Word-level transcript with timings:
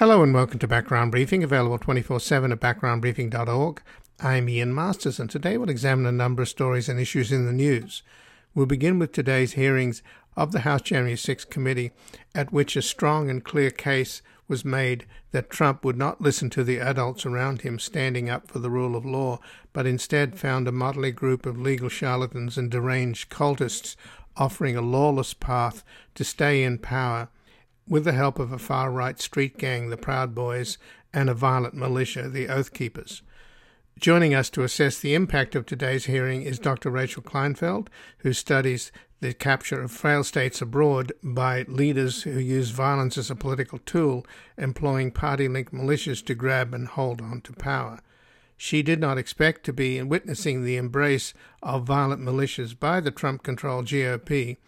Hello 0.00 0.22
and 0.22 0.32
welcome 0.32 0.58
to 0.60 0.66
Background 0.66 1.10
Briefing, 1.10 1.44
available 1.44 1.76
24 1.76 2.20
7 2.20 2.52
at 2.52 2.58
backgroundbriefing.org. 2.58 3.82
I'm 4.18 4.48
Ian 4.48 4.74
Masters, 4.74 5.20
and 5.20 5.28
today 5.28 5.58
we'll 5.58 5.68
examine 5.68 6.06
a 6.06 6.10
number 6.10 6.40
of 6.40 6.48
stories 6.48 6.88
and 6.88 6.98
issues 6.98 7.30
in 7.30 7.44
the 7.44 7.52
news. 7.52 8.02
We'll 8.54 8.64
begin 8.64 8.98
with 8.98 9.12
today's 9.12 9.52
hearings 9.52 10.02
of 10.38 10.52
the 10.52 10.60
House 10.60 10.80
January 10.80 11.18
6 11.18 11.44
committee, 11.44 11.90
at 12.34 12.50
which 12.50 12.76
a 12.76 12.80
strong 12.80 13.28
and 13.28 13.44
clear 13.44 13.70
case 13.70 14.22
was 14.48 14.64
made 14.64 15.04
that 15.32 15.50
Trump 15.50 15.84
would 15.84 15.98
not 15.98 16.22
listen 16.22 16.48
to 16.48 16.64
the 16.64 16.80
adults 16.80 17.26
around 17.26 17.60
him 17.60 17.78
standing 17.78 18.30
up 18.30 18.48
for 18.48 18.58
the 18.58 18.70
rule 18.70 18.96
of 18.96 19.04
law, 19.04 19.38
but 19.74 19.86
instead 19.86 20.38
found 20.38 20.66
a 20.66 20.72
motley 20.72 21.12
group 21.12 21.44
of 21.44 21.60
legal 21.60 21.90
charlatans 21.90 22.56
and 22.56 22.70
deranged 22.70 23.28
cultists 23.28 23.96
offering 24.34 24.78
a 24.78 24.80
lawless 24.80 25.34
path 25.34 25.84
to 26.14 26.24
stay 26.24 26.62
in 26.62 26.78
power 26.78 27.28
with 27.90 28.04
the 28.04 28.12
help 28.12 28.38
of 28.38 28.52
a 28.52 28.58
far 28.58 28.90
right 28.90 29.20
street 29.20 29.58
gang, 29.58 29.90
the 29.90 29.96
Proud 29.96 30.34
Boys, 30.34 30.78
and 31.12 31.28
a 31.28 31.34
violent 31.34 31.74
militia, 31.74 32.28
the 32.28 32.48
Oath 32.48 32.72
Keepers. 32.72 33.20
Joining 33.98 34.32
us 34.32 34.48
to 34.50 34.62
assess 34.62 34.98
the 34.98 35.12
impact 35.12 35.56
of 35.56 35.66
today's 35.66 36.06
hearing 36.06 36.42
is 36.42 36.60
Dr. 36.60 36.88
Rachel 36.88 37.22
Kleinfeld, 37.22 37.88
who 38.18 38.32
studies 38.32 38.92
the 39.18 39.34
capture 39.34 39.82
of 39.82 39.90
failed 39.90 40.24
states 40.24 40.62
abroad 40.62 41.12
by 41.22 41.64
leaders 41.68 42.22
who 42.22 42.38
use 42.38 42.70
violence 42.70 43.18
as 43.18 43.28
a 43.28 43.34
political 43.34 43.78
tool, 43.80 44.24
employing 44.56 45.10
party 45.10 45.48
linked 45.48 45.74
militias 45.74 46.24
to 46.24 46.34
grab 46.34 46.72
and 46.72 46.86
hold 46.86 47.20
on 47.20 47.40
to 47.42 47.52
power. 47.52 47.98
She 48.56 48.82
did 48.82 49.00
not 49.00 49.18
expect 49.18 49.64
to 49.64 49.72
be 49.72 50.00
witnessing 50.00 50.64
the 50.64 50.76
embrace 50.76 51.34
of 51.60 51.84
violent 51.84 52.22
militias 52.22 52.78
by 52.78 53.00
the 53.00 53.10
Trump 53.10 53.42
controlled 53.42 53.86
GOP 53.86 54.58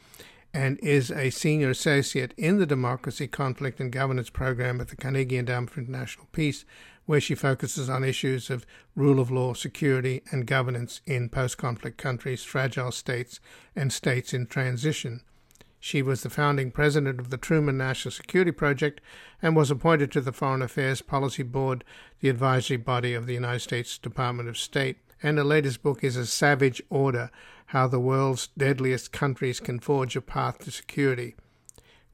and 0.54 0.78
is 0.80 1.10
a 1.10 1.30
senior 1.30 1.70
associate 1.70 2.34
in 2.36 2.58
the 2.58 2.66
Democracy, 2.66 3.26
Conflict 3.26 3.80
and 3.80 3.90
Governance 3.90 4.30
program 4.30 4.80
at 4.80 4.88
the 4.88 4.96
Carnegie 4.96 5.38
Endowment 5.38 5.70
for 5.70 5.80
International 5.80 6.28
Peace, 6.32 6.64
where 7.06 7.20
she 7.20 7.34
focuses 7.34 7.88
on 7.90 8.04
issues 8.04 8.50
of 8.50 8.66
rule 8.94 9.18
of 9.18 9.30
law, 9.30 9.54
security, 9.54 10.22
and 10.30 10.46
governance 10.46 11.00
in 11.06 11.28
post 11.28 11.58
conflict 11.58 11.98
countries, 11.98 12.44
fragile 12.44 12.92
states, 12.92 13.40
and 13.74 13.92
states 13.92 14.32
in 14.34 14.46
transition. 14.46 15.22
She 15.80 16.00
was 16.00 16.22
the 16.22 16.30
founding 16.30 16.70
president 16.70 17.18
of 17.18 17.30
the 17.30 17.36
Truman 17.36 17.76
National 17.76 18.12
Security 18.12 18.52
Project 18.52 19.00
and 19.40 19.56
was 19.56 19.68
appointed 19.68 20.12
to 20.12 20.20
the 20.20 20.30
Foreign 20.30 20.62
Affairs 20.62 21.02
Policy 21.02 21.42
Board, 21.42 21.82
the 22.20 22.28
advisory 22.28 22.76
body 22.76 23.14
of 23.14 23.26
the 23.26 23.34
United 23.34 23.60
States 23.60 23.98
Department 23.98 24.48
of 24.48 24.56
State. 24.56 24.98
And 25.24 25.38
her 25.38 25.44
latest 25.44 25.82
book 25.82 26.04
is 26.04 26.16
A 26.16 26.24
Savage 26.24 26.80
Order 26.88 27.30
How 27.72 27.86
the 27.86 27.98
World's 27.98 28.48
Deadliest 28.48 29.12
Countries 29.12 29.58
Can 29.58 29.80
Forge 29.80 30.14
a 30.14 30.20
Path 30.20 30.58
to 30.58 30.70
Security. 30.70 31.34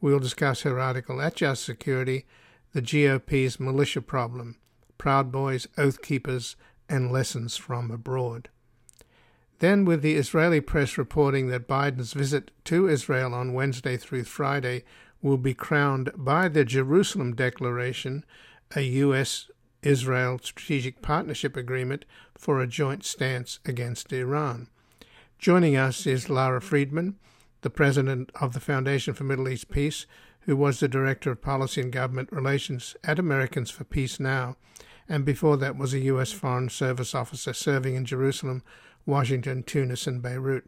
We'll 0.00 0.20
discuss 0.20 0.60
her 0.60 0.78
article 0.78 1.20
at 1.20 1.34
Just 1.34 1.64
Security 1.64 2.26
The 2.74 2.80
GOP's 2.80 3.58
Militia 3.58 4.00
Problem 4.00 4.56
Proud 4.98 5.32
Boys, 5.32 5.66
Oath 5.76 6.00
Keepers, 6.00 6.54
and 6.88 7.10
Lessons 7.10 7.56
from 7.56 7.90
Abroad. 7.90 8.50
Then, 9.58 9.84
with 9.84 10.00
the 10.00 10.14
Israeli 10.14 10.60
press 10.60 10.96
reporting 10.96 11.48
that 11.48 11.66
Biden's 11.66 12.12
visit 12.12 12.52
to 12.66 12.88
Israel 12.88 13.34
on 13.34 13.52
Wednesday 13.52 13.96
through 13.96 14.24
Friday 14.24 14.84
will 15.20 15.38
be 15.38 15.54
crowned 15.54 16.12
by 16.14 16.46
the 16.46 16.64
Jerusalem 16.64 17.34
Declaration, 17.34 18.24
a 18.76 18.82
U.S. 18.82 19.50
Israel 19.82 20.38
Strategic 20.40 21.02
Partnership 21.02 21.56
Agreement 21.56 22.04
for 22.36 22.60
a 22.60 22.68
joint 22.68 23.04
stance 23.04 23.58
against 23.64 24.12
Iran. 24.12 24.68
Joining 25.38 25.76
us 25.76 26.04
is 26.04 26.28
Lara 26.28 26.60
Friedman, 26.60 27.14
the 27.60 27.70
president 27.70 28.32
of 28.40 28.54
the 28.54 28.60
Foundation 28.60 29.14
for 29.14 29.22
Middle 29.22 29.48
East 29.48 29.70
Peace, 29.70 30.04
who 30.40 30.56
was 30.56 30.80
the 30.80 30.88
director 30.88 31.30
of 31.30 31.40
policy 31.40 31.80
and 31.80 31.92
government 31.92 32.32
relations 32.32 32.96
at 33.04 33.20
Americans 33.20 33.70
for 33.70 33.84
Peace 33.84 34.18
Now, 34.18 34.56
and 35.08 35.24
before 35.24 35.56
that 35.56 35.76
was 35.76 35.94
a 35.94 36.00
U.S. 36.00 36.32
Foreign 36.32 36.68
Service 36.68 37.14
officer 37.14 37.52
serving 37.52 37.94
in 37.94 38.04
Jerusalem, 38.04 38.64
Washington, 39.06 39.62
Tunis, 39.62 40.08
and 40.08 40.20
Beirut. 40.20 40.66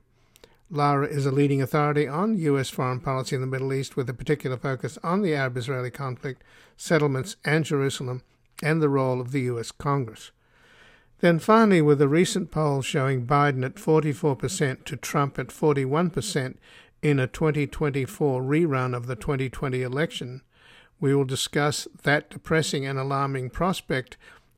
Lara 0.70 1.09
is 1.09 1.26
a 1.26 1.32
leading 1.32 1.60
authority 1.60 2.06
on 2.06 2.38
U.S. 2.38 2.70
foreign 2.70 3.00
policy 3.00 3.34
in 3.34 3.41
the 3.41 3.48
Middle 3.48 3.72
East 3.72 3.97
with 3.97 4.09
a 4.09 4.14
particular 4.14 4.56
focus 4.56 4.98
on 5.03 5.22
the 5.22 5.34
Arab 5.34 5.56
Israeli 5.56 5.91
conflict, 5.91 6.44
settlements, 6.76 7.34
and 7.44 7.64
Jerusalem, 7.64 8.22
and 8.62 8.80
the 8.80 8.88
role 8.88 9.20
of 9.20 9.32
the 9.32 9.41
U.S. 9.41 9.72
Congress. 9.72 10.30
Then 11.20 11.38
finally, 11.38 11.82
with 11.82 12.00
a 12.00 12.08
recent 12.08 12.50
poll 12.50 12.81
showing 12.81 13.26
Biden 13.26 13.64
at 13.64 13.75
44% 13.75 14.84
to 14.84 14.97
Trump 14.97 15.38
at 15.38 15.48
41% 15.48 16.56
in 17.03 17.19
a 17.19 17.26
2024 17.26 18.42
rerun 18.42 18.97
of 18.97 19.06
the 19.06 19.16
2020 19.16 19.82
election, 19.82 20.41
we 20.98 21.14
will 21.14 21.25
discuss 21.25 21.86
that 22.03 22.30
depressing 22.30 22.86
and 22.86 22.98
alarming 22.98 23.50
prospect 23.50 24.16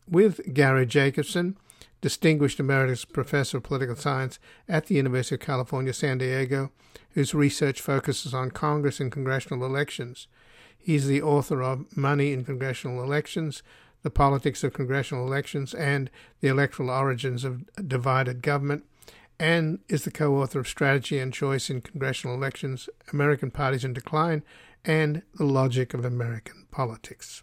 with 0.08 0.54
Gary 0.54 0.86
Jacobson, 0.86 1.56
Distinguished 2.00 2.58
Emeritus 2.58 3.04
Professor 3.04 3.58
of 3.58 3.62
Political 3.64 3.96
Science 3.96 4.38
at 4.68 4.86
the 4.86 4.96
University 4.96 5.36
of 5.36 5.40
California, 5.40 5.92
San 5.92 6.18
Diego, 6.18 6.70
whose 7.10 7.34
research 7.34 7.80
focuses 7.80 8.34
on 8.34 8.50
Congress 8.50 8.98
and 9.00 9.10
congressional 9.12 9.64
elections. 9.64 10.26
He's 10.76 11.06
the 11.06 11.22
author 11.22 11.62
of 11.62 11.96
Money 11.96 12.32
in 12.32 12.44
Congressional 12.44 13.02
Elections, 13.02 13.62
The 14.02 14.10
Politics 14.10 14.64
of 14.64 14.72
Congressional 14.72 15.26
Elections, 15.26 15.74
and 15.74 16.10
The 16.40 16.48
Electoral 16.48 16.90
Origins 16.90 17.44
of 17.44 17.64
Divided 17.88 18.42
Government, 18.42 18.84
and 19.38 19.80
is 19.88 20.04
the 20.04 20.10
co 20.10 20.40
author 20.40 20.60
of 20.60 20.68
Strategy 20.68 21.18
and 21.18 21.32
Choice 21.32 21.70
in 21.70 21.80
Congressional 21.80 22.36
Elections, 22.36 22.88
American 23.12 23.50
Parties 23.50 23.84
in 23.84 23.92
Decline, 23.92 24.42
and 24.84 25.22
the 25.34 25.44
logic 25.44 25.94
of 25.94 26.04
American 26.04 26.66
politics. 26.70 27.42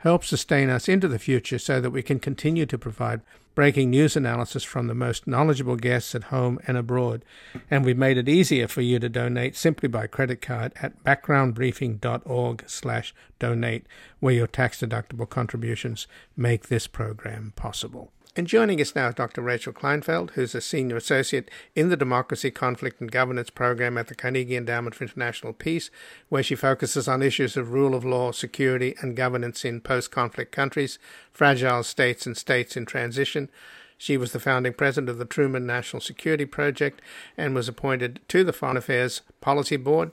help 0.00 0.24
sustain 0.24 0.68
us 0.70 0.88
into 0.88 1.08
the 1.08 1.18
future 1.18 1.58
so 1.58 1.80
that 1.80 1.90
we 1.90 2.02
can 2.02 2.18
continue 2.18 2.66
to 2.66 2.78
provide 2.78 3.20
breaking 3.54 3.90
news 3.90 4.16
analysis 4.16 4.64
from 4.64 4.86
the 4.86 4.94
most 4.94 5.26
knowledgeable 5.26 5.76
guests 5.76 6.14
at 6.14 6.24
home 6.24 6.58
and 6.66 6.76
abroad. 6.76 7.24
And 7.70 7.84
we've 7.84 7.98
made 7.98 8.16
it 8.16 8.28
easier 8.28 8.68
for 8.68 8.80
you 8.80 8.98
to 8.98 9.08
donate 9.08 9.56
simply 9.56 9.88
by 9.88 10.06
credit 10.06 10.40
card 10.40 10.72
at 10.80 11.02
backgroundbriefing.org 11.04 12.64
slash 12.66 13.14
donate, 13.38 13.86
where 14.20 14.34
your 14.34 14.46
tax-deductible 14.46 15.28
contributions 15.28 16.06
make 16.36 16.68
this 16.68 16.86
program 16.86 17.52
possible. 17.56 18.12
And 18.36 18.46
joining 18.46 18.80
us 18.80 18.94
now 18.94 19.08
is 19.08 19.16
Dr. 19.16 19.42
Rachel 19.42 19.72
Kleinfeld, 19.72 20.30
who's 20.30 20.54
a 20.54 20.60
senior 20.60 20.96
associate 20.96 21.50
in 21.74 21.88
the 21.88 21.96
Democracy, 21.96 22.52
Conflict 22.52 23.00
and 23.00 23.10
Governance 23.10 23.50
program 23.50 23.98
at 23.98 24.06
the 24.06 24.14
Carnegie 24.14 24.56
Endowment 24.56 24.94
for 24.94 25.02
International 25.02 25.52
Peace, 25.52 25.90
where 26.28 26.42
she 26.44 26.54
focuses 26.54 27.08
on 27.08 27.22
issues 27.22 27.56
of 27.56 27.72
rule 27.72 27.92
of 27.92 28.04
law, 28.04 28.30
security, 28.30 28.94
and 29.00 29.16
governance 29.16 29.64
in 29.64 29.80
post 29.80 30.12
conflict 30.12 30.52
countries, 30.52 31.00
fragile 31.32 31.82
states, 31.82 32.24
and 32.24 32.36
states 32.36 32.76
in 32.76 32.86
transition. 32.86 33.50
She 33.98 34.16
was 34.16 34.30
the 34.30 34.38
founding 34.38 34.74
president 34.74 35.10
of 35.10 35.18
the 35.18 35.24
Truman 35.24 35.66
National 35.66 36.00
Security 36.00 36.46
Project 36.46 37.02
and 37.36 37.52
was 37.52 37.68
appointed 37.68 38.20
to 38.28 38.44
the 38.44 38.52
Foreign 38.52 38.76
Affairs 38.76 39.22
Policy 39.40 39.76
Board, 39.76 40.12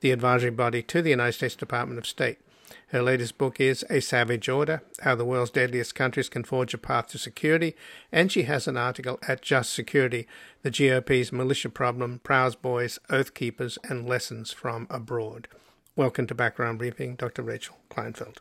the 0.00 0.10
advisory 0.10 0.50
body 0.50 0.82
to 0.84 1.02
the 1.02 1.10
United 1.10 1.34
States 1.34 1.54
Department 1.54 1.98
of 1.98 2.06
State. 2.06 2.38
Her 2.90 3.02
latest 3.02 3.36
book 3.36 3.60
is 3.60 3.84
A 3.90 4.00
Savage 4.00 4.48
Order 4.48 4.80
How 5.02 5.14
the 5.14 5.26
World's 5.26 5.50
Deadliest 5.50 5.94
Countries 5.94 6.30
Can 6.30 6.42
Forge 6.42 6.72
a 6.72 6.78
Path 6.78 7.08
to 7.08 7.18
Security, 7.18 7.76
and 8.10 8.32
she 8.32 8.44
has 8.44 8.66
an 8.66 8.78
article 8.78 9.18
at 9.28 9.42
Just 9.42 9.74
Security 9.74 10.26
The 10.62 10.70
GOP's 10.70 11.30
Militia 11.30 11.68
Problem, 11.68 12.22
Proud 12.24 12.56
Boys, 12.62 12.98
Oath 13.10 13.34
Keepers, 13.34 13.76
and 13.84 14.08
Lessons 14.08 14.52
from 14.52 14.86
Abroad. 14.88 15.48
Welcome 15.96 16.26
to 16.28 16.34
Background 16.34 16.78
Briefing, 16.78 17.16
Dr. 17.16 17.42
Rachel 17.42 17.76
Kleinfeld. 17.90 18.38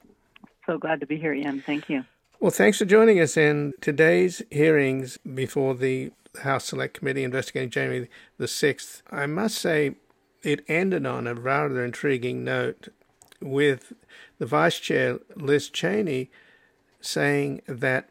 So 0.66 0.78
glad 0.78 1.02
to 1.02 1.06
be 1.06 1.18
here, 1.18 1.34
Ian. 1.34 1.60
Thank 1.60 1.90
you. 1.90 2.06
Well, 2.40 2.52
thanks 2.52 2.78
for 2.78 2.86
joining 2.86 3.20
us 3.20 3.36
in 3.36 3.74
today's 3.82 4.42
hearings 4.50 5.18
before 5.18 5.76
the 5.76 6.14
House 6.44 6.64
Select 6.64 6.94
Committee 6.94 7.26
investigating 7.26 7.70
January 7.70 8.10
the 8.38 8.46
6th. 8.46 9.02
I 9.12 9.26
must 9.26 9.58
say, 9.58 9.96
it 10.42 10.64
ended 10.70 11.06
on 11.06 11.28
a 11.28 11.34
rather 11.34 11.84
intriguing 11.84 12.46
note 12.46 12.88
with 13.42 13.94
the 14.40 14.46
vice 14.46 14.80
chair, 14.80 15.20
Liz 15.36 15.70
Cheney, 15.70 16.30
saying 17.02 17.62
that 17.68 18.10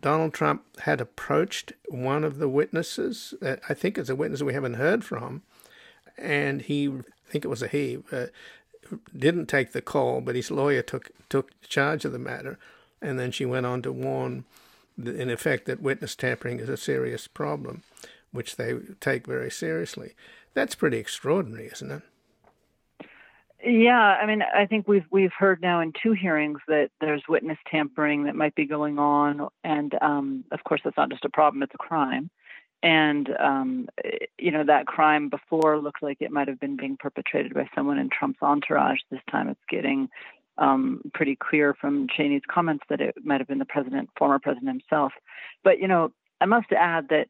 Donald 0.00 0.32
Trump 0.32 0.64
had 0.80 1.00
approached 1.00 1.72
one 1.88 2.24
of 2.24 2.38
the 2.38 2.48
witnesses. 2.48 3.34
I 3.42 3.74
think 3.74 3.98
it's 3.98 4.08
a 4.08 4.16
witness 4.16 4.42
we 4.42 4.54
haven't 4.54 4.74
heard 4.74 5.04
from, 5.04 5.42
and 6.16 6.62
he, 6.62 6.88
I 6.88 7.30
think 7.30 7.44
it 7.44 7.48
was 7.48 7.62
a 7.62 7.68
he, 7.68 7.98
uh, 8.10 8.26
didn't 9.16 9.46
take 9.46 9.72
the 9.72 9.82
call, 9.82 10.20
but 10.20 10.34
his 10.34 10.50
lawyer 10.50 10.82
took 10.82 11.10
took 11.28 11.60
charge 11.62 12.04
of 12.04 12.12
the 12.12 12.18
matter, 12.18 12.58
and 13.00 13.18
then 13.18 13.30
she 13.30 13.44
went 13.44 13.66
on 13.66 13.82
to 13.82 13.92
warn 13.92 14.44
in 15.06 15.30
effect, 15.30 15.66
that 15.66 15.82
witness 15.82 16.14
tampering 16.14 16.60
is 16.60 16.68
a 16.68 16.76
serious 16.76 17.26
problem, 17.26 17.82
which 18.32 18.56
they 18.56 18.74
take 19.00 19.26
very 19.26 19.50
seriously. 19.50 20.14
That's 20.54 20.74
pretty 20.74 20.98
extraordinary, 20.98 21.66
isn't 21.66 21.90
it? 21.90 22.02
Yeah, 23.64 23.98
I 23.98 24.26
mean, 24.26 24.42
I 24.42 24.66
think 24.66 24.88
we've 24.88 25.04
we've 25.10 25.32
heard 25.36 25.60
now 25.60 25.80
in 25.80 25.92
two 26.02 26.12
hearings 26.12 26.60
that 26.68 26.90
there's 27.00 27.22
witness 27.28 27.58
tampering 27.70 28.24
that 28.24 28.34
might 28.34 28.54
be 28.54 28.64
going 28.66 28.98
on, 28.98 29.48
and 29.64 29.94
um, 30.00 30.44
of 30.50 30.64
course, 30.64 30.80
that's 30.82 30.96
not 30.96 31.10
just 31.10 31.24
a 31.26 31.30
problem; 31.30 31.62
it's 31.62 31.74
a 31.74 31.78
crime. 31.78 32.30
And 32.82 33.28
um, 33.38 33.88
you 34.38 34.50
know 34.50 34.64
that 34.64 34.86
crime 34.86 35.28
before 35.28 35.78
looked 35.78 36.02
like 36.02 36.18
it 36.20 36.30
might 36.30 36.48
have 36.48 36.58
been 36.58 36.76
being 36.76 36.96
perpetrated 36.98 37.52
by 37.52 37.68
someone 37.74 37.98
in 37.98 38.08
Trump's 38.08 38.42
entourage. 38.42 39.00
This 39.10 39.20
time, 39.30 39.48
it's 39.48 39.60
getting 39.68 40.08
um, 40.56 41.02
pretty 41.12 41.36
clear 41.36 41.74
from 41.74 42.06
Cheney's 42.08 42.42
comments 42.50 42.84
that 42.88 43.02
it 43.02 43.14
might 43.22 43.40
have 43.40 43.48
been 43.48 43.58
the 43.58 43.66
president, 43.66 44.08
former 44.16 44.38
president 44.38 44.68
himself. 44.70 45.12
But 45.64 45.80
you 45.80 45.88
know, 45.88 46.12
I 46.40 46.46
must 46.46 46.72
add 46.72 47.08
that 47.10 47.28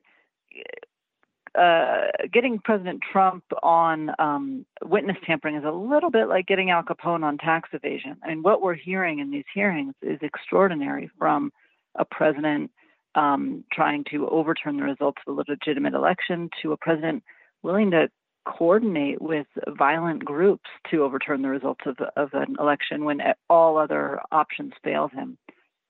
uh, 1.58 2.06
getting 2.32 2.58
President 2.58 3.00
Trump 3.12 3.44
on 3.62 4.10
um, 4.18 4.64
witness 4.82 5.16
tampering 5.26 5.56
is 5.56 5.64
a 5.64 5.70
little 5.70 6.10
bit 6.10 6.28
like 6.28 6.46
getting 6.46 6.70
Al 6.70 6.82
Capone 6.82 7.24
on 7.24 7.38
tax 7.38 7.70
evasion. 7.72 8.16
I 8.22 8.28
mean, 8.28 8.42
what 8.42 8.62
we're 8.62 8.74
hearing 8.74 9.18
in 9.18 9.30
these 9.30 9.44
hearings 9.52 9.94
is 10.02 10.18
extraordinary 10.22 11.10
from 11.18 11.50
a 11.96 12.04
president 12.04 12.70
um, 13.16 13.64
trying 13.72 14.04
to 14.12 14.28
overturn 14.28 14.76
the 14.76 14.84
results 14.84 15.20
of 15.26 15.36
a 15.36 15.44
legitimate 15.50 15.94
election 15.94 16.50
to 16.62 16.72
a 16.72 16.76
president 16.76 17.24
willing 17.62 17.90
to 17.90 18.08
coordinate 18.46 19.20
with 19.20 19.46
violent 19.76 20.24
groups 20.24 20.68
to 20.90 21.02
overturn 21.02 21.42
the 21.42 21.48
results 21.48 21.80
of, 21.84 21.96
of 22.16 22.30
an 22.32 22.56
election 22.58 23.04
when 23.04 23.20
all 23.48 23.76
other 23.76 24.20
options 24.32 24.72
failed 24.82 25.12
him. 25.12 25.36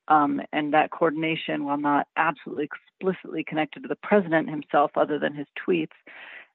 Um, 0.08 0.40
and 0.52 0.74
that 0.74 0.90
coordination, 0.90 1.64
while 1.64 1.78
not 1.78 2.08
absolutely 2.16 2.68
explicitly 3.00 3.44
connected 3.44 3.82
to 3.82 3.88
the 3.88 3.96
president 3.96 4.48
himself, 4.48 4.92
other 4.96 5.18
than 5.18 5.34
his 5.34 5.46
tweets, 5.66 5.88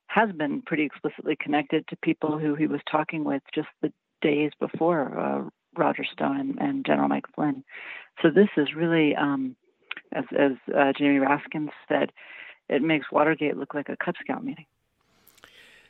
has 0.08 0.32
been 0.32 0.62
pretty 0.62 0.84
explicitly 0.84 1.36
connected 1.40 1.88
to 1.88 1.96
people 1.98 2.38
who 2.38 2.56
he 2.56 2.68
was 2.68 2.82
talking 2.90 3.24
with 3.24 3.42
just 3.54 3.68
the 3.82 3.92
days 4.22 4.52
before 4.60 5.18
uh, 5.20 5.50
Roger 5.78 6.06
Stone 6.12 6.40
and, 6.40 6.58
and, 6.60 6.86
General 6.86 7.10
Mike 7.10 7.26
Flynn. 7.34 7.64
So 8.22 8.30
this 8.30 8.48
is 8.56 8.76
really, 8.76 9.16
um, 9.16 9.56
as, 10.14 10.26
as 10.38 10.52
uh, 10.74 10.94
Jamie 10.98 11.20
Raskin 11.20 11.70
said, 11.88 12.12
it 12.70 12.82
makes 12.82 13.12
Watergate 13.12 13.58
look 13.58 13.74
like 13.74 13.90
a 13.90 13.98
Cub 13.98 14.16
Scout 14.22 14.44
meeting. 14.44 14.66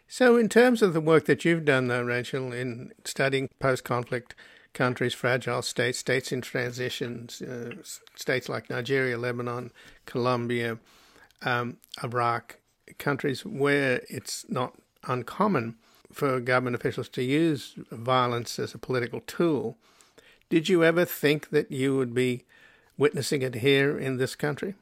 So, 0.08 0.38
in 0.38 0.50
terms 0.50 0.82
of 0.82 0.94
the 0.94 1.02
work 1.02 1.26
that 1.26 1.46
you've 1.46 1.66
done, 1.66 1.88
though, 1.88 2.04
Rachel, 2.04 2.54
in 2.54 2.92
studying 3.06 3.50
post 3.60 3.84
conflict 3.84 4.36
countries, 4.76 5.16
fragile 5.16 5.64
states, 5.64 5.98
states 5.98 6.32
in 6.32 6.42
transitions, 6.42 7.42
uh, 7.42 7.72
states 8.16 8.48
like 8.48 8.70
Nigeria, 8.70 9.18
Lebanon, 9.18 9.72
Colombia, 10.06 10.78
um, 11.42 11.78
Iraq, 12.04 12.58
countries 13.00 13.44
where 13.44 14.02
it's 14.08 14.46
not 14.48 14.76
uncommon 15.08 15.76
for 16.12 16.40
government 16.40 16.76
officials 16.76 17.10
to 17.10 17.24
use 17.24 17.74
violence 17.92 18.60
as 18.60 18.76
a 18.76 18.78
political 18.78 19.22
tool. 19.22 19.78
Did 20.50 20.70
you 20.70 20.84
ever 20.84 21.06
think 21.06 21.50
that 21.50 21.72
you 21.72 21.98
would 21.98 22.14
be 22.14 22.46
witnessing 22.98 23.42
it 23.42 23.56
here 23.56 23.98
in 23.98 24.18
this 24.18 24.36
country? 24.36 24.76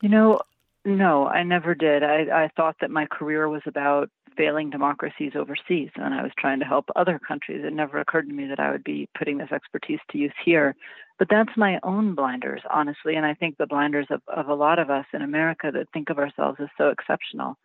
You 0.00 0.08
know, 0.08 0.40
no, 0.84 1.26
I 1.26 1.42
never 1.42 1.74
did. 1.74 2.02
I, 2.02 2.44
I 2.44 2.50
thought 2.56 2.76
that 2.80 2.90
my 2.90 3.06
career 3.06 3.48
was 3.48 3.62
about 3.66 4.10
failing 4.36 4.70
democracies 4.70 5.32
overseas, 5.34 5.90
and 5.96 6.14
I 6.14 6.22
was 6.22 6.32
trying 6.38 6.60
to 6.60 6.64
help 6.64 6.86
other 6.96 7.18
countries. 7.18 7.64
It 7.64 7.72
never 7.72 7.98
occurred 7.98 8.28
to 8.28 8.34
me 8.34 8.46
that 8.46 8.60
I 8.60 8.70
would 8.70 8.84
be 8.84 9.08
putting 9.16 9.38
this 9.38 9.52
expertise 9.52 10.00
to 10.10 10.18
use 10.18 10.32
here. 10.44 10.74
But 11.18 11.28
that's 11.28 11.56
my 11.56 11.78
own 11.82 12.14
blinders, 12.14 12.62
honestly, 12.72 13.14
and 13.16 13.26
I 13.26 13.34
think 13.34 13.56
the 13.58 13.66
blinders 13.66 14.06
of, 14.10 14.22
of 14.28 14.48
a 14.48 14.54
lot 14.54 14.78
of 14.78 14.90
us 14.90 15.04
in 15.12 15.22
America 15.22 15.70
that 15.72 15.88
think 15.92 16.10
of 16.10 16.18
ourselves 16.18 16.58
as 16.60 16.68
so 16.78 16.88
exceptional. 16.88 17.56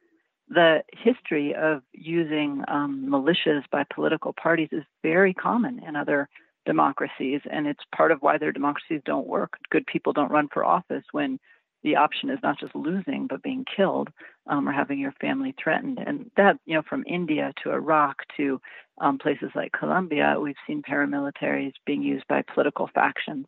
The 0.49 0.83
history 0.91 1.55
of 1.55 1.81
using 1.93 2.63
um, 2.67 3.07
militias 3.09 3.63
by 3.71 3.83
political 3.93 4.33
parties 4.33 4.69
is 4.71 4.83
very 5.01 5.33
common 5.33 5.81
in 5.87 5.95
other 5.95 6.29
democracies, 6.65 7.41
and 7.49 7.65
it's 7.67 7.83
part 7.95 8.11
of 8.11 8.21
why 8.21 8.37
their 8.37 8.51
democracies 8.51 9.01
don't 9.05 9.27
work. 9.27 9.53
Good 9.69 9.85
people 9.87 10.13
don't 10.13 10.31
run 10.31 10.49
for 10.53 10.65
office 10.65 11.05
when 11.11 11.39
the 11.85 11.95
option 11.95 12.29
is 12.29 12.39
not 12.43 12.59
just 12.59 12.75
losing 12.75 13.27
but 13.27 13.43
being 13.43 13.63
killed 13.75 14.09
um, 14.47 14.67
or 14.67 14.73
having 14.73 14.99
your 14.99 15.13
family 15.21 15.53
threatened. 15.61 15.99
And 16.05 16.29
that 16.35 16.57
you 16.65 16.75
know 16.75 16.83
from 16.89 17.03
india 17.07 17.53
to 17.63 17.71
iraq 17.71 18.17
to 18.37 18.59
um, 18.99 19.17
places 19.17 19.51
like 19.55 19.71
colombia 19.71 20.37
we've 20.41 20.55
seen 20.67 20.81
paramilitaries 20.81 21.73
being 21.85 22.01
used 22.01 22.27
by 22.27 22.43
political 22.53 22.89
factions. 22.93 23.45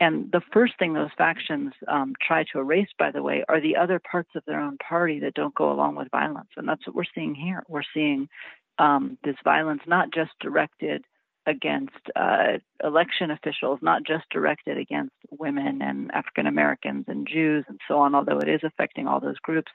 And 0.00 0.30
the 0.30 0.42
first 0.52 0.74
thing 0.78 0.92
those 0.92 1.10
factions 1.18 1.72
um, 1.88 2.14
try 2.26 2.44
to 2.52 2.60
erase 2.60 2.88
by 2.98 3.10
the 3.10 3.22
way 3.22 3.44
are 3.48 3.60
the 3.60 3.76
other 3.76 4.00
parts 4.10 4.30
of 4.36 4.44
their 4.46 4.60
own 4.60 4.78
party 4.78 5.18
that 5.20 5.34
don't 5.34 5.54
go 5.54 5.72
along 5.72 5.96
with 5.96 6.08
violence. 6.10 6.50
And 6.56 6.68
that's 6.68 6.86
what 6.86 6.94
we're 6.94 7.14
seeing 7.14 7.34
here. 7.34 7.64
We're 7.68 7.90
seeing 7.92 8.28
um, 8.78 9.18
this 9.24 9.34
violence 9.42 9.82
not 9.86 10.12
just 10.14 10.30
directed 10.40 11.04
against 11.48 11.96
uh, 12.14 12.58
election 12.84 13.30
officials, 13.30 13.78
not 13.80 14.04
just 14.04 14.24
directed 14.30 14.76
against 14.76 15.14
women 15.30 15.80
and 15.80 16.12
African 16.12 16.46
Americans 16.46 17.06
and 17.08 17.26
Jews 17.26 17.64
and 17.68 17.80
so 17.88 17.98
on, 17.98 18.14
although 18.14 18.38
it 18.38 18.48
is 18.48 18.60
affecting 18.62 19.06
all 19.06 19.18
those 19.18 19.38
groups, 19.38 19.72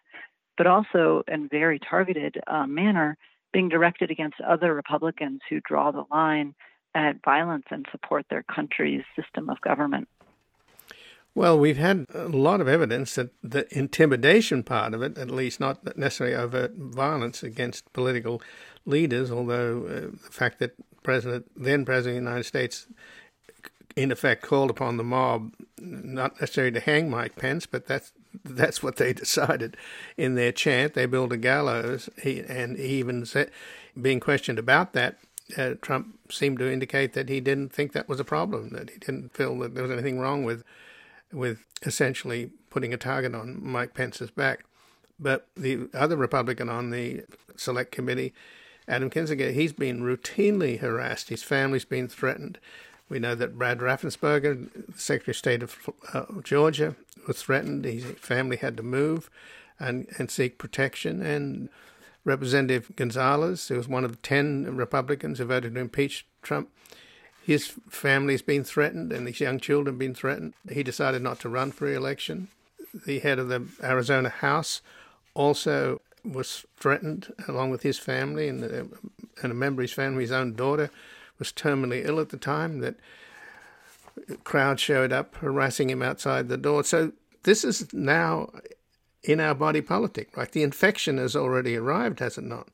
but 0.56 0.68
also 0.68 1.24
in 1.28 1.50
very 1.50 1.80
targeted 1.80 2.40
uh, 2.46 2.68
manner 2.68 3.18
being 3.52 3.70
directed 3.70 4.12
against 4.12 4.40
other 4.40 4.74
Republicans 4.74 5.42
who 5.50 5.60
draw 5.62 5.92
the 5.92 6.04
line 6.12 6.54
at 6.96 7.24
violence 7.26 7.66
and 7.72 7.88
support 7.92 8.26
their 8.30 8.44
country's 8.44 9.04
system 9.16 9.50
of 9.50 9.60
government. 9.62 10.08
Well, 11.36 11.58
we've 11.58 11.78
had 11.78 12.06
a 12.14 12.28
lot 12.28 12.62
of 12.62 12.68
evidence 12.68 13.16
that 13.16 13.32
the 13.42 13.66
intimidation 13.76 14.62
part 14.62 14.94
of 14.94 15.02
it, 15.02 15.18
at 15.18 15.32
least 15.32 15.60
not 15.60 15.98
necessarily 15.98 16.36
overt 16.36 16.76
violence 16.76 17.42
against 17.42 17.92
political 17.92 18.42
leaders, 18.86 19.32
although 19.32 19.86
uh, 19.86 20.00
the 20.12 20.32
fact 20.32 20.60
that 20.60 20.76
President, 21.02 21.50
then 21.56 21.86
President 21.86 22.18
of 22.18 22.24
the 22.24 22.30
United 22.30 22.44
States, 22.44 22.88
in 23.96 24.12
effect 24.12 24.44
called 24.44 24.70
upon 24.70 24.98
the 24.98 25.04
mob, 25.04 25.54
not 25.80 26.40
necessarily 26.40 26.72
to 26.72 26.80
hang 26.80 27.10
Mike 27.10 27.36
Pence, 27.36 27.66
but 27.66 27.88
that's 27.88 28.14
that's 28.44 28.82
what 28.82 28.98
they 28.98 29.14
decided 29.26 29.76
in 30.18 30.36
their 30.36 30.52
chant. 30.52 30.94
They 30.94 31.08
built 31.08 31.32
a 31.32 31.38
gallows, 31.38 32.10
he, 32.22 32.42
and 32.42 32.78
he 32.78 33.00
even 33.00 33.26
said, 33.26 33.50
being 34.00 34.20
questioned 34.20 34.60
about 34.60 34.94
that, 34.94 35.18
uh, 35.58 35.76
Trump 35.82 36.18
seemed 36.32 36.60
to 36.60 36.72
indicate 36.72 37.14
that 37.14 37.30
he 37.30 37.40
didn't 37.40 37.74
think 37.74 37.94
that 37.94 38.10
was 38.10 38.20
a 38.20 38.24
problem, 38.24 38.70
that 38.70 38.92
he 38.92 38.98
didn't 38.98 39.36
feel 39.36 39.58
that 39.60 39.74
there 39.74 39.84
was 39.84 39.92
anything 39.92 40.20
wrong 40.20 40.44
with 40.44 40.64
with 41.34 41.66
essentially 41.84 42.52
putting 42.70 42.94
a 42.94 42.98
target 42.98 43.36
on 43.36 43.60
Mike 43.62 43.94
Pence's 43.94 44.32
back. 44.32 44.66
But 45.20 45.48
the 45.56 45.90
other 45.94 46.18
Republican 46.18 46.70
on 46.70 46.90
the 46.90 47.24
select 47.56 47.92
committee, 47.92 48.34
Adam 48.88 49.10
Kinzinger, 49.10 49.54
he's 49.54 49.74
been 49.74 50.02
routinely 50.02 50.80
harassed. 50.80 51.30
His 51.30 51.44
family's 51.44 51.86
been 51.86 52.08
threatened. 52.08 52.60
We 53.10 53.20
know 53.20 53.36
that 53.36 53.58
Brad 53.58 53.80
Raffensperger, 53.80 54.98
Secretary 54.98 55.32
of 55.32 55.38
State 55.38 55.64
of 55.64 55.90
uh, 56.14 56.42
Georgia, 56.44 56.96
was 57.28 57.42
threatened. 57.42 57.86
His 57.86 58.06
family 58.06 58.58
had 58.58 58.76
to 58.78 58.84
move 58.84 59.30
and, 59.80 60.08
and 60.18 60.32
seek 60.32 60.58
protection. 60.58 61.22
And 61.22 61.70
Representative 62.26 62.96
Gonzalez, 62.96 63.68
who 63.68 63.76
was 63.76 63.88
one 63.88 64.04
of 64.04 64.12
the 64.12 64.18
10 64.18 64.76
Republicans 64.76 65.40
who 65.40 65.46
voted 65.46 65.76
to 65.76 65.82
impeach 65.82 66.26
Trump, 66.42 66.70
his 67.46 67.74
family's 67.90 68.42
been 68.42 68.64
threatened 68.64 69.12
and 69.12 69.28
his 69.28 69.40
young 69.40 69.60
children 69.60 69.98
been 69.98 70.16
threatened. 70.16 70.54
He 70.72 70.84
decided 70.84 71.22
not 71.22 71.40
to 71.42 71.50
run 71.50 71.72
for 71.72 71.86
re-election. 71.86 72.48
The 73.06 73.20
head 73.20 73.40
of 73.40 73.50
the 73.50 73.68
Arizona 73.82 74.30
House 74.30 74.82
also 75.34 76.02
was 76.24 76.66
threatened 76.78 77.34
along 77.48 77.72
with 77.72 77.84
his 77.84 78.00
family 78.00 78.48
and, 78.48 78.64
uh, 78.64 78.96
and 79.42 79.52
a 79.52 79.56
member 79.56 79.82
of 79.82 79.90
his 79.90 79.94
family, 79.94 80.24
his 80.24 80.32
own 80.32 80.54
daughter, 80.54 80.90
was 81.38 81.52
terminally 81.52 82.06
ill 82.06 82.20
at 82.20 82.30
the 82.30 82.38
time. 82.38 82.80
That 82.80 82.96
crowd 84.44 84.80
showed 84.80 85.12
up 85.12 85.36
harassing 85.36 85.90
him 85.90 86.02
outside 86.02 86.48
the 86.48 86.58
door. 86.58 86.84
So 86.84 87.12
this 87.44 87.66
is 87.66 87.94
now 87.94 88.52
in 89.24 89.40
our 89.40 89.56
body 89.56 89.82
politic, 89.82 90.36
right? 90.38 90.52
The 90.52 90.64
infection 90.64 91.18
has 91.18 91.36
already 91.36 91.76
arrived, 91.76 92.20
has 92.20 92.38
it 92.38 92.44
not? 92.44 92.68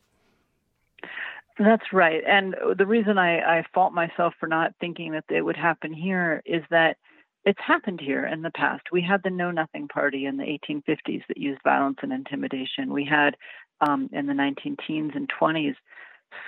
That's 1.59 1.91
right. 1.91 2.23
And 2.25 2.55
the 2.77 2.85
reason 2.85 3.17
I, 3.17 3.59
I 3.59 3.63
fault 3.73 3.93
myself 3.93 4.33
for 4.39 4.47
not 4.47 4.73
thinking 4.79 5.11
that 5.11 5.25
it 5.29 5.41
would 5.41 5.57
happen 5.57 5.93
here 5.93 6.41
is 6.45 6.63
that 6.71 6.95
it's 7.43 7.59
happened 7.65 7.99
here 8.01 8.25
in 8.25 8.41
the 8.41 8.51
past. 8.51 8.83
We 8.93 9.01
had 9.01 9.21
the 9.23 9.29
Know 9.29 9.51
Nothing 9.51 9.89
Party 9.89 10.25
in 10.25 10.37
the 10.37 10.43
1850s 10.43 11.23
that 11.27 11.37
used 11.37 11.61
violence 11.63 11.97
and 12.01 12.13
intimidation. 12.13 12.93
We 12.93 13.03
had 13.05 13.35
um, 13.81 14.09
in 14.13 14.25
the 14.25 14.33
19 14.33 14.77
teens 14.87 15.11
and 15.15 15.29
20s 15.41 15.75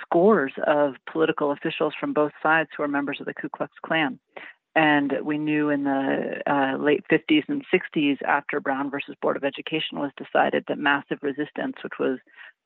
scores 0.02 0.52
of 0.66 0.94
political 1.10 1.52
officials 1.52 1.92
from 2.00 2.14
both 2.14 2.32
sides 2.42 2.70
who 2.74 2.82
were 2.82 2.88
members 2.88 3.18
of 3.20 3.26
the 3.26 3.34
Ku 3.34 3.48
Klux 3.50 3.72
Klan. 3.84 4.18
And 4.74 5.12
we 5.22 5.36
knew 5.36 5.68
in 5.68 5.84
the 5.84 6.40
uh, 6.46 6.76
late 6.78 7.04
50s 7.10 7.44
and 7.48 7.62
60s, 7.72 8.22
after 8.22 8.58
Brown 8.58 8.90
versus 8.90 9.14
Board 9.20 9.36
of 9.36 9.44
Education 9.44 9.98
was 9.98 10.12
decided, 10.16 10.64
that 10.68 10.78
massive 10.78 11.18
resistance, 11.22 11.76
which 11.84 11.98
was 12.00 12.18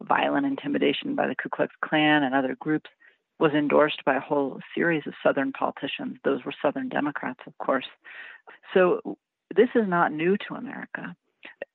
violent 0.02 0.46
intimidation 0.46 1.16
by 1.16 1.26
the 1.26 1.34
Ku 1.34 1.48
Klux 1.48 1.74
Klan 1.84 2.22
and 2.22 2.34
other 2.34 2.56
groups, 2.60 2.88
was 3.38 3.52
endorsed 3.52 4.04
by 4.04 4.16
a 4.16 4.20
whole 4.20 4.60
series 4.74 5.02
of 5.06 5.14
Southern 5.22 5.52
politicians. 5.52 6.18
Those 6.24 6.44
were 6.44 6.54
Southern 6.62 6.88
Democrats, 6.88 7.40
of 7.46 7.58
course. 7.58 7.86
So 8.72 9.18
this 9.54 9.68
is 9.74 9.88
not 9.88 10.12
new 10.12 10.36
to 10.48 10.54
America. 10.54 11.14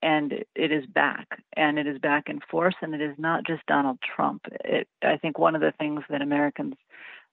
And 0.02 0.34
it 0.56 0.72
is 0.72 0.86
back, 0.88 1.28
and 1.56 1.78
it 1.78 1.88
is 1.88 2.00
back 2.00 2.28
in 2.28 2.40
force, 2.50 2.76
and 2.82 2.94
it 2.94 3.02
is 3.02 3.16
not 3.18 3.46
just 3.46 3.66
Donald 3.68 4.00
Trump. 4.16 4.42
It, 4.66 4.88
I 5.04 5.18
think 5.18 5.38
one 5.38 5.56
of 5.56 5.62
the 5.62 5.74
things 5.80 6.02
that 6.10 6.22
Americans 6.22 6.74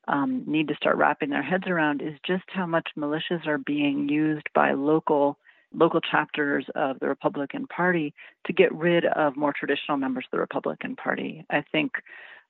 um, 0.08 0.44
need 0.46 0.68
to 0.68 0.74
start 0.74 0.96
wrapping 0.96 1.30
their 1.30 1.42
heads 1.42 1.64
around 1.66 2.02
is 2.02 2.14
just 2.26 2.44
how 2.48 2.66
much 2.66 2.88
militias 2.96 3.46
are 3.46 3.58
being 3.58 4.08
used 4.08 4.46
by 4.54 4.72
local 4.72 5.38
local 5.74 6.00
chapters 6.00 6.64
of 6.74 6.98
the 6.98 7.06
Republican 7.06 7.66
Party 7.66 8.14
to 8.46 8.54
get 8.54 8.74
rid 8.74 9.04
of 9.04 9.36
more 9.36 9.52
traditional 9.52 9.98
members 9.98 10.24
of 10.24 10.30
the 10.30 10.40
Republican 10.40 10.96
Party. 10.96 11.44
I 11.50 11.62
think 11.70 11.92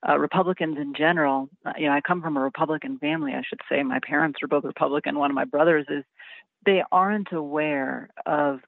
uh, 0.09 0.17
Republicans 0.17 0.79
in 0.79 0.95
general, 0.95 1.49
uh, 1.67 1.73
you 1.77 1.87
know, 1.87 1.93
I 1.93 2.01
come 2.01 2.23
from 2.23 2.37
a 2.37 2.41
Republican 2.41 2.99
family, 2.99 3.33
I 3.33 3.43
should 3.43 3.61
say. 3.69 3.83
My 3.83 3.99
parents 4.01 4.39
are 4.41 4.47
both 4.47 4.63
Republican. 4.63 5.19
One 5.19 5.33
of 5.33 5.35
my 5.35 5.47
brothers 5.47 5.87
is, 5.89 6.05
they 6.65 6.85
aren't 6.93 7.33
aware 7.33 8.09
of 8.25 8.61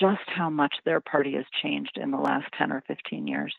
just 0.00 0.22
how 0.26 0.48
much 0.48 0.74
their 0.86 1.00
party 1.00 1.34
has 1.34 1.44
changed 1.62 1.98
in 2.00 2.10
the 2.10 2.18
last 2.18 2.46
10 2.56 2.72
or 2.72 2.82
15 2.86 3.26
years 3.26 3.54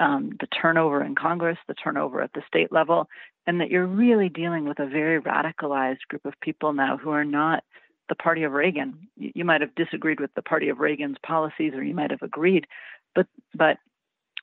um, 0.00 0.30
the 0.40 0.46
turnover 0.46 1.04
in 1.04 1.14
Congress, 1.14 1.58
the 1.68 1.74
turnover 1.74 2.22
at 2.22 2.32
the 2.32 2.42
state 2.48 2.72
level, 2.72 3.08
and 3.46 3.60
that 3.60 3.70
you're 3.70 3.86
really 3.86 4.28
dealing 4.28 4.64
with 4.66 4.80
a 4.80 4.86
very 4.86 5.20
radicalized 5.20 6.06
group 6.08 6.24
of 6.24 6.34
people 6.40 6.72
now 6.72 6.96
who 6.96 7.10
are 7.10 7.24
not 7.24 7.62
the 8.08 8.14
party 8.16 8.42
of 8.42 8.52
Reagan. 8.52 9.08
You, 9.16 9.30
you 9.36 9.44
might 9.44 9.60
have 9.60 9.74
disagreed 9.74 10.18
with 10.18 10.34
the 10.34 10.42
party 10.42 10.70
of 10.70 10.80
Reagan's 10.80 11.18
policies, 11.24 11.74
or 11.74 11.84
you 11.84 11.94
might 11.94 12.10
have 12.10 12.22
agreed, 12.22 12.66
but 13.14 13.26
but 13.54 13.78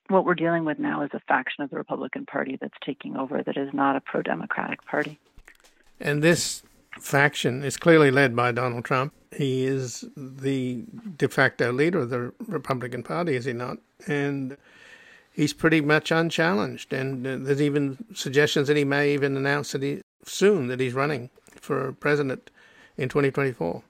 what 0.08 0.24
we're 0.24 0.34
dealing 0.34 0.64
with 0.64 0.78
now 0.78 1.02
is 1.02 1.10
a 1.12 1.20
faction 1.28 1.64
of 1.64 1.70
the 1.70 1.76
Republican 1.76 2.24
Party 2.24 2.56
that's 2.58 2.72
taking 2.82 3.16
over 3.16 3.42
that 3.42 3.58
is 3.58 3.68
not 3.74 3.94
a 3.94 4.00
pro-democratic 4.00 4.82
party. 4.86 5.18
And 6.00 6.22
this 6.22 6.62
faction 6.98 7.62
is 7.62 7.76
clearly 7.76 8.10
led 8.10 8.34
by 8.34 8.52
Donald 8.52 8.86
Trump. 8.86 9.12
He 9.36 9.66
is 9.66 10.06
the 10.16 10.84
de 11.18 11.28
facto 11.28 11.72
leader 11.72 11.98
of 11.98 12.10
the 12.10 12.32
Republican 12.46 13.02
Party, 13.02 13.36
is 13.36 13.44
he 13.44 13.52
not? 13.52 13.78
And 14.06 14.56
he's 15.38 15.52
pretty 15.52 15.80
much 15.80 16.10
unchallenged. 16.10 16.92
And 16.92 17.24
uh, 17.24 17.36
there's 17.40 17.62
even 17.62 18.04
suggestions 18.12 18.66
that 18.66 18.76
he 18.76 18.84
may 18.84 19.14
even 19.14 19.36
announce 19.36 19.70
that 19.72 19.82
he 19.82 20.02
soon 20.24 20.66
that 20.66 20.80
he's 20.80 20.94
running 20.94 21.30
for 21.60 21.92
president 21.92 22.50
in 22.96 23.08
2024. 23.08 23.82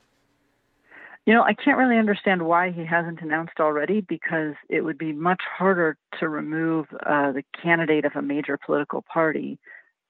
You 1.25 1.35
know, 1.35 1.43
I 1.43 1.55
can't 1.55 1.79
really 1.79 1.99
understand 1.99 2.43
why 2.43 2.71
he 2.71 2.85
hasn't 2.85 3.23
announced 3.23 3.61
already 3.61 4.03
because 4.03 4.55
it 4.69 4.83
would 4.83 4.99
be 4.99 5.13
much 5.13 5.41
harder 5.59 5.97
to 6.21 6.29
remove 6.29 6.87
uh, 7.05 7.33
the 7.33 7.43
candidate 7.63 8.05
of 8.05 8.13
a 8.15 8.23
major 8.23 8.59
political 8.65 9.03
party 9.03 9.59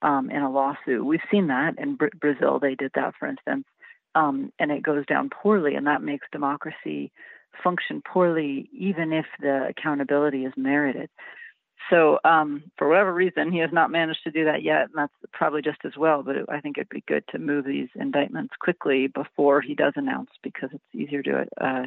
um, 0.01 0.29
in 0.29 0.41
a 0.41 0.51
lawsuit. 0.51 1.05
We've 1.05 1.19
seen 1.31 1.47
that 1.47 1.75
in 1.77 1.95
Br- 1.95 2.15
Brazil. 2.19 2.59
They 2.59 2.75
did 2.75 2.91
that, 2.95 3.15
for 3.17 3.27
instance, 3.27 3.65
um, 4.15 4.51
and 4.59 4.71
it 4.71 4.83
goes 4.83 5.05
down 5.05 5.29
poorly, 5.29 5.75
and 5.75 5.87
that 5.87 6.01
makes 6.01 6.27
democracy 6.31 7.11
function 7.63 8.01
poorly, 8.01 8.69
even 8.73 9.13
if 9.13 9.25
the 9.39 9.67
accountability 9.67 10.45
is 10.45 10.53
merited. 10.55 11.09
So, 11.89 12.19
um, 12.23 12.63
for 12.77 12.87
whatever 12.87 13.13
reason, 13.13 13.51
he 13.51 13.59
has 13.59 13.71
not 13.71 13.89
managed 13.89 14.23
to 14.25 14.31
do 14.31 14.45
that 14.45 14.61
yet, 14.61 14.83
and 14.83 14.93
that's 14.95 15.13
probably 15.33 15.61
just 15.61 15.79
as 15.85 15.93
well. 15.97 16.21
But 16.21 16.35
it, 16.35 16.45
I 16.49 16.59
think 16.59 16.77
it'd 16.77 16.89
be 16.89 17.03
good 17.07 17.23
to 17.29 17.39
move 17.39 17.65
these 17.65 17.89
indictments 17.95 18.53
quickly 18.59 19.07
before 19.07 19.61
he 19.61 19.73
does 19.73 19.93
announce, 19.95 20.29
because 20.43 20.69
it's 20.71 20.83
easier 20.93 21.23
to 21.23 21.45
uh, 21.59 21.85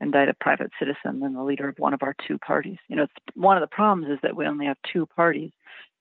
indict 0.00 0.28
a 0.28 0.34
private 0.34 0.70
citizen 0.78 1.20
than 1.20 1.34
the 1.34 1.42
leader 1.42 1.68
of 1.68 1.78
one 1.78 1.94
of 1.94 2.02
our 2.02 2.14
two 2.28 2.38
parties. 2.38 2.78
You 2.88 2.96
know, 2.96 3.06
one 3.34 3.56
of 3.56 3.62
the 3.62 3.74
problems 3.74 4.12
is 4.12 4.18
that 4.22 4.36
we 4.36 4.46
only 4.46 4.66
have 4.66 4.76
two 4.92 5.06
parties. 5.06 5.50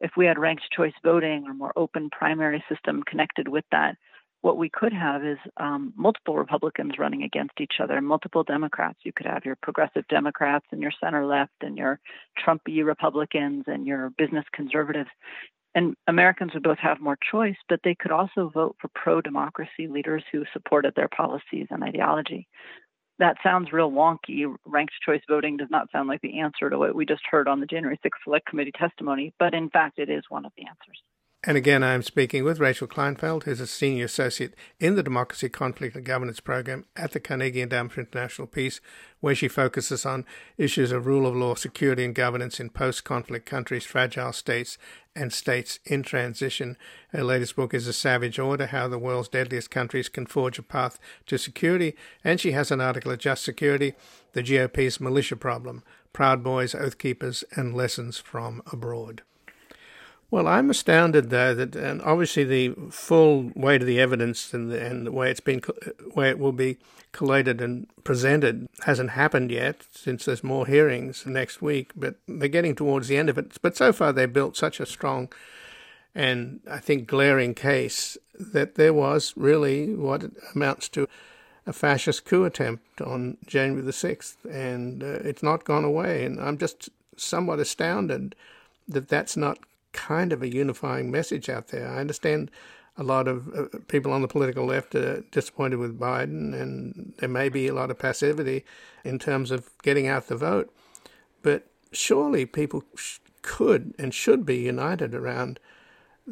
If 0.02 0.12
we 0.18 0.26
had 0.26 0.40
ranked 0.40 0.64
choice 0.76 0.94
voting 1.04 1.46
or 1.48 1.54
more 1.54 1.74
open 1.76 2.10
primary 2.12 2.64
system 2.70 3.04
connected 3.04 3.48
with 3.48 3.66
that, 3.72 3.96
what 4.42 4.58
we 4.58 4.70
could 4.70 4.94
have 4.94 5.24
is 5.24 5.38
um, 5.58 5.94
multiple 5.96 6.36
Republicans 6.36 6.94
running 6.98 7.24
against 7.24 7.62
each 7.62 7.76
other, 7.80 8.02
multiple 8.02 8.44
Democrats. 8.44 9.00
You 9.04 9.14
could 9.14 9.28
have 9.28 9.46
your 9.46 9.56
progressive 9.62 10.08
Democrats 10.08 10.66
and 10.72 10.82
your 10.82 10.92
center 11.00 11.26
left 11.26 11.54
and 11.62 11.78
your 11.78 12.00
Trumpy 12.44 12.84
Republicans 12.84 13.66
and 13.68 13.86
your 13.86 14.10
business 14.18 14.46
conservatives. 14.52 15.10
And 15.76 15.96
Americans 16.08 16.54
would 16.54 16.64
both 16.64 16.80
have 16.80 17.00
more 17.00 17.18
choice, 17.32 17.56
but 17.70 17.80
they 17.84 17.96
could 17.96 18.12
also 18.12 18.50
vote 18.54 18.76
for 18.82 18.90
pro 18.96 19.22
democracy 19.22 19.88
leaders 19.88 20.24
who 20.32 20.44
supported 20.52 20.94
their 20.96 21.08
policies 21.08 21.68
and 21.70 21.84
ideology. 21.84 22.48
That 23.20 23.38
sounds 23.44 23.72
real 23.72 23.92
wonky. 23.92 24.54
Ranked 24.66 24.94
choice 25.06 25.22
voting 25.30 25.58
does 25.58 25.70
not 25.70 25.92
sound 25.92 26.10
like 26.10 26.22
the 26.22 26.40
answer 26.40 26.70
to 26.70 26.80
what 26.80 26.96
we 26.96 27.06
just 27.06 27.22
heard 27.30 27.48
on 27.48 27.60
the 27.60 27.68
January 27.68 28.00
6th 28.04 28.24
Select 28.24 28.48
Committee 28.48 28.74
testimony, 28.78 29.34
but 29.38 29.54
in 29.54 29.70
fact, 29.70 30.00
it 30.00 30.10
is 30.10 30.24
one 30.30 30.46
of 30.46 30.52
the 30.58 30.66
answers. 30.66 31.00
And 31.44 31.58
again, 31.58 31.82
I'm 31.82 32.04
speaking 32.04 32.44
with 32.44 32.60
Rachel 32.60 32.88
Kleinfeld, 32.88 33.44
who's 33.46 33.60
a 33.60 33.66
senior 33.66 34.06
associate 34.06 34.54
in 34.80 34.94
the 34.94 35.02
Democracy, 35.02 35.50
Conflict 35.50 35.96
and 35.96 36.06
Governance 36.06 36.40
program 36.40 36.86
at 36.96 37.14
the 37.14 37.20
Carnegie 37.20 37.64
Endowment 37.64 37.94
for 37.94 38.02
International 38.02 38.46
Peace, 38.46 38.80
where 39.22 39.34
she 39.34 39.48
focuses 39.48 40.06
on 40.06 40.24
issues 40.60 40.92
of 40.92 41.08
rule 41.08 41.26
of 41.26 41.36
law, 41.36 41.56
security, 41.56 42.06
and 42.06 42.14
governance 42.14 42.60
in 42.60 42.70
post 42.70 43.04
conflict 43.04 43.48
countries, 43.48 43.86
fragile 43.86 44.34
states, 44.34 44.78
and 45.16 45.34
states 45.34 45.80
in 45.84 46.04
transition. 46.04 46.78
Her 47.10 47.24
latest 47.24 47.56
book 47.56 47.74
is 47.74 47.88
A 47.88 47.94
Savage 47.94 48.38
Order 48.38 48.68
How 48.68 48.88
the 48.88 49.00
World's 49.00 49.30
Deadliest 49.30 49.72
Countries 49.72 50.10
Can 50.10 50.28
Forge 50.28 50.60
a 50.60 50.64
Path 50.64 51.00
to 51.26 51.40
Security. 51.40 51.96
And 52.24 52.40
she 52.40 52.52
has 52.52 52.70
an 52.70 52.82
article 52.82 53.16
Just 53.16 53.44
Security 53.44 53.94
The 54.34 54.44
GOP's 54.44 55.00
Militia 55.00 55.38
Problem 55.38 55.82
Proud 56.14 56.44
Boys, 56.44 56.76
Oath 56.76 57.00
Keepers, 57.00 57.44
and 57.56 57.74
Lessons 57.74 58.20
from 58.20 58.62
Abroad. 58.72 59.24
Well, 60.32 60.48
I'm 60.48 60.70
astounded 60.70 61.30
though 61.30 61.54
that, 61.54 61.76
and 61.76 62.02
obviously 62.02 62.46
the 62.46 62.74
full 62.90 63.52
weight 63.54 63.82
of 63.82 63.88
the 63.88 64.00
evidence 64.00 64.54
and 64.54 64.72
the, 64.72 64.84
and 64.84 65.06
the 65.06 65.12
way 65.12 65.30
it's 65.30 65.42
been, 65.42 65.62
way 66.16 66.30
it 66.30 66.40
will 66.40 66.54
be 66.54 66.78
collated 67.12 67.60
and 67.62 67.88
presented 68.06 68.68
hasn't 68.86 69.12
happened 69.12 69.52
yet, 69.52 69.84
since 69.92 70.24
there's 70.24 70.44
more 70.44 70.66
hearings 70.66 71.26
next 71.26 71.62
week. 71.62 71.92
But 71.98 72.16
they're 72.28 72.48
getting 72.48 72.76
towards 72.76 73.10
the 73.10 73.18
end 73.18 73.30
of 73.30 73.38
it. 73.38 73.58
But 73.62 73.76
so 73.76 73.92
far, 73.92 74.14
they've 74.14 74.32
built 74.32 74.56
such 74.56 74.80
a 74.80 74.86
strong 74.86 75.30
and 76.14 76.60
I 76.70 76.80
think 76.80 77.08
glaring 77.08 77.54
case 77.54 78.18
that 78.38 78.76
there 78.76 78.94
was 78.94 79.34
really 79.36 79.94
what 79.96 80.24
amounts 80.56 80.90
to 80.90 81.08
a 81.66 81.74
fascist 81.74 82.26
coup 82.26 82.44
attempt 82.44 83.02
on 83.02 83.38
January 83.46 83.84
the 83.84 83.94
sixth, 83.94 84.44
and 84.46 85.04
uh, 85.04 85.20
it's 85.24 85.44
not 85.44 85.64
gone 85.64 85.84
away. 85.84 86.26
And 86.26 86.40
I'm 86.42 86.58
just 86.58 86.90
somewhat 87.16 87.60
astounded 87.60 88.36
that 88.88 89.08
that's 89.08 89.38
not 89.38 89.60
kind 90.12 90.34
of 90.34 90.42
a 90.42 90.54
unifying 90.54 91.10
message 91.10 91.48
out 91.50 91.70
there. 91.70 91.88
I 91.88 92.00
understand 92.00 92.52
a 92.98 93.04
lot 93.04 93.28
of 93.30 93.38
uh, 93.56 93.78
people 93.88 94.12
on 94.12 94.22
the 94.22 94.28
political 94.28 94.66
left 94.66 94.94
are 94.94 95.22
disappointed 95.32 95.78
with 95.80 95.98
Biden, 95.98 96.54
and 96.62 97.14
there 97.20 97.30
may 97.30 97.48
be 97.48 97.68
a 97.68 97.74
lot 97.74 97.92
of 97.92 97.98
passivity 97.98 98.66
in 99.06 99.18
terms 99.20 99.52
of 99.52 99.70
getting 99.84 100.08
out 100.08 100.28
the 100.28 100.36
vote. 100.36 100.68
But 101.42 101.62
surely 101.94 102.46
people 102.46 102.84
sh- 102.96 103.20
could 103.42 103.94
and 103.98 104.14
should 104.14 104.46
be 104.46 104.58
united 104.58 105.16
around 105.16 105.60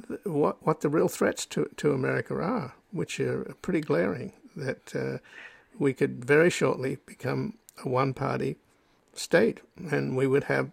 th- 0.07 0.19
what 0.25 0.55
what 0.65 0.81
the 0.81 0.89
real 0.89 1.07
threats 1.07 1.45
to 1.53 1.69
to 1.77 1.93
America 1.93 2.33
are, 2.35 2.73
which 2.91 3.19
are 3.19 3.55
pretty 3.61 3.81
glaring. 3.81 4.33
That 4.55 4.95
uh, 5.03 5.17
we 5.85 5.93
could 5.93 6.25
very 6.25 6.49
shortly 6.49 6.97
become 7.05 7.53
a 7.85 7.87
one-party 7.87 8.57
state, 9.13 9.61
and 9.91 10.17
we 10.17 10.27
would 10.27 10.45
have 10.45 10.71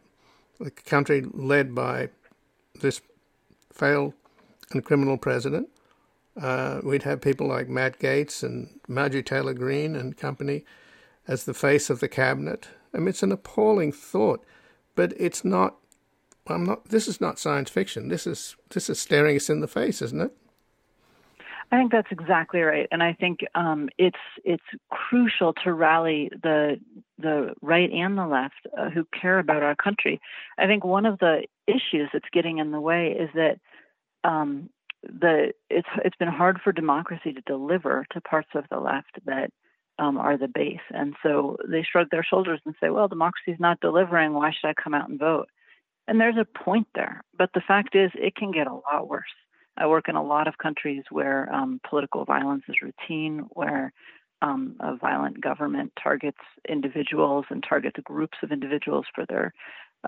a 0.59 0.71
country 0.71 1.21
led 1.53 1.73
by 1.73 2.09
this 2.81 3.01
failed 3.73 4.15
and 4.73 4.85
criminal 4.85 5.19
president. 5.19 5.69
Uh, 6.41 6.81
we'd 6.83 7.05
have 7.05 7.21
people 7.21 7.47
like 7.47 7.69
Matt 7.69 7.99
Gaetz 7.99 8.43
and 8.43 8.79
Marjorie 8.89 9.23
Taylor 9.23 9.55
Greene 9.55 9.97
and 9.97 10.17
company 10.17 10.65
as 11.27 11.45
the 11.45 11.55
face 11.55 11.89
of 11.89 12.01
the 12.01 12.09
cabinet. 12.09 12.69
I 12.93 12.99
mean, 12.99 13.09
it's 13.09 13.23
an 13.23 13.33
appalling 13.33 13.93
thought, 13.93 14.45
but 14.95 15.13
it's 15.17 15.45
not. 15.45 15.77
I'm 16.47 16.65
not. 16.65 16.89
This 16.89 17.09
is 17.09 17.21
not 17.21 17.39
science 17.39 17.71
fiction. 17.71 18.09
This 18.09 18.27
is 18.27 18.57
this 18.71 18.89
is 18.89 19.01
staring 19.01 19.37
us 19.37 19.51
in 19.51 19.61
the 19.61 19.69
face, 19.69 20.03
isn't 20.03 20.21
it? 20.21 20.33
I 21.73 21.79
think 21.79 21.91
that's 21.91 22.13
exactly 22.13 22.61
right, 22.61 22.87
and 22.93 23.03
I 23.03 23.13
think 23.13 23.41
um, 23.57 23.89
it's 23.99 24.17
it's 24.45 24.63
crucial 24.91 25.53
to 25.65 25.73
rally 25.73 26.31
the 26.43 26.79
the 27.19 27.55
right 27.61 27.91
and 27.91 28.17
the 28.17 28.27
left 28.27 28.55
uh, 28.79 28.89
who 28.91 29.05
care 29.19 29.41
about 29.41 29.65
our 29.65 29.75
country. 29.75 30.21
I 30.59 30.67
think 30.67 30.85
one 30.85 31.07
of 31.07 31.19
the 31.19 31.43
issues 31.67 32.09
that's 32.13 32.29
getting 32.33 32.59
in 32.59 32.71
the 32.71 32.81
way 32.81 33.17
is 33.19 33.31
that 33.35 33.59
um, 34.25 34.71
the 35.03 35.53
it's 35.71 35.89
it's 36.05 36.17
been 36.17 36.29
hard 36.29 36.61
for 36.63 36.73
democracy 36.73 37.33
to 37.33 37.41
deliver 37.43 38.05
to 38.13 38.21
parts 38.21 38.49
of 38.55 38.65
the 38.71 38.79
left 38.79 39.19
that 39.25 39.51
um, 39.99 40.19
are 40.19 40.37
the 40.37 40.49
base, 40.49 40.81
and 40.91 41.15
so 41.23 41.57
they 41.69 41.83
shrug 41.83 42.09
their 42.11 42.25
shoulders 42.25 42.61
and 42.67 42.75
say, 42.81 42.91
"Well, 42.91 43.09
democracy 43.09 43.53
is 43.53 43.61
not 43.61 43.81
delivering. 43.81 44.35
Why 44.35 44.51
should 44.51 44.69
I 44.69 44.75
come 44.75 44.95
out 44.95 45.09
and 45.09 45.19
vote?" 45.19 45.49
And 46.09 46.21
there's 46.21 46.37
a 46.37 46.59
point 46.59 46.89
there, 46.95 47.23
but 47.37 47.51
the 47.55 47.63
fact 47.67 47.97
is, 47.97 48.11
it 48.15 48.37
can 48.37 48.53
get 48.53 48.67
a 48.67 48.75
lot 48.75 49.09
worse. 49.09 49.25
I 49.77 49.87
work 49.87 50.09
in 50.09 50.17
a 50.17 50.23
lot 50.23 50.49
of 50.49 50.59
countries 50.59 51.03
where 51.11 51.53
um, 51.53 51.81
political 51.89 52.25
violence 52.25 52.63
is 52.69 52.77
routine, 52.81 53.47
where 53.51 53.93
um, 54.43 54.77
a 54.81 54.97
violent 54.97 55.41
government 55.41 55.93
targets 56.03 56.39
individuals 56.69 57.47
and 57.51 57.65
targets 57.67 57.99
groups 58.05 58.39
of 58.43 58.53
individuals 58.53 59.07
for 59.15 59.25
their 59.27 59.53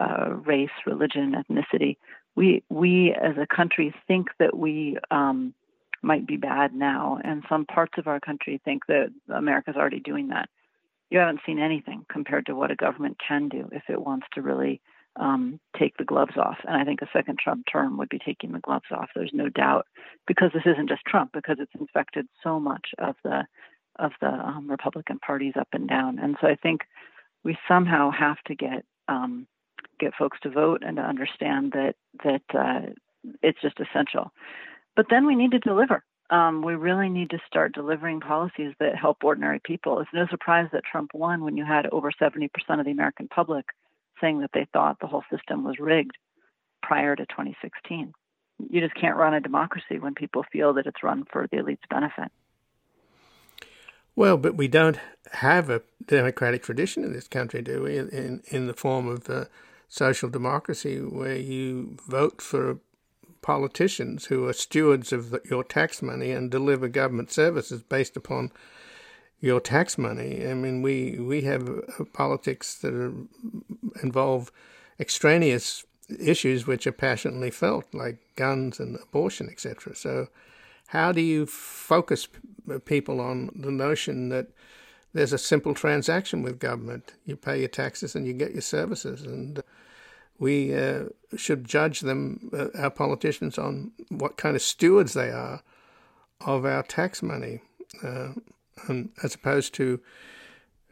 uh, 0.00 0.30
race, 0.46 0.76
religion, 0.86 1.34
ethnicity. 1.34 1.96
We 2.36 2.62
we 2.68 3.12
as 3.12 3.36
a 3.36 3.46
country 3.46 3.94
think 4.06 4.28
that 4.38 4.56
we 4.56 4.98
um, 5.10 5.54
might 6.02 6.26
be 6.26 6.36
bad 6.36 6.74
now, 6.74 7.18
and 7.24 7.42
some 7.48 7.64
parts 7.66 7.94
of 7.98 8.06
our 8.06 8.20
country 8.20 8.60
think 8.64 8.86
that 8.86 9.08
America's 9.28 9.76
already 9.76 10.00
doing 10.00 10.28
that. 10.28 10.48
you 11.10 11.18
haven't 11.18 11.40
seen 11.46 11.58
anything 11.58 12.04
compared 12.10 12.46
to 12.46 12.54
what 12.54 12.70
a 12.70 12.76
government 12.76 13.16
can 13.26 13.48
do 13.48 13.68
if 13.72 13.82
it 13.88 14.00
wants 14.00 14.26
to 14.34 14.42
really 14.42 14.80
um, 15.16 15.58
take 15.78 15.96
the 15.96 16.04
gloves 16.04 16.36
off. 16.36 16.58
And 16.64 16.76
I 16.80 16.84
think 16.84 17.00
a 17.02 17.08
second 17.12 17.38
Trump 17.38 17.64
term 17.70 17.96
would 17.98 18.08
be 18.08 18.20
taking 18.24 18.52
the 18.52 18.60
gloves 18.60 18.90
off. 18.90 19.08
There's 19.14 19.32
no 19.32 19.48
doubt 19.48 19.86
because 20.26 20.50
this 20.52 20.66
isn't 20.66 20.88
just 20.88 21.04
Trump, 21.06 21.32
because 21.32 21.56
it's 21.60 21.72
infected 21.78 22.26
so 22.42 22.60
much 22.60 22.88
of 22.98 23.16
the 23.24 23.46
of 23.98 24.12
the 24.20 24.28
um, 24.28 24.70
Republican 24.70 25.18
parties 25.18 25.54
up 25.58 25.66
and 25.72 25.88
down. 25.88 26.20
And 26.20 26.36
so 26.40 26.46
I 26.46 26.54
think 26.54 26.82
we 27.42 27.58
somehow 27.66 28.12
have 28.12 28.36
to 28.46 28.54
get 28.54 28.84
um, 29.08 29.48
get 29.98 30.14
folks 30.14 30.38
to 30.42 30.50
vote 30.50 30.82
and 30.84 30.96
to 30.96 31.02
understand 31.02 31.72
that 31.72 31.94
that 32.24 32.42
uh, 32.54 32.90
it's 33.42 33.60
just 33.60 33.80
essential. 33.80 34.32
But 34.96 35.06
then 35.10 35.26
we 35.26 35.36
need 35.36 35.52
to 35.52 35.58
deliver. 35.58 36.02
Um, 36.30 36.62
we 36.62 36.74
really 36.74 37.08
need 37.08 37.30
to 37.30 37.38
start 37.46 37.72
delivering 37.72 38.20
policies 38.20 38.74
that 38.80 38.96
help 38.96 39.24
ordinary 39.24 39.60
people. 39.60 40.00
It's 40.00 40.10
no 40.12 40.26
surprise 40.28 40.68
that 40.72 40.82
Trump 40.90 41.12
won 41.14 41.42
when 41.42 41.56
you 41.56 41.64
had 41.64 41.86
over 41.86 42.12
70% 42.12 42.50
of 42.68 42.84
the 42.84 42.90
American 42.90 43.28
public 43.28 43.64
saying 44.20 44.40
that 44.40 44.50
they 44.52 44.66
thought 44.72 44.98
the 45.00 45.06
whole 45.06 45.24
system 45.30 45.64
was 45.64 45.78
rigged 45.78 46.16
prior 46.82 47.16
to 47.16 47.24
2016. 47.26 48.12
You 48.70 48.80
just 48.80 48.94
can't 48.94 49.16
run 49.16 49.34
a 49.34 49.40
democracy 49.40 49.98
when 49.98 50.14
people 50.14 50.44
feel 50.52 50.74
that 50.74 50.86
it's 50.86 51.02
run 51.02 51.24
for 51.32 51.46
the 51.50 51.58
elite's 51.58 51.86
benefit. 51.88 52.30
Well, 54.16 54.36
but 54.36 54.56
we 54.56 54.66
don't 54.66 54.98
have 55.30 55.70
a 55.70 55.82
democratic 56.04 56.64
tradition 56.64 57.04
in 57.04 57.12
this 57.12 57.28
country, 57.28 57.62
do 57.62 57.84
we? 57.84 57.98
In 57.98 58.42
in 58.48 58.66
the 58.66 58.74
form 58.74 59.06
of 59.06 59.30
uh, 59.30 59.44
social 59.88 60.28
democracy, 60.28 60.98
where 60.98 61.36
you 61.36 61.96
vote 62.06 62.40
for 62.42 62.78
politicians 63.40 64.26
who 64.26 64.46
are 64.46 64.52
stewards 64.52 65.12
of 65.12 65.30
the, 65.30 65.40
your 65.48 65.64
tax 65.64 66.02
money 66.02 66.30
and 66.32 66.50
deliver 66.50 66.88
government 66.88 67.30
services 67.30 67.82
based 67.82 68.16
upon 68.16 68.50
your 69.40 69.60
tax 69.60 69.96
money. 69.96 70.46
I 70.46 70.54
mean, 70.54 70.82
we 70.82 71.18
we 71.18 71.42
have 71.42 71.68
uh, 71.68 72.04
politics 72.12 72.74
that 72.76 72.94
are, 72.94 73.12
involve 74.02 74.50
extraneous 74.98 75.84
issues 76.18 76.66
which 76.66 76.86
are 76.86 76.92
passionately 76.92 77.50
felt, 77.50 77.84
like 77.92 78.18
guns 78.36 78.80
and 78.80 78.98
abortion, 79.02 79.48
etc. 79.50 79.94
So, 79.94 80.28
how 80.88 81.12
do 81.12 81.20
you 81.20 81.46
focus 81.46 82.28
people 82.84 83.20
on 83.20 83.50
the 83.54 83.70
notion 83.70 84.28
that 84.30 84.48
there's 85.12 85.32
a 85.32 85.38
simple 85.38 85.74
transaction 85.74 86.42
with 86.42 86.58
government? 86.58 87.14
You 87.24 87.36
pay 87.36 87.60
your 87.60 87.68
taxes 87.68 88.14
and 88.14 88.26
you 88.26 88.32
get 88.32 88.52
your 88.52 88.62
services, 88.62 89.22
and 89.22 89.62
we 90.38 90.74
uh, 90.74 91.04
should 91.36 91.64
judge 91.64 92.00
them, 92.00 92.50
uh, 92.52 92.68
our 92.78 92.90
politicians, 92.90 93.58
on 93.58 93.92
what 94.08 94.36
kind 94.36 94.54
of 94.54 94.62
stewards 94.62 95.14
they 95.14 95.30
are 95.30 95.62
of 96.40 96.64
our 96.64 96.82
tax 96.82 97.22
money. 97.22 97.60
Uh, 98.02 98.32
and 98.86 99.10
as 99.22 99.34
opposed 99.34 99.74
to 99.74 100.00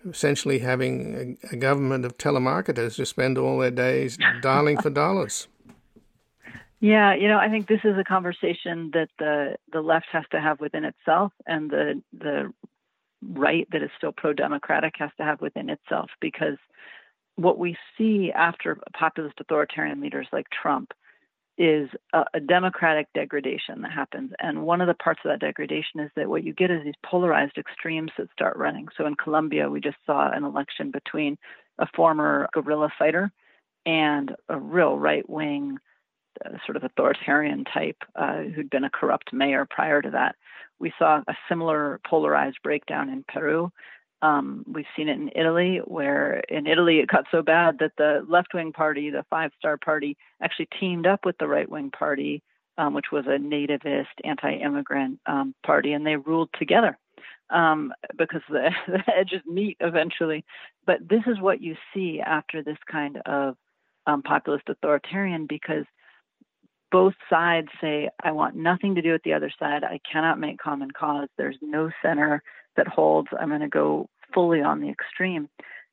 essentially 0.08 0.60
having 0.60 1.38
a, 1.52 1.54
a 1.54 1.56
government 1.56 2.04
of 2.04 2.16
telemarketers 2.18 2.96
who 2.96 3.04
spend 3.04 3.38
all 3.38 3.58
their 3.58 3.70
days 3.70 4.18
dialing 4.40 4.80
for 4.80 4.90
dollars. 4.90 5.48
Yeah, 6.80 7.14
you 7.14 7.28
know, 7.28 7.38
I 7.38 7.48
think 7.48 7.68
this 7.68 7.80
is 7.84 7.96
a 7.98 8.04
conversation 8.04 8.90
that 8.92 9.08
the 9.18 9.56
the 9.72 9.80
left 9.80 10.06
has 10.12 10.24
to 10.32 10.40
have 10.40 10.60
within 10.60 10.84
itself, 10.84 11.32
and 11.46 11.70
the 11.70 12.02
the 12.12 12.52
right 13.22 13.66
that 13.72 13.82
is 13.82 13.90
still 13.96 14.12
pro-democratic 14.12 14.94
has 14.98 15.10
to 15.16 15.24
have 15.24 15.40
within 15.40 15.70
itself, 15.70 16.10
because 16.20 16.58
what 17.36 17.58
we 17.58 17.76
see 17.96 18.32
after 18.32 18.78
populist 18.98 19.40
authoritarian 19.40 20.00
leaders 20.00 20.26
like 20.32 20.46
Trump 20.50 20.92
is 21.58 21.88
a, 22.12 22.24
a, 22.34 22.40
democratic 22.40 23.06
degradation 23.14 23.80
that 23.80 23.90
happens. 23.90 24.30
And 24.40 24.64
one 24.64 24.82
of 24.82 24.88
the 24.88 24.94
parts 24.94 25.20
of 25.24 25.30
that 25.30 25.40
degradation 25.40 26.00
is 26.00 26.10
that 26.14 26.28
what 26.28 26.44
you 26.44 26.52
get 26.52 26.70
is 26.70 26.84
these 26.84 26.94
polarized 27.04 27.56
extremes 27.56 28.10
that 28.18 28.30
start 28.32 28.58
running. 28.58 28.88
So 28.96 29.06
in 29.06 29.14
Colombia, 29.14 29.70
we 29.70 29.80
just 29.80 29.96
saw 30.04 30.30
an 30.30 30.44
election 30.44 30.90
between 30.90 31.38
a 31.78 31.86
former 31.94 32.48
guerrilla 32.52 32.90
fighter 32.98 33.32
and 33.86 34.34
a 34.48 34.58
real 34.58 34.98
right 34.98 35.28
wing, 35.28 35.78
sort 36.64 36.76
of 36.76 36.84
authoritarian 36.84 37.64
type 37.64 38.02
uh, 38.14 38.42
who'd 38.42 38.70
been 38.70 38.84
a 38.84 38.90
corrupt 38.90 39.32
mayor 39.32 39.66
prior 39.68 40.02
to 40.02 40.10
that. 40.10 40.36
We 40.78 40.92
saw 40.98 41.22
a 41.26 41.34
similar 41.48 42.00
polarized 42.06 42.58
breakdown 42.62 43.08
in 43.08 43.24
Peru. 43.28 43.72
Um, 44.22 44.64
we've 44.66 44.86
seen 44.96 45.08
it 45.08 45.18
in 45.18 45.30
Italy, 45.34 45.80
where 45.84 46.40
in 46.48 46.66
Italy 46.66 46.98
it 46.98 47.08
got 47.08 47.26
so 47.30 47.42
bad 47.42 47.78
that 47.80 47.92
the 47.98 48.24
left 48.28 48.54
wing 48.54 48.72
party, 48.72 49.10
the 49.10 49.24
Five 49.30 49.52
Star 49.58 49.76
Party, 49.76 50.16
actually 50.40 50.68
teamed 50.80 51.06
up 51.06 51.24
with 51.24 51.36
the 51.38 51.48
right 51.48 51.68
wing 51.68 51.90
party, 51.90 52.42
um, 52.78 52.94
which 52.94 53.06
was 53.12 53.26
a 53.26 53.38
nativist, 53.38 54.06
anti 54.24 54.52
immigrant 54.54 55.20
um, 55.26 55.54
party, 55.64 55.92
and 55.92 56.06
they 56.06 56.16
ruled 56.16 56.48
together 56.58 56.98
um, 57.50 57.92
because 58.16 58.42
the, 58.48 58.70
the 58.88 59.02
edges 59.14 59.42
meet 59.46 59.76
eventually. 59.80 60.44
But 60.86 61.08
this 61.08 61.22
is 61.26 61.40
what 61.40 61.60
you 61.60 61.76
see 61.94 62.20
after 62.20 62.62
this 62.62 62.78
kind 62.90 63.18
of 63.26 63.56
um, 64.06 64.22
populist 64.22 64.68
authoritarian 64.68 65.46
because 65.46 65.84
both 66.90 67.14
sides 67.28 67.68
say, 67.80 68.08
I 68.22 68.32
want 68.32 68.56
nothing 68.56 68.94
to 68.94 69.02
do 69.02 69.12
with 69.12 69.22
the 69.22 69.34
other 69.34 69.52
side. 69.58 69.84
I 69.84 70.00
cannot 70.10 70.38
make 70.38 70.58
common 70.58 70.90
cause. 70.90 71.28
There's 71.36 71.58
no 71.60 71.90
center 72.02 72.42
that 72.76 72.88
holds. 72.88 73.28
I'm 73.38 73.48
going 73.48 73.60
to 73.60 73.68
go 73.68 74.08
fully 74.32 74.62
on 74.62 74.80
the 74.80 74.90
extreme. 74.90 75.48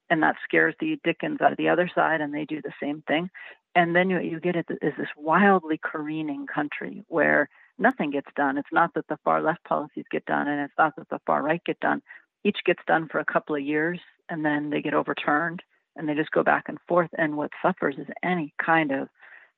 And 0.10 0.22
that 0.22 0.36
scares 0.44 0.76
the 0.80 1.00
Dickens 1.04 1.42
out 1.42 1.52
of 1.52 1.58
the 1.58 1.70
other 1.70 1.90
side, 1.94 2.22
and 2.22 2.34
they 2.34 2.46
do 2.46 2.62
the 2.62 2.74
same 2.82 3.04
thing. 3.08 3.30
And 3.74 3.96
then 3.96 4.14
what 4.14 4.26
you 4.26 4.40
get 4.40 4.56
is 4.56 4.66
this 4.80 5.08
wildly 5.18 5.80
careening 5.82 6.46
country 6.46 7.04
where 7.08 7.50
nothing 7.80 8.12
gets 8.12 8.30
done. 8.36 8.58
It's 8.58 8.72
not 8.72 8.94
that 8.94 9.08
the 9.08 9.18
far 9.24 9.42
left 9.42 9.64
policies 9.64 10.06
get 10.12 10.26
done, 10.26 10.48
and 10.48 10.62
it's 10.62 10.78
not 10.78 10.96
that 10.98 11.10
the 11.10 11.20
far 11.26 11.42
right 11.42 11.64
get 11.66 11.80
done. 11.80 12.02
Each 12.44 12.60
gets 12.66 12.84
done 12.86 13.08
for 13.10 13.20
a 13.20 13.26
couple 13.26 13.56
of 13.56 13.64
years, 13.64 14.00
and 14.30 14.46
then 14.46 14.70
they 14.70 14.82
get 14.82 14.94
overturned, 14.94 15.64
and 15.96 16.08
they 16.08 16.14
just 16.14 16.32
go 16.32 16.44
back 16.44 16.66
and 16.68 16.78
forth. 16.88 17.10
And 17.18 17.36
what 17.36 17.52
suffers 17.62 17.96
is 17.98 18.08
any 18.22 18.54
kind 18.64 18.92
of 18.92 19.08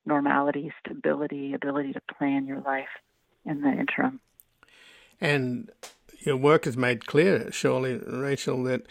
normality, 0.06 0.72
stability, 0.84 1.54
ability 1.54 1.92
to 1.92 2.00
plan 2.16 2.46
your 2.46 2.60
life 2.60 2.88
in 3.44 3.60
the 3.60 3.70
interim. 3.70 4.20
And 5.20 5.70
your 6.20 6.36
work 6.36 6.64
has 6.64 6.76
made 6.76 7.06
clear, 7.06 7.50
surely, 7.52 7.98
Rachel, 7.98 8.62
that 8.64 8.82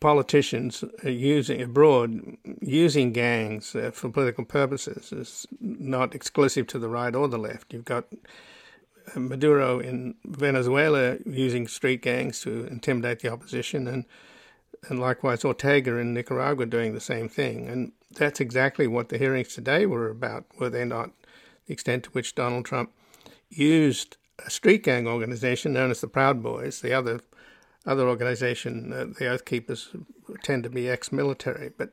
politicians 0.00 0.84
are 1.04 1.10
using 1.10 1.62
abroad 1.62 2.20
using 2.60 3.12
gangs 3.12 3.74
uh, 3.74 3.90
for 3.92 4.10
political 4.10 4.44
purposes 4.44 5.10
is 5.12 5.46
not 5.58 6.14
exclusive 6.14 6.66
to 6.66 6.78
the 6.78 6.88
right 6.88 7.14
or 7.14 7.28
the 7.28 7.38
left. 7.38 7.72
You've 7.72 7.86
got 7.86 8.04
uh, 9.14 9.20
Maduro 9.20 9.78
in 9.78 10.14
Venezuela 10.24 11.16
using 11.24 11.66
street 11.66 12.02
gangs 12.02 12.40
to 12.42 12.66
intimidate 12.66 13.20
the 13.20 13.32
opposition, 13.32 13.86
and 13.86 14.04
and 14.88 15.00
likewise 15.00 15.44
Ortega 15.44 15.96
in 15.96 16.12
Nicaragua 16.12 16.66
doing 16.66 16.92
the 16.92 17.00
same 17.00 17.28
thing. 17.28 17.66
And 17.68 17.92
that's 18.16 18.40
exactly 18.40 18.86
what 18.86 19.08
the 19.08 19.18
hearings 19.18 19.54
today 19.54 19.86
were 19.86 20.10
about, 20.10 20.44
were 20.58 20.70
they 20.70 20.84
not? 20.84 21.10
The 21.66 21.72
extent 21.72 22.04
to 22.04 22.10
which 22.10 22.34
Donald 22.34 22.64
Trump 22.64 22.90
used 23.48 24.16
a 24.44 24.50
street 24.50 24.82
gang 24.82 25.06
organization 25.06 25.72
known 25.72 25.90
as 25.90 26.00
the 26.00 26.08
Proud 26.08 26.42
Boys. 26.42 26.80
The 26.80 26.92
other 26.92 27.20
other 27.86 28.08
organization, 28.08 28.92
uh, 28.92 29.06
the 29.16 29.28
Oath 29.28 29.44
Keepers, 29.44 29.90
tend 30.42 30.64
to 30.64 30.70
be 30.70 30.88
ex-military, 30.88 31.70
but 31.78 31.92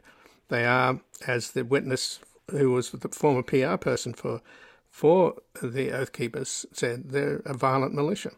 they 0.50 0.66
are, 0.66 1.00
as 1.28 1.52
the 1.52 1.64
witness 1.64 2.20
who 2.50 2.72
was 2.72 2.90
the 2.90 3.10
former 3.10 3.44
PR 3.44 3.78
person 3.78 4.14
for 4.14 4.42
for 4.90 5.36
the 5.62 5.92
Oath 5.92 6.12
Keepers 6.12 6.68
said, 6.72 7.10
they're 7.10 7.42
a 7.46 7.54
violent 7.56 7.96
militia. 7.96 8.32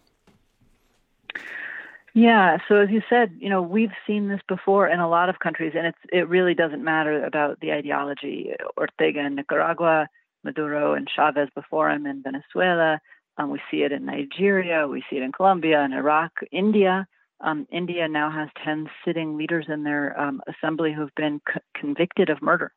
Yeah, 2.15 2.59
so 2.69 2.77
as 2.77 2.89
you 2.89 3.01
said, 3.09 3.35
you 3.39 3.49
know, 3.49 3.61
we've 3.61 3.91
seen 4.07 4.29
this 4.29 4.39
before 4.47 4.87
in 4.87 5.01
a 5.01 5.09
lot 5.09 5.27
of 5.27 5.39
countries, 5.39 5.73
and 5.75 5.85
it's 5.85 5.97
it 6.13 6.29
really 6.29 6.53
doesn't 6.53 6.81
matter 6.81 7.25
about 7.25 7.59
the 7.59 7.73
ideology. 7.73 8.51
Ortega 8.77 9.19
in 9.19 9.35
Nicaragua, 9.35 10.07
Maduro 10.41 10.93
and 10.93 11.09
Chavez 11.13 11.49
before 11.53 11.91
him 11.91 12.05
in 12.05 12.23
Venezuela, 12.23 13.01
um, 13.37 13.51
we 13.51 13.59
see 13.69 13.83
it 13.83 13.91
in 13.91 14.05
Nigeria, 14.05 14.87
we 14.87 15.03
see 15.09 15.17
it 15.17 15.23
in 15.23 15.33
Colombia 15.33 15.81
and 15.81 15.93
Iraq, 15.93 16.31
India. 16.53 17.05
Um, 17.41 17.67
India 17.69 18.07
now 18.07 18.31
has 18.31 18.47
10 18.63 18.89
sitting 19.03 19.35
leaders 19.35 19.65
in 19.67 19.83
their 19.83 20.17
um, 20.17 20.41
assembly 20.47 20.93
who've 20.93 21.13
been 21.15 21.41
c- 21.53 21.59
convicted 21.75 22.29
of 22.29 22.41
murder. 22.41 22.71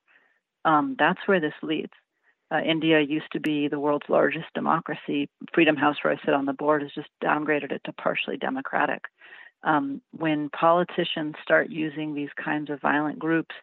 Um, 0.65 0.97
that's 0.99 1.21
where 1.27 1.39
this 1.39 1.55
leads. 1.63 1.93
Uh, 2.51 2.61
India 2.61 3.01
used 3.01 3.31
to 3.33 3.41
be 3.41 3.69
the 3.69 3.79
world's 3.79 4.09
largest 4.09 4.47
democracy. 4.55 5.29
Freedom 5.53 5.77
House, 5.77 5.97
where 6.03 6.15
I 6.15 6.25
sit 6.25 6.35
on 6.35 6.47
the 6.47 6.53
board, 6.53 6.83
has 6.83 6.93
just 6.95 7.11
downgraded 7.23 7.73
it 7.73 7.83
to 7.85 7.93
partially 7.93 8.37
democratic. 8.37 9.05
Um, 9.65 10.01
when 10.13 10.49
politicians 10.51 11.35
start 11.43 11.69
using 11.69 12.15
these 12.15 12.31
kinds 12.43 12.71
of 12.71 12.81
violent 12.81 13.19
groups, 13.19 13.55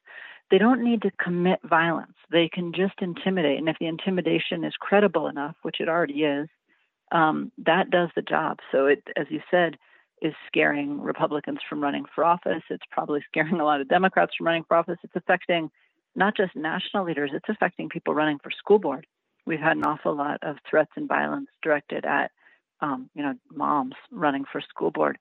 they 0.52 0.58
don't 0.58 0.84
need 0.84 1.02
to 1.02 1.12
commit 1.12 1.60
violence. 1.64 2.14
They 2.32 2.50
can 2.50 2.74
just 2.74 2.94
intimidate. 3.02 3.58
And 3.58 3.70
if 3.70 3.78
the 3.80 3.88
intimidation 3.88 4.64
is 4.64 4.74
credible 4.80 5.28
enough, 5.28 5.56
which 5.64 5.80
it 5.80 5.90
already 5.90 6.24
is, 6.24 6.48
um, 7.12 7.52
that 7.66 7.90
does 7.90 8.10
the 8.16 8.22
job. 8.22 8.60
So 8.72 8.86
it, 8.86 9.04
as 9.16 9.26
you 9.30 9.42
said, 9.50 9.78
is 10.22 10.34
scaring 10.48 11.02
Republicans 11.02 11.60
from 11.68 11.82
running 11.82 12.06
for 12.14 12.24
office. 12.24 12.64
It's 12.70 12.84
probably 12.92 13.24
scaring 13.32 13.60
a 13.60 13.66
lot 13.66 13.82
of 13.82 13.90
Democrats 13.90 14.34
from 14.38 14.48
running 14.48 14.66
for 14.68 14.78
office. 14.78 14.98
It's 15.04 15.16
affecting 15.16 15.72
not 16.16 16.36
just 16.36 16.56
national 16.56 17.06
leaders, 17.06 17.32
it's 17.34 17.50
affecting 17.50 17.90
people 17.90 18.14
running 18.14 18.40
for 18.40 18.52
school 18.52 18.80
board. 18.80 19.06
We've 19.46 19.60
had 19.60 19.78
an 19.78 19.86
awful 19.86 20.16
lot 20.16 20.40
of 20.42 20.58
threats 20.70 20.92
and 20.96 21.08
violence 21.08 21.50
directed 21.62 22.06
at, 22.06 22.32
um, 22.82 23.10
you 23.14 23.24
know, 23.24 23.34
moms 23.52 23.96
running 24.12 24.46
for 24.52 24.62
school 24.62 24.92
board. 24.92 25.18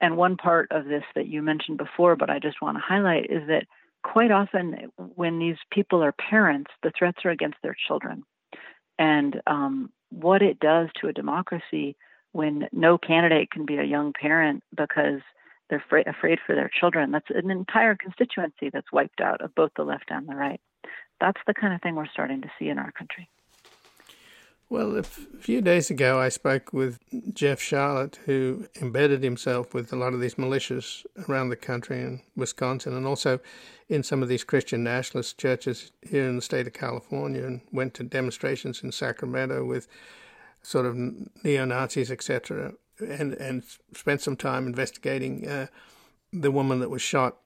And 0.00 0.16
one 0.16 0.36
part 0.36 0.68
of 0.70 0.86
this 0.86 1.04
that 1.14 1.26
you 1.26 1.42
mentioned 1.42 1.78
before, 1.78 2.16
but 2.16 2.30
I 2.30 2.38
just 2.38 2.62
want 2.62 2.78
to 2.78 2.82
highlight, 2.82 3.30
is 3.30 3.46
that 3.48 3.64
quite 4.02 4.30
often 4.30 4.90
when 4.96 5.38
these 5.38 5.58
people 5.70 6.02
are 6.02 6.12
parents, 6.12 6.70
the 6.82 6.92
threats 6.98 7.18
are 7.24 7.30
against 7.30 7.58
their 7.62 7.76
children. 7.86 8.24
And 8.98 9.40
um, 9.46 9.90
what 10.10 10.42
it 10.42 10.58
does 10.58 10.88
to 11.00 11.08
a 11.08 11.12
democracy 11.12 11.96
when 12.32 12.68
no 12.72 12.98
candidate 12.98 13.50
can 13.50 13.66
be 13.66 13.76
a 13.76 13.84
young 13.84 14.12
parent 14.12 14.62
because 14.76 15.20
they're 15.70 15.84
fra- 15.88 16.04
afraid 16.06 16.38
for 16.44 16.54
their 16.54 16.68
children, 16.68 17.12
that's 17.12 17.30
an 17.30 17.50
entire 17.50 17.94
constituency 17.94 18.70
that's 18.72 18.92
wiped 18.92 19.20
out 19.20 19.40
of 19.40 19.54
both 19.54 19.70
the 19.76 19.84
left 19.84 20.10
and 20.10 20.28
the 20.28 20.34
right. 20.34 20.60
That's 21.20 21.40
the 21.46 21.54
kind 21.54 21.72
of 21.72 21.80
thing 21.80 21.94
we're 21.94 22.08
starting 22.08 22.42
to 22.42 22.50
see 22.58 22.68
in 22.68 22.78
our 22.78 22.92
country. 22.92 23.28
Well, 24.70 24.96
a 24.96 25.02
few 25.02 25.60
days 25.62 25.90
ago, 25.90 26.20
I 26.20 26.28
spoke 26.28 26.72
with 26.72 27.00
Jeff 27.34 27.58
Sharlet, 27.58 28.16
who 28.26 28.68
embedded 28.80 29.20
himself 29.24 29.74
with 29.74 29.92
a 29.92 29.96
lot 29.96 30.14
of 30.14 30.20
these 30.20 30.36
militias 30.36 31.04
around 31.28 31.48
the 31.48 31.56
country 31.56 32.00
in 32.00 32.22
Wisconsin 32.36 32.94
and 32.94 33.04
also 33.04 33.40
in 33.88 34.04
some 34.04 34.22
of 34.22 34.28
these 34.28 34.44
Christian 34.44 34.84
nationalist 34.84 35.38
churches 35.38 35.90
here 36.08 36.28
in 36.28 36.36
the 36.36 36.42
state 36.42 36.68
of 36.68 36.72
California 36.72 37.44
and 37.44 37.62
went 37.72 37.94
to 37.94 38.04
demonstrations 38.04 38.84
in 38.84 38.92
Sacramento 38.92 39.64
with 39.64 39.88
sort 40.62 40.86
of 40.86 40.96
neo 41.42 41.64
Nazis, 41.64 42.12
etc., 42.12 42.74
and, 43.00 43.34
and 43.34 43.62
spent 43.94 44.20
some 44.20 44.36
time 44.36 44.66
investigating 44.66 45.48
uh, 45.48 45.66
the 46.32 46.50
woman 46.50 46.80
that 46.80 46.90
was 46.90 47.02
shot 47.02 47.36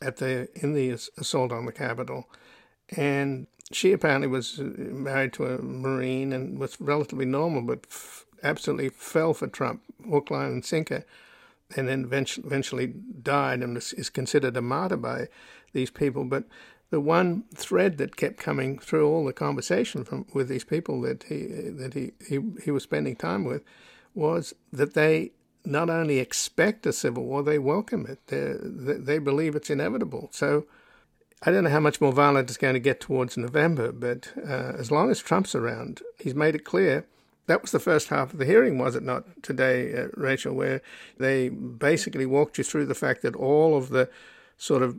at 0.00 0.16
the 0.16 0.48
in 0.54 0.74
the 0.74 0.90
assault 0.90 1.52
on 1.52 1.66
the 1.66 1.72
Capitol. 1.72 2.28
And 2.96 3.46
she 3.72 3.92
apparently 3.92 4.28
was 4.28 4.60
uh, 4.60 4.64
married 4.64 5.32
to 5.34 5.46
a 5.46 5.62
Marine 5.62 6.32
and 6.32 6.58
was 6.58 6.80
relatively 6.80 7.24
normal, 7.24 7.62
but 7.62 7.86
f- 7.90 8.26
absolutely 8.42 8.90
fell 8.90 9.34
for 9.34 9.46
Trump, 9.46 9.82
hook, 10.08 10.30
line, 10.30 10.52
and 10.52 10.64
sinker, 10.64 11.04
and 11.76 11.88
then 11.88 12.04
eventually 12.04 12.86
died 12.86 13.62
and 13.62 13.76
is 13.76 14.10
considered 14.10 14.56
a 14.56 14.62
martyr 14.62 14.96
by 14.96 15.28
these 15.72 15.90
people. 15.90 16.24
But 16.24 16.44
the 16.90 17.00
one 17.00 17.44
thread 17.54 17.98
that 17.98 18.16
kept 18.16 18.36
coming 18.36 18.78
through 18.78 19.08
all 19.08 19.24
the 19.24 19.32
conversation 19.32 20.04
from 20.04 20.26
with 20.32 20.48
these 20.48 20.64
people 20.64 21.00
that 21.00 21.24
he 21.24 21.46
that 21.46 21.94
he, 21.94 22.12
he, 22.28 22.38
he 22.64 22.70
was 22.70 22.82
spending 22.82 23.16
time 23.16 23.44
with 23.44 23.64
was 24.14 24.54
that 24.72 24.94
they 24.94 25.32
not 25.64 25.88
only 25.90 26.18
expect 26.18 26.86
a 26.86 26.92
civil 26.92 27.24
war, 27.24 27.42
they 27.42 27.58
welcome 27.58 28.06
it. 28.06 28.26
They 28.26 28.54
they 28.60 29.18
believe 29.18 29.56
it's 29.56 29.70
inevitable. 29.70 30.28
So 30.32 30.66
I 31.42 31.50
don't 31.50 31.64
know 31.64 31.70
how 31.70 31.80
much 31.80 32.00
more 32.00 32.12
violent 32.12 32.48
it's 32.48 32.56
going 32.56 32.74
to 32.74 32.80
get 32.80 33.00
towards 33.00 33.36
November, 33.36 33.92
but 33.92 34.32
uh, 34.38 34.72
as 34.78 34.90
long 34.90 35.10
as 35.10 35.20
Trump's 35.20 35.54
around, 35.54 36.00
he's 36.18 36.34
made 36.34 36.54
it 36.54 36.64
clear. 36.64 37.06
That 37.46 37.60
was 37.60 37.70
the 37.70 37.78
first 37.78 38.08
half 38.08 38.32
of 38.32 38.38
the 38.38 38.46
hearing, 38.46 38.78
was 38.78 38.96
it 38.96 39.02
not, 39.02 39.42
today, 39.42 39.94
uh, 39.94 40.08
Rachel, 40.14 40.54
where 40.54 40.80
they 41.18 41.50
basically 41.50 42.24
walked 42.24 42.56
you 42.56 42.64
through 42.64 42.86
the 42.86 42.94
fact 42.94 43.20
that 43.20 43.36
all 43.36 43.76
of 43.76 43.90
the 43.90 44.08
sort 44.56 44.82
of 44.82 44.98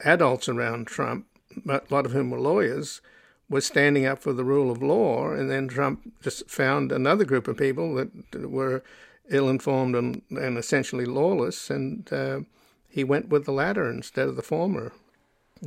adults 0.00 0.48
around 0.48 0.88
Trump, 0.88 1.26
a 1.68 1.80
lot 1.90 2.06
of 2.06 2.10
whom 2.10 2.30
were 2.30 2.40
lawyers, 2.40 3.00
were 3.48 3.60
standing 3.60 4.06
up 4.06 4.18
for 4.18 4.32
the 4.32 4.44
rule 4.44 4.70
of 4.70 4.82
law, 4.82 5.30
and 5.30 5.50
then 5.50 5.68
Trump 5.68 6.00
just 6.22 6.48
found 6.48 6.90
another 6.90 7.24
group 7.24 7.46
of 7.46 7.56
people 7.56 7.94
that 7.94 8.50
were 8.50 8.82
ill-informed 9.30 9.94
and, 9.94 10.22
and 10.30 10.58
essentially 10.58 11.04
lawless, 11.04 11.70
and 11.70 12.12
uh, 12.12 12.40
he 12.88 13.04
went 13.04 13.28
with 13.28 13.44
the 13.44 13.52
latter 13.52 13.90
instead 13.90 14.28
of 14.28 14.36
the 14.36 14.42
former 14.42 14.92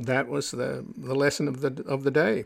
that 0.06 0.28
was 0.28 0.50
the 0.50 0.84
the 0.96 1.14
lesson 1.14 1.48
of 1.48 1.60
the 1.60 1.84
of 1.86 2.04
the 2.04 2.10
day. 2.10 2.44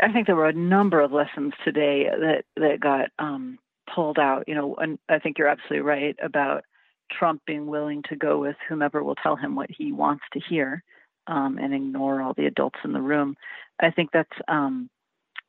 I 0.00 0.12
think 0.12 0.26
there 0.26 0.36
were 0.36 0.48
a 0.48 0.52
number 0.52 1.00
of 1.00 1.12
lessons 1.12 1.52
today 1.64 2.06
that 2.08 2.44
that 2.56 2.80
got 2.80 3.10
um, 3.18 3.58
pulled 3.92 4.18
out. 4.18 4.44
You 4.46 4.54
know, 4.54 4.74
and 4.76 4.98
I 5.08 5.18
think 5.18 5.38
you're 5.38 5.48
absolutely 5.48 5.80
right 5.80 6.16
about 6.22 6.64
Trump 7.10 7.42
being 7.46 7.66
willing 7.66 8.02
to 8.08 8.16
go 8.16 8.38
with 8.38 8.56
whomever 8.68 9.02
will 9.02 9.16
tell 9.16 9.36
him 9.36 9.54
what 9.54 9.70
he 9.70 9.92
wants 9.92 10.24
to 10.32 10.40
hear, 10.40 10.82
um, 11.26 11.58
and 11.58 11.74
ignore 11.74 12.20
all 12.22 12.34
the 12.34 12.46
adults 12.46 12.78
in 12.84 12.92
the 12.92 13.00
room. 13.00 13.36
I 13.80 13.90
think 13.90 14.10
that's 14.12 14.30
um, 14.48 14.88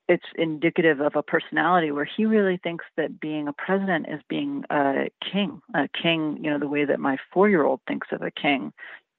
it's 0.08 0.26
indicative 0.36 1.00
of 1.00 1.16
a 1.16 1.24
personality 1.24 1.92
where 1.92 2.06
he 2.06 2.26
really 2.26 2.58
thinks 2.58 2.86
that 2.98 3.20
being 3.20 3.48
a 3.48 3.54
president 3.54 4.08
is 4.10 4.20
being 4.28 4.64
a 4.70 5.10
king, 5.32 5.62
a 5.74 5.88
king, 5.88 6.40
you 6.42 6.50
know, 6.50 6.60
the 6.60 6.68
way 6.68 6.86
that 6.86 7.00
my 7.00 7.18
four 7.32 7.50
year 7.50 7.64
old 7.64 7.80
thinks 7.88 8.08
of 8.12 8.22
a 8.22 8.32
king 8.32 8.74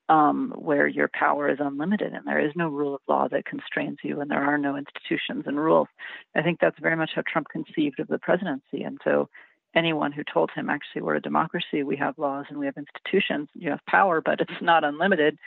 um, 0.08 0.52
where 0.56 0.86
your 0.86 1.08
power 1.12 1.48
is 1.48 1.58
unlimited 1.60 2.12
and 2.12 2.26
there 2.26 2.44
is 2.44 2.52
no 2.54 2.68
rule 2.68 2.94
of 2.94 3.00
law 3.08 3.26
that 3.28 3.46
constrains 3.46 3.98
you 4.02 4.20
and 4.20 4.30
there 4.30 4.44
are 4.44 4.58
no 4.58 4.76
institutions 4.76 5.44
and 5.46 5.58
rules. 5.58 5.88
I 6.36 6.42
think 6.42 6.60
that's 6.60 6.78
very 6.78 6.96
much 6.96 7.12
how 7.14 7.22
Trump 7.26 7.48
conceived 7.48 8.00
of 8.00 8.08
the 8.08 8.18
presidency. 8.18 8.82
And 8.82 8.98
so 9.02 9.30
anyone 9.74 10.12
who 10.12 10.22
told 10.22 10.50
him, 10.54 10.68
actually, 10.68 11.02
we're 11.02 11.16
a 11.16 11.22
democracy, 11.22 11.82
we 11.82 11.96
have 11.96 12.18
laws 12.18 12.44
and 12.50 12.58
we 12.58 12.66
have 12.66 12.76
institutions, 12.76 13.48
you 13.54 13.70
have 13.70 13.80
power, 13.88 14.20
but 14.20 14.40
it's 14.40 14.60
not 14.60 14.84
unlimited. 14.84 15.38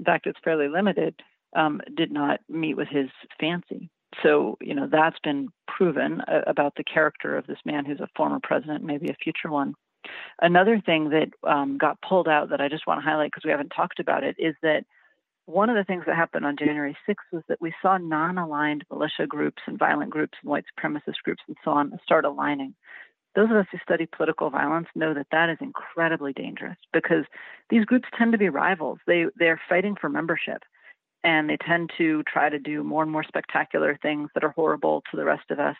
In 0.00 0.04
fact, 0.04 0.26
it's 0.26 0.38
fairly 0.42 0.66
limited, 0.66 1.14
um, 1.54 1.82
did 1.94 2.10
not 2.10 2.40
meet 2.48 2.74
with 2.74 2.88
his 2.88 3.10
fancy. 3.38 3.90
So, 4.22 4.56
you 4.62 4.74
know, 4.74 4.88
that's 4.90 5.18
been 5.22 5.48
proven 5.68 6.22
uh, 6.22 6.40
about 6.46 6.74
the 6.76 6.84
character 6.84 7.36
of 7.36 7.46
this 7.46 7.58
man 7.66 7.84
who's 7.84 8.00
a 8.00 8.08
former 8.16 8.38
president, 8.42 8.82
maybe 8.82 9.10
a 9.10 9.14
future 9.22 9.50
one. 9.50 9.74
Another 10.40 10.80
thing 10.80 11.10
that 11.10 11.28
um, 11.46 11.76
got 11.76 12.00
pulled 12.00 12.28
out 12.28 12.48
that 12.48 12.62
I 12.62 12.68
just 12.68 12.86
want 12.86 12.98
to 12.98 13.04
highlight 13.04 13.30
because 13.30 13.44
we 13.44 13.50
haven't 13.50 13.74
talked 13.76 14.00
about 14.00 14.24
it 14.24 14.36
is 14.38 14.54
that 14.62 14.84
one 15.44 15.68
of 15.68 15.76
the 15.76 15.84
things 15.84 16.04
that 16.06 16.16
happened 16.16 16.46
on 16.46 16.56
January 16.56 16.96
6th 17.06 17.16
was 17.30 17.42
that 17.48 17.60
we 17.60 17.74
saw 17.82 17.98
non 17.98 18.38
aligned 18.38 18.84
militia 18.90 19.26
groups 19.28 19.60
and 19.66 19.78
violent 19.78 20.10
groups 20.10 20.38
and 20.40 20.50
white 20.50 20.64
supremacist 20.74 21.22
groups 21.24 21.42
and 21.46 21.58
so 21.62 21.72
on 21.72 21.98
start 22.02 22.24
aligning. 22.24 22.74
Those 23.34 23.50
of 23.50 23.56
us 23.56 23.66
who 23.70 23.78
study 23.82 24.06
political 24.06 24.50
violence 24.50 24.88
know 24.94 25.14
that 25.14 25.28
that 25.30 25.50
is 25.50 25.58
incredibly 25.60 26.32
dangerous 26.32 26.76
because 26.92 27.24
these 27.68 27.84
groups 27.84 28.08
tend 28.18 28.32
to 28.32 28.38
be 28.38 28.48
rivals. 28.48 28.98
They 29.06 29.26
they're 29.36 29.60
fighting 29.68 29.96
for 30.00 30.08
membership 30.08 30.62
and 31.22 31.48
they 31.48 31.56
tend 31.56 31.90
to 31.98 32.22
try 32.24 32.48
to 32.48 32.58
do 32.58 32.82
more 32.82 33.02
and 33.02 33.12
more 33.12 33.24
spectacular 33.24 33.98
things 34.02 34.30
that 34.34 34.44
are 34.44 34.50
horrible 34.50 35.02
to 35.10 35.16
the 35.16 35.24
rest 35.24 35.50
of 35.50 35.60
us 35.60 35.76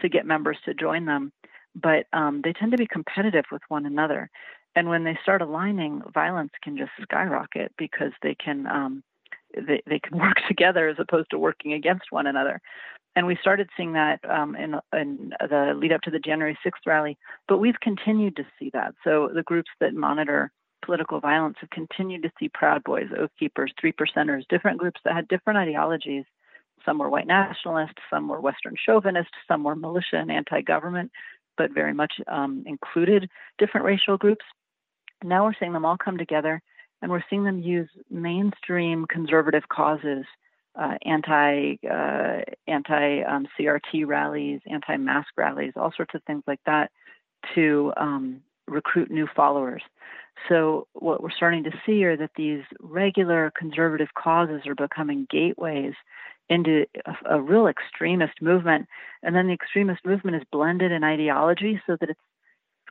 to 0.00 0.08
get 0.08 0.26
members 0.26 0.58
to 0.64 0.74
join 0.74 1.04
them 1.06 1.32
but 1.74 2.06
um, 2.12 2.40
they 2.42 2.52
tend 2.52 2.72
to 2.72 2.78
be 2.78 2.86
competitive 2.86 3.44
with 3.50 3.62
one 3.68 3.86
another. 3.86 4.30
And 4.74 4.88
when 4.88 5.04
they 5.04 5.18
start 5.22 5.42
aligning, 5.42 6.02
violence 6.12 6.52
can 6.62 6.76
just 6.76 6.92
skyrocket 7.02 7.72
because 7.76 8.12
they 8.22 8.34
can 8.34 8.66
um, 8.66 9.02
they, 9.54 9.82
they 9.86 9.98
can 9.98 10.18
work 10.20 10.36
together 10.48 10.88
as 10.88 10.96
opposed 10.98 11.30
to 11.30 11.38
working 11.38 11.72
against 11.72 12.10
one 12.10 12.26
another. 12.26 12.60
And 13.16 13.26
we 13.26 13.36
started 13.40 13.68
seeing 13.76 13.94
that 13.94 14.20
um, 14.28 14.54
in, 14.54 14.76
in 14.92 15.32
the 15.40 15.74
lead 15.76 15.92
up 15.92 16.00
to 16.02 16.10
the 16.10 16.20
January 16.20 16.56
6th 16.64 16.86
rally, 16.86 17.18
but 17.48 17.58
we've 17.58 17.80
continued 17.80 18.36
to 18.36 18.46
see 18.58 18.70
that. 18.72 18.94
So 19.02 19.30
the 19.34 19.42
groups 19.42 19.70
that 19.80 19.94
monitor 19.94 20.52
political 20.84 21.20
violence 21.20 21.56
have 21.60 21.70
continued 21.70 22.22
to 22.22 22.32
see 22.38 22.48
Proud 22.48 22.84
Boys, 22.84 23.08
Oath 23.18 23.30
Keepers, 23.38 23.72
Three 23.80 23.92
Percenters, 23.92 24.46
different 24.48 24.78
groups 24.78 25.00
that 25.04 25.14
had 25.14 25.28
different 25.28 25.58
ideologies. 25.58 26.24
Some 26.84 26.98
were 26.98 27.10
white 27.10 27.26
nationalists, 27.26 28.00
some 28.08 28.28
were 28.28 28.40
Western 28.40 28.74
chauvinist, 28.76 29.30
some 29.46 29.64
were 29.64 29.76
militia 29.76 30.16
and 30.16 30.30
anti 30.30 30.62
government, 30.62 31.10
but 31.58 31.74
very 31.74 31.92
much 31.92 32.14
um, 32.28 32.62
included 32.66 33.28
different 33.58 33.84
racial 33.84 34.16
groups. 34.16 34.44
Now 35.22 35.44
we're 35.44 35.54
seeing 35.58 35.72
them 35.72 35.84
all 35.84 35.98
come 35.98 36.16
together 36.16 36.62
and 37.02 37.10
we're 37.10 37.24
seeing 37.30 37.44
them 37.44 37.60
use 37.60 37.88
mainstream 38.10 39.06
conservative 39.06 39.68
causes, 39.68 40.24
uh, 40.78 40.94
anti 41.02 41.76
uh, 41.90 42.40
anti 42.66 43.22
um, 43.22 43.46
CRT 43.58 44.06
rallies, 44.06 44.60
anti 44.70 44.96
mask 44.96 45.28
rallies, 45.36 45.72
all 45.76 45.92
sorts 45.96 46.14
of 46.14 46.22
things 46.24 46.42
like 46.46 46.60
that, 46.66 46.90
to 47.54 47.92
um, 47.96 48.40
recruit 48.68 49.10
new 49.10 49.26
followers. 49.34 49.82
So 50.48 50.86
what 50.92 51.22
we're 51.22 51.30
starting 51.30 51.64
to 51.64 51.72
see 51.84 52.04
are 52.04 52.16
that 52.16 52.30
these 52.36 52.62
regular 52.80 53.52
conservative 53.56 54.08
causes 54.16 54.62
are 54.66 54.74
becoming 54.74 55.26
gateways 55.30 55.94
into 56.48 56.86
a, 57.06 57.36
a, 57.36 57.40
real 57.40 57.68
extremist 57.68 58.40
movement. 58.40 58.88
And 59.22 59.36
then 59.36 59.46
the 59.46 59.52
extremist 59.52 60.04
movement 60.04 60.36
is 60.36 60.42
blended 60.50 60.92
in 60.92 61.04
ideology 61.04 61.80
so 61.86 61.96
that 62.00 62.10
it's 62.10 62.20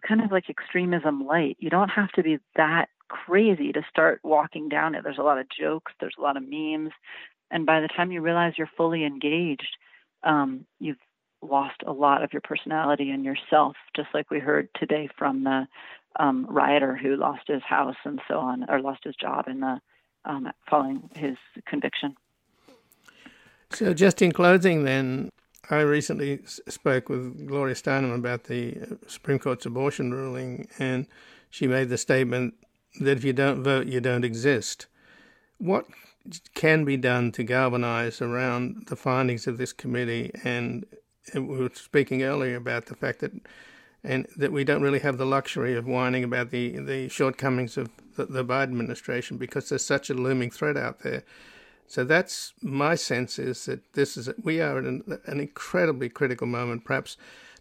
kind 0.08 0.22
of 0.22 0.32
like 0.32 0.50
extremism 0.50 1.26
light. 1.26 1.58
You 1.60 1.70
don't 1.70 1.90
have 1.90 2.12
to 2.14 2.24
be 2.24 2.40
that 2.56 2.88
crazy 3.10 3.72
to 3.74 3.82
start 3.90 4.20
walking 4.24 4.70
down 4.70 4.96
it. 4.96 5.04
There's 5.04 5.18
a 5.18 5.24
lot 5.24 5.40
of 5.40 5.48
jokes, 5.50 5.92
there's 6.00 6.16
a 6.18 6.22
lot 6.22 6.38
of 6.38 6.44
memes. 6.48 6.92
And 7.52 7.66
by 7.66 7.82
the 7.82 7.88
time 7.88 8.12
you 8.12 8.22
realize 8.22 8.54
you're 8.58 8.70
fully 8.78 9.04
engaged, 9.04 9.78
um, 10.24 10.66
you've 10.80 10.98
lost 11.42 11.82
a 11.86 11.92
lot 11.92 12.24
of 12.24 12.34
your 12.34 12.42
personality 12.42 13.10
and 13.10 13.24
yourself, 13.24 13.76
just 13.96 14.10
like 14.14 14.30
we 14.30 14.40
heard 14.40 14.70
today 14.76 15.10
from 15.18 15.44
the 15.44 15.68
um, 16.20 16.46
rioter 16.50 16.96
who 16.96 17.16
lost 17.16 17.48
his 17.48 17.64
house 17.64 17.96
and 18.04 18.22
so 18.28 18.40
on, 18.40 18.66
or 18.70 18.82
lost 18.82 19.04
his 19.04 19.16
job 19.16 19.48
in 19.48 19.62
the 19.62 19.80
um, 20.26 20.52
following 20.70 21.10
his 21.16 21.38
conviction. 21.66 22.16
So, 23.72 23.94
just 23.94 24.22
in 24.22 24.32
closing, 24.32 24.84
then, 24.84 25.30
I 25.70 25.82
recently 25.82 26.40
spoke 26.46 27.10
with 27.10 27.48
Gloria 27.48 27.76
Steinem 27.76 28.14
about 28.16 28.46
the 28.46 28.78
uh, 28.82 28.96
Supreme 29.08 29.38
Court's 29.38 29.66
abortion 29.66 30.12
ruling, 30.12 30.68
and 30.80 31.06
she 31.52 31.68
made 31.68 31.90
the 31.90 31.98
statement 31.98 32.56
that 33.00 33.18
if 33.18 33.24
you 33.24 33.34
don't 33.34 33.64
vote, 33.64 33.88
you 33.88 34.02
don't 34.02 34.26
exist. 34.26 34.88
What 35.58 35.86
can 36.54 36.86
be 36.86 36.98
done 36.98 37.32
to 37.34 37.44
galvanize 37.44 38.22
around 38.22 38.88
the 38.88 38.96
findings 38.96 39.48
of 39.48 39.58
this 39.58 39.74
committee? 39.74 40.32
And 40.44 40.86
we 41.34 41.42
were 41.42 41.72
speaking 41.74 42.24
earlier 42.24 42.56
about 42.56 42.88
the 42.88 42.96
fact 42.96 43.20
that 43.20 43.32
and 44.04 44.28
that 44.38 44.52
we 44.52 44.64
don't 44.64 44.82
really 44.82 45.00
have 45.00 45.18
the 45.18 45.26
luxury 45.26 45.76
of 45.76 45.86
whining 45.86 46.24
about 46.24 46.52
the 46.52 46.78
the 46.78 47.10
shortcomings 47.10 47.78
of 47.78 47.90
the, 48.16 48.26
the 48.26 48.46
Biden 48.46 48.64
administration 48.64 49.38
because 49.38 49.70
there's 49.70 49.86
such 49.86 50.10
a 50.10 50.14
looming 50.14 50.52
threat 50.52 50.78
out 50.78 51.00
there. 51.00 51.24
So 51.88 52.04
that's 52.04 52.54
my 52.62 52.96
sense 52.96 53.40
is 53.40 53.66
that 53.66 53.94
this 53.94 54.16
is 54.16 54.30
we 54.44 54.62
are 54.62 54.78
at 54.78 54.86
an, 54.86 55.20
an 55.26 55.40
incredibly 55.40 56.08
critical 56.08 56.48
moment. 56.48 56.86
Perhaps 56.86 57.18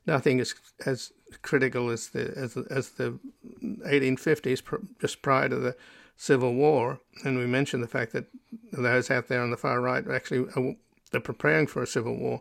nothing 0.07 0.39
is 0.39 0.55
as 0.87 1.13
critical 1.43 1.91
as 1.91 2.09
the 2.09 2.33
as 2.37 2.57
as 2.57 2.91
the 2.91 3.19
1850s, 3.63 4.63
just 5.01 5.23
prior 5.23 5.49
to 5.49 5.57
the 5.57 5.77
Civil 6.17 6.55
War. 6.55 7.01
And 7.25 7.39
we 7.39 7.47
mentioned 7.47 7.83
the 7.83 7.89
fact 7.89 8.13
that 8.13 8.27
those 8.73 9.11
out 9.11 9.29
there 9.29 9.43
on 9.43 9.51
the 9.51 9.57
far 9.57 9.81
right 9.81 10.07
actually 10.09 10.51
are, 10.57 10.75
they're 11.11 11.21
preparing 11.21 11.67
for 11.67 11.83
a 11.83 11.87
civil 11.87 12.17
war. 12.17 12.41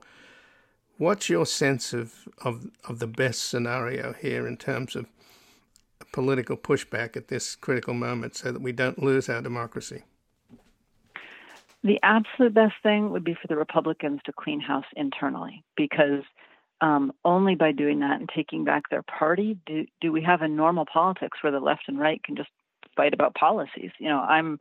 What's 0.98 1.30
your 1.30 1.46
sense 1.46 1.94
of, 1.94 2.28
of 2.44 2.68
of 2.88 3.00
the 3.00 3.08
best 3.08 3.50
scenario 3.50 4.14
here 4.14 4.48
in 4.48 4.58
terms 4.58 4.96
of 4.96 5.06
political 6.12 6.58
pushback 6.58 7.16
at 7.16 7.28
this 7.28 7.56
critical 7.56 7.94
moment, 7.94 8.36
so 8.36 8.52
that 8.52 8.62
we 8.62 8.72
don't 8.72 9.02
lose 9.02 9.30
our 9.30 9.42
democracy? 9.42 10.04
The 11.84 12.00
absolute 12.02 12.54
best 12.54 12.74
thing 12.82 13.12
would 13.12 13.24
be 13.24 13.36
for 13.40 13.48
the 13.48 13.56
Republicans 13.56 14.22
to 14.26 14.34
clean 14.34 14.60
house 14.60 14.86
internally, 14.96 15.64
because 15.76 16.24
um, 16.82 17.12
only 17.26 17.56
by 17.56 17.72
doing 17.72 18.00
that 18.00 18.20
and 18.20 18.30
taking 18.34 18.64
back 18.64 18.84
their 18.90 19.04
party 19.04 19.58
do, 19.66 19.86
do 20.02 20.12
we 20.12 20.22
have 20.22 20.42
a 20.42 20.48
normal 20.48 20.86
politics 20.86 21.40
where 21.42 21.52
the 21.52 21.60
left 21.60 21.84
and 21.88 22.00
right 22.00 22.24
can 22.24 22.36
just 22.36 22.50
fight 22.98 23.14
about 23.14 23.36
policies. 23.36 23.92
You 24.00 24.10
know, 24.10 24.20
I'm 24.20 24.60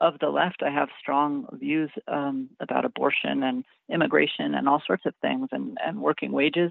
of 0.00 0.18
the 0.20 0.28
left. 0.28 0.62
I 0.62 0.70
have 0.70 0.88
strong 1.00 1.46
views 1.52 1.90
um, 2.06 2.50
about 2.60 2.84
abortion 2.84 3.42
and 3.42 3.64
immigration 3.88 4.54
and 4.54 4.68
all 4.68 4.82
sorts 4.86 5.06
of 5.06 5.14
things 5.22 5.48
and, 5.52 5.78
and 5.82 6.02
working 6.02 6.32
wages. 6.32 6.70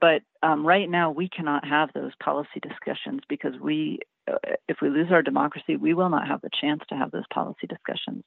But 0.00 0.22
um, 0.42 0.66
right 0.66 0.88
now, 0.88 1.10
we 1.10 1.28
cannot 1.28 1.66
have 1.66 1.90
those 1.94 2.12
policy 2.22 2.60
discussions 2.60 3.22
because 3.28 3.54
we, 3.60 4.00
uh, 4.30 4.36
if 4.68 4.76
we 4.82 4.90
lose 4.90 5.10
our 5.10 5.22
democracy, 5.22 5.76
we 5.76 5.94
will 5.94 6.10
not 6.10 6.28
have 6.28 6.42
the 6.42 6.50
chance 6.60 6.82
to 6.90 6.94
have 6.94 7.10
those 7.10 7.26
policy 7.32 7.66
discussions. 7.66 8.22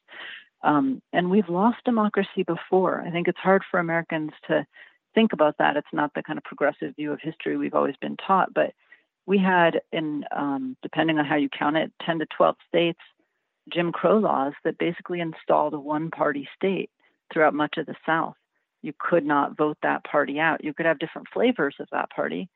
Um, 0.64 1.02
and 1.14 1.30
we've 1.30 1.50
lost 1.50 1.78
democracy 1.86 2.44
before. 2.46 3.02
I 3.02 3.12
think 3.12 3.28
it's 3.28 3.40
hard 3.40 3.64
for 3.70 3.80
Americans 3.80 4.32
to 4.48 4.66
think 5.14 5.34
about 5.34 5.58
that. 5.58 5.78
It's 5.78 5.88
not 5.94 6.14
the 6.14 6.24
kind 6.24 6.38
of 6.38 6.44
progressive 6.44 6.96
view 6.96 7.12
of 7.12 7.20
history 7.22 7.58
we've 7.58 7.74
always 7.74 7.96
been 8.02 8.18
taught. 8.18 8.54
But 8.54 8.74
we 9.26 9.38
had, 9.38 9.82
in 9.92 10.26
um, 10.36 10.78
depending 10.82 11.18
on 11.20 11.26
how 11.26 11.36
you 11.36 11.50
count 11.50 11.78
it, 11.78 11.92
10 12.06 12.20
to 12.20 12.26
12 12.36 12.56
states, 12.68 13.00
Jim 13.72 13.92
Crow 13.92 14.18
laws 14.18 14.54
that 14.64 14.78
basically 14.78 15.20
installed 15.20 15.74
a 15.74 15.80
one-party 15.80 16.48
state 16.56 16.90
throughout 17.32 17.54
much 17.54 17.76
of 17.78 17.86
the 17.86 17.96
South. 18.06 18.36
You 18.82 18.94
could 18.98 19.26
not 19.26 19.56
vote 19.56 19.78
that 19.84 20.04
party 20.04 20.40
out. 20.40 20.64
You 20.64 20.74
could 20.74 20.86
have 20.86 21.00
different 21.00 21.28
flavors 21.34 21.76
of 21.80 21.88
that 21.92 22.10
party, 22.10 22.50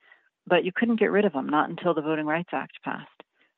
but 0.47 0.65
you 0.65 0.71
couldn't 0.75 0.99
get 0.99 1.11
rid 1.11 1.25
of 1.25 1.33
them, 1.33 1.47
not 1.47 1.69
until 1.69 1.93
the 1.93 2.01
Voting 2.01 2.25
Rights 2.25 2.49
Act 2.51 2.73
passed. 2.83 3.09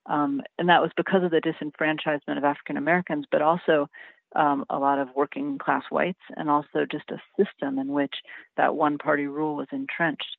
Um, 0.05 0.41
and 0.57 0.69
that 0.69 0.81
was 0.81 0.91
because 0.95 1.23
of 1.23 1.31
the 1.31 1.41
disenfranchisement 1.41 2.37
of 2.37 2.43
African 2.43 2.77
Americans, 2.77 3.25
but 3.31 3.41
also 3.41 3.89
um, 4.35 4.65
a 4.69 4.77
lot 4.77 4.99
of 4.99 5.09
working 5.15 5.57
class 5.57 5.83
whites, 5.89 6.19
and 6.35 6.49
also 6.49 6.85
just 6.89 7.09
a 7.11 7.21
system 7.37 7.79
in 7.79 7.87
which 7.87 8.13
that 8.57 8.75
one 8.75 8.97
party 8.97 9.27
rule 9.27 9.55
was 9.55 9.67
entrenched. 9.71 10.37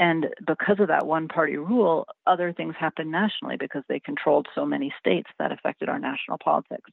And 0.00 0.28
because 0.46 0.76
of 0.78 0.88
that 0.88 1.06
one 1.06 1.28
party 1.28 1.56
rule, 1.56 2.06
other 2.26 2.52
things 2.52 2.74
happened 2.78 3.10
nationally 3.10 3.56
because 3.56 3.82
they 3.88 3.98
controlled 4.00 4.46
so 4.54 4.64
many 4.64 4.92
states 4.98 5.28
that 5.38 5.52
affected 5.52 5.88
our 5.88 5.98
national 5.98 6.38
politics. 6.38 6.90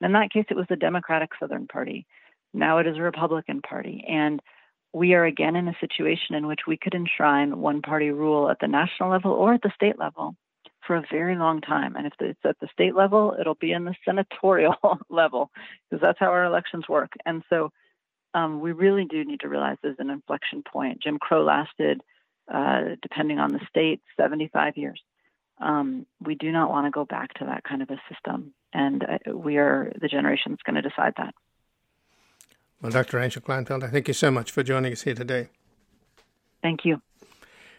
In 0.00 0.12
that 0.12 0.30
case, 0.30 0.44
it 0.50 0.56
was 0.56 0.66
the 0.68 0.76
Democratic 0.76 1.30
Southern 1.40 1.66
Party. 1.66 2.06
Now 2.54 2.78
it 2.78 2.86
is 2.86 2.96
a 2.96 3.02
Republican 3.02 3.62
Party. 3.62 4.04
And 4.08 4.40
we 4.92 5.14
are 5.14 5.24
again 5.24 5.56
in 5.56 5.68
a 5.68 5.76
situation 5.80 6.36
in 6.36 6.46
which 6.46 6.60
we 6.66 6.76
could 6.76 6.94
enshrine 6.94 7.58
one 7.58 7.82
party 7.82 8.10
rule 8.10 8.48
at 8.48 8.58
the 8.60 8.68
national 8.68 9.10
level 9.10 9.32
or 9.32 9.54
at 9.54 9.62
the 9.62 9.72
state 9.74 9.98
level 9.98 10.36
for 10.86 10.96
a 10.96 11.04
very 11.10 11.36
long 11.36 11.60
time. 11.60 11.96
And 11.96 12.06
if 12.06 12.12
it's 12.20 12.38
at 12.44 12.58
the 12.60 12.68
state 12.72 12.94
level, 12.94 13.36
it'll 13.38 13.54
be 13.54 13.72
in 13.72 13.84
the 13.84 13.94
senatorial 14.04 14.76
level 15.10 15.50
because 15.88 16.00
that's 16.02 16.18
how 16.18 16.26
our 16.26 16.44
elections 16.44 16.88
work. 16.88 17.12
And 17.24 17.42
so 17.50 17.72
um, 18.34 18.60
we 18.60 18.72
really 18.72 19.04
do 19.04 19.24
need 19.24 19.40
to 19.40 19.48
realize 19.48 19.78
there's 19.82 19.96
an 19.98 20.10
inflection 20.10 20.62
point. 20.62 21.02
Jim 21.02 21.18
Crow 21.18 21.44
lasted, 21.44 22.02
uh, 22.52 22.96
depending 23.02 23.38
on 23.38 23.52
the 23.52 23.60
state, 23.68 24.00
75 24.16 24.76
years. 24.76 25.00
Um, 25.58 26.06
we 26.20 26.34
do 26.34 26.52
not 26.52 26.68
want 26.68 26.86
to 26.86 26.90
go 26.90 27.04
back 27.04 27.32
to 27.34 27.46
that 27.46 27.64
kind 27.64 27.82
of 27.82 27.90
a 27.90 28.00
system. 28.12 28.52
And 28.72 29.02
uh, 29.02 29.36
we 29.36 29.56
are 29.56 29.90
the 30.00 30.08
generation 30.08 30.52
that's 30.52 30.62
going 30.62 30.82
to 30.82 30.88
decide 30.88 31.14
that. 31.16 31.34
Well, 32.82 32.92
Dr. 32.92 33.16
Rachel 33.16 33.40
Kleinfeld, 33.40 33.82
I 33.82 33.88
thank 33.88 34.06
you 34.06 34.14
so 34.14 34.30
much 34.30 34.50
for 34.50 34.62
joining 34.62 34.92
us 34.92 35.02
here 35.02 35.14
today. 35.14 35.48
Thank 36.62 36.84
you. 36.84 37.00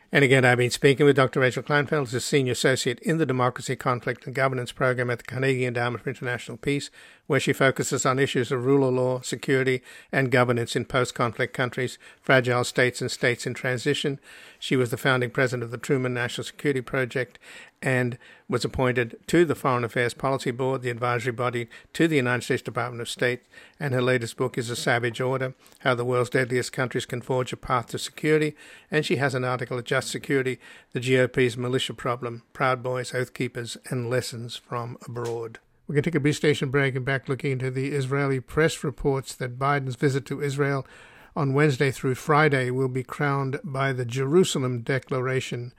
And 0.09 0.23
again, 0.23 0.45
I've 0.45 0.57
been 0.57 0.71
speaking 0.71 1.05
with 1.05 1.17
Dr. 1.17 1.41
Rachel 1.41 1.63
Kleinfeld, 1.63 2.13
a 2.13 2.19
senior 2.21 2.53
associate 2.53 2.99
in 2.99 3.17
the 3.17 3.25
Democracy, 3.25 3.75
Conflict 3.75 4.25
and 4.25 4.33
Governance 4.33 4.71
program 4.71 5.09
at 5.09 5.19
the 5.19 5.25
Carnegie 5.25 5.65
Endowment 5.65 6.03
for 6.03 6.09
International 6.09 6.55
Peace, 6.55 6.89
where 7.27 7.39
she 7.39 7.53
focuses 7.53 8.05
on 8.05 8.17
issues 8.17 8.51
of 8.51 8.65
rule 8.65 8.87
of 8.87 8.93
law, 8.93 9.21
security, 9.21 9.81
and 10.11 10.31
governance 10.31 10.75
in 10.75 10.85
post 10.85 11.13
conflict 11.13 11.53
countries, 11.53 11.99
fragile 12.21 12.63
states, 12.63 13.01
and 13.01 13.11
states 13.11 13.45
in 13.45 13.53
transition. 13.53 14.19
She 14.59 14.75
was 14.75 14.89
the 14.89 14.97
founding 14.97 15.29
president 15.29 15.63
of 15.63 15.71
the 15.71 15.77
Truman 15.77 16.13
National 16.13 16.45
Security 16.45 16.81
Project 16.81 17.37
and 17.81 18.17
was 18.49 18.65
appointed 18.65 19.17
to 19.27 19.45
the 19.45 19.55
Foreign 19.55 19.83
Affairs 19.83 20.13
Policy 20.13 20.51
Board, 20.51 20.81
the 20.81 20.89
advisory 20.89 21.33
body 21.33 21.67
to 21.93 22.07
the 22.07 22.15
United 22.15 22.43
States 22.43 22.63
Department 22.63 23.01
of 23.01 23.09
State. 23.09 23.41
And 23.79 23.93
her 23.93 24.01
latest 24.01 24.37
book 24.37 24.57
is 24.57 24.69
A 24.69 24.75
Savage 24.75 25.21
Order 25.21 25.53
How 25.79 25.93
the 25.93 26.05
World's 26.05 26.31
Deadliest 26.31 26.71
Countries 26.71 27.05
Can 27.05 27.21
Forge 27.21 27.53
a 27.53 27.57
Path 27.57 27.87
to 27.87 27.99
Security. 27.99 28.55
And 28.89 29.05
she 29.05 29.17
has 29.17 29.35
an 29.35 29.43
article 29.43 29.77
at 29.77 29.85
Just 29.85 30.09
Security 30.09 30.59
The 30.93 31.01
GOP's 31.01 31.57
Militia 31.57 31.93
Problem, 31.93 32.43
Proud 32.53 32.81
Boys, 32.81 33.13
Oath 33.13 33.33
Keepers, 33.33 33.77
and 33.89 34.09
Lessons 34.09 34.55
from 34.55 34.97
Abroad. 35.05 35.59
We're 35.87 35.93
going 35.93 36.03
to 36.03 36.11
take 36.11 36.15
a 36.15 36.19
brief 36.19 36.35
station 36.35 36.69
break 36.69 36.95
and 36.97 37.05
back 37.05 37.29
looking 37.29 37.53
into 37.53 37.71
the 37.71 37.93
Israeli 37.93 38.41
press 38.41 38.83
reports 38.83 39.33
that 39.35 39.57
Biden's 39.57 39.95
visit 39.95 40.25
to 40.25 40.41
Israel 40.41 40.85
on 41.33 41.53
Wednesday 41.53 41.91
through 41.91 42.15
Friday 42.15 42.71
will 42.71 42.89
be 42.89 43.03
crowned 43.03 43.61
by 43.63 43.93
the 43.93 44.03
Jerusalem 44.03 44.81
Declaration 44.81 45.73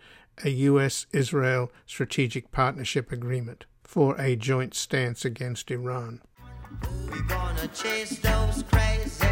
a 0.45 0.49
U.S. 0.49 1.07
Israel 1.13 1.71
Strategic 1.85 2.51
Partnership 2.53 3.13
Agreement 3.13 3.67
for 3.83 4.19
a 4.19 4.35
joint 4.35 4.75
stance 4.75 5.27
against 5.27 5.71
Iran. 5.71 6.23
We're 7.11 7.23
gonna 7.23 7.69
chase 7.69 8.19
those 8.21 8.63
crazy. 8.63 9.27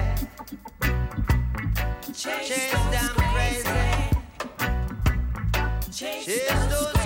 Chase, 2.13 2.49
chase 2.49 2.73
those 2.73 3.09
crazy. 3.13 3.69
Chase, 5.91 6.25
chase 6.27 6.51
those 6.69 6.97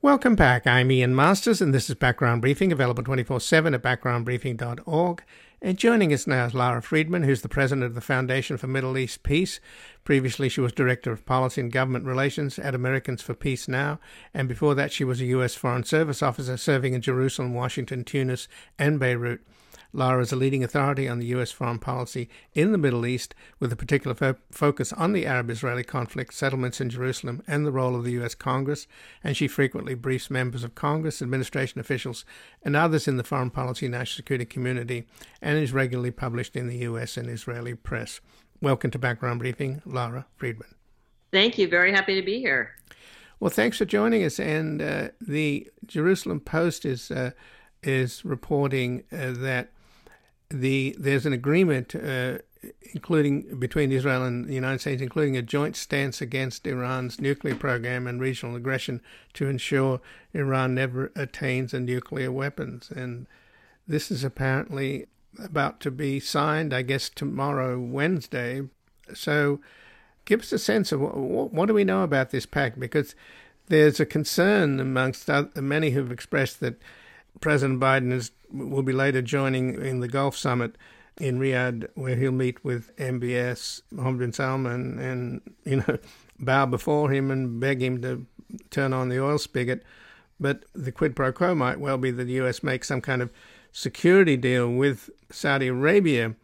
Welcome 0.00 0.36
back. 0.36 0.64
I'm 0.64 0.92
Ian 0.92 1.16
Masters, 1.16 1.60
and 1.60 1.74
this 1.74 1.90
is 1.90 1.96
Background 1.96 2.40
Briefing, 2.40 2.70
available 2.70 3.02
24 3.02 3.40
7 3.40 3.74
at 3.74 3.82
backgroundbriefing.org. 3.82 5.24
And 5.60 5.76
joining 5.76 6.12
us 6.12 6.24
now 6.24 6.46
is 6.46 6.54
Lara 6.54 6.80
Friedman, 6.80 7.24
who's 7.24 7.42
the 7.42 7.48
president 7.48 7.84
of 7.84 7.96
the 7.96 8.00
Foundation 8.00 8.56
for 8.58 8.68
Middle 8.68 8.96
East 8.96 9.24
Peace. 9.24 9.58
Previously, 10.04 10.48
she 10.48 10.60
was 10.60 10.72
director 10.72 11.10
of 11.10 11.26
policy 11.26 11.60
and 11.60 11.72
government 11.72 12.04
relations 12.04 12.60
at 12.60 12.76
Americans 12.76 13.22
for 13.22 13.34
Peace 13.34 13.66
Now. 13.66 13.98
And 14.32 14.46
before 14.46 14.76
that, 14.76 14.92
she 14.92 15.02
was 15.02 15.20
a 15.20 15.26
U.S. 15.26 15.56
Foreign 15.56 15.82
Service 15.82 16.22
officer 16.22 16.56
serving 16.56 16.94
in 16.94 17.00
Jerusalem, 17.00 17.52
Washington, 17.52 18.04
Tunis, 18.04 18.46
and 18.78 19.00
Beirut. 19.00 19.40
Lara 19.92 20.20
is 20.20 20.32
a 20.32 20.36
leading 20.36 20.62
authority 20.62 21.08
on 21.08 21.18
the 21.18 21.26
U.S. 21.26 21.50
foreign 21.50 21.78
policy 21.78 22.28
in 22.52 22.72
the 22.72 22.78
Middle 22.78 23.06
East, 23.06 23.34
with 23.58 23.72
a 23.72 23.76
particular 23.76 24.14
fo- 24.14 24.36
focus 24.50 24.92
on 24.92 25.12
the 25.12 25.24
Arab 25.24 25.48
Israeli 25.48 25.82
conflict, 25.82 26.34
settlements 26.34 26.80
in 26.80 26.90
Jerusalem, 26.90 27.42
and 27.46 27.64
the 27.64 27.72
role 27.72 27.96
of 27.96 28.04
the 28.04 28.12
U.S. 28.12 28.34
Congress. 28.34 28.86
And 29.24 29.36
she 29.36 29.48
frequently 29.48 29.94
briefs 29.94 30.30
members 30.30 30.62
of 30.62 30.74
Congress, 30.74 31.22
administration 31.22 31.80
officials, 31.80 32.26
and 32.62 32.76
others 32.76 33.08
in 33.08 33.16
the 33.16 33.24
foreign 33.24 33.50
policy 33.50 33.86
and 33.86 33.94
national 33.94 34.16
security 34.16 34.44
community, 34.44 35.06
and 35.40 35.56
is 35.58 35.72
regularly 35.72 36.10
published 36.10 36.54
in 36.54 36.66
the 36.66 36.78
U.S. 36.78 37.16
and 37.16 37.30
Israeli 37.30 37.74
press. 37.74 38.20
Welcome 38.60 38.90
to 38.90 38.98
Background 38.98 39.38
Briefing, 39.38 39.80
Lara 39.86 40.26
Friedman. 40.36 40.74
Thank 41.32 41.56
you. 41.56 41.66
Very 41.68 41.92
happy 41.92 42.14
to 42.14 42.24
be 42.24 42.40
here. 42.40 42.74
Well, 43.40 43.50
thanks 43.50 43.78
for 43.78 43.84
joining 43.84 44.24
us. 44.24 44.40
And 44.40 44.82
uh, 44.82 45.08
the 45.20 45.70
Jerusalem 45.86 46.40
Post 46.40 46.84
is 46.84 47.10
uh, 47.10 47.30
is 47.82 48.24
reporting 48.24 49.04
uh, 49.12 49.32
that 49.36 49.70
the 50.50 50.96
there's 50.98 51.26
an 51.26 51.32
agreement, 51.32 51.94
uh, 51.94 52.38
including 52.92 53.58
between 53.58 53.92
Israel 53.92 54.24
and 54.24 54.46
the 54.46 54.54
United 54.54 54.80
States, 54.80 55.02
including 55.02 55.36
a 55.36 55.42
joint 55.42 55.76
stance 55.76 56.20
against 56.20 56.66
Iran's 56.66 57.20
nuclear 57.20 57.54
program 57.54 58.06
and 58.06 58.20
regional 58.20 58.56
aggression 58.56 59.00
to 59.34 59.46
ensure 59.46 60.00
Iran 60.32 60.74
never 60.74 61.12
attains 61.14 61.74
a 61.74 61.80
nuclear 61.80 62.32
weapons. 62.32 62.90
And 62.90 63.26
this 63.86 64.10
is 64.10 64.24
apparently 64.24 65.06
about 65.38 65.80
to 65.80 65.90
be 65.90 66.18
signed, 66.18 66.74
I 66.74 66.82
guess, 66.82 67.08
tomorrow, 67.08 67.78
Wednesday. 67.78 68.62
So 69.14 69.60
give 70.24 70.40
us 70.40 70.52
a 70.52 70.58
sense 70.58 70.92
of 70.92 71.00
what, 71.00 71.52
what 71.52 71.66
do 71.66 71.74
we 71.74 71.84
know 71.84 72.02
about 72.02 72.30
this 72.30 72.46
pact? 72.46 72.80
Because 72.80 73.14
there's 73.68 74.00
a 74.00 74.06
concern 74.06 74.80
amongst 74.80 75.28
many 75.56 75.90
who've 75.90 76.10
expressed 76.10 76.60
that 76.60 76.80
President 77.40 77.80
Biden 77.80 78.12
is, 78.12 78.30
will 78.52 78.82
be 78.82 78.92
later 78.92 79.22
joining 79.22 79.74
in 79.74 80.00
the 80.00 80.08
Gulf 80.08 80.36
Summit 80.36 80.76
in 81.18 81.38
Riyadh, 81.38 81.88
where 81.94 82.16
he'll 82.16 82.32
meet 82.32 82.64
with 82.64 82.94
MBS, 82.96 83.82
Mohammed 83.90 84.20
bin 84.20 84.32
Salman, 84.32 84.98
and 84.98 85.40
you 85.64 85.76
know 85.76 85.98
bow 86.38 86.66
before 86.66 87.10
him 87.10 87.30
and 87.30 87.60
beg 87.60 87.82
him 87.82 88.00
to 88.02 88.26
turn 88.70 88.92
on 88.92 89.08
the 89.08 89.22
oil 89.22 89.38
spigot. 89.38 89.82
But 90.40 90.64
the 90.74 90.92
quid 90.92 91.16
pro 91.16 91.32
quo 91.32 91.54
might 91.54 91.80
well 91.80 91.98
be 91.98 92.10
that 92.12 92.24
the 92.24 92.32
U.S. 92.34 92.62
makes 92.62 92.88
some 92.88 93.00
kind 93.00 93.20
of 93.22 93.32
security 93.72 94.36
deal 94.36 94.70
with 94.70 95.10
Saudi 95.30 95.68
Arabia 95.68 96.34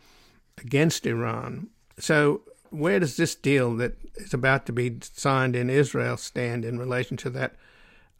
against 0.58 1.06
Iran. 1.06 1.68
So, 1.98 2.42
where 2.70 2.98
does 2.98 3.16
this 3.16 3.36
deal 3.36 3.76
that 3.76 3.96
is 4.16 4.34
about 4.34 4.66
to 4.66 4.72
be 4.72 4.98
signed 5.00 5.54
in 5.54 5.70
Israel 5.70 6.16
stand 6.16 6.64
in 6.64 6.78
relation 6.78 7.16
to 7.18 7.30
that 7.30 7.54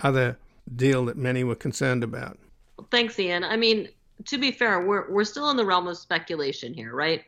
other 0.01 0.39
deal 0.75 1.07
that 1.07 1.17
many 1.17 1.43
were 1.43 1.57
concerned 1.57 2.05
about? 2.05 2.39
Thanks, 2.91 3.19
Ian. 3.19 3.45
I 3.45 3.57
mean, 3.57 3.89
to 4.27 4.39
be 4.39 4.51
fair, 4.51 4.85
we're 4.87 5.11
we're 5.11 5.25
still 5.25 5.51
in 5.51 5.57
the 5.57 5.65
realm 5.65 5.87
of 5.89 5.99
speculation 5.99 6.75
here, 6.75 6.95
right? 6.95 7.25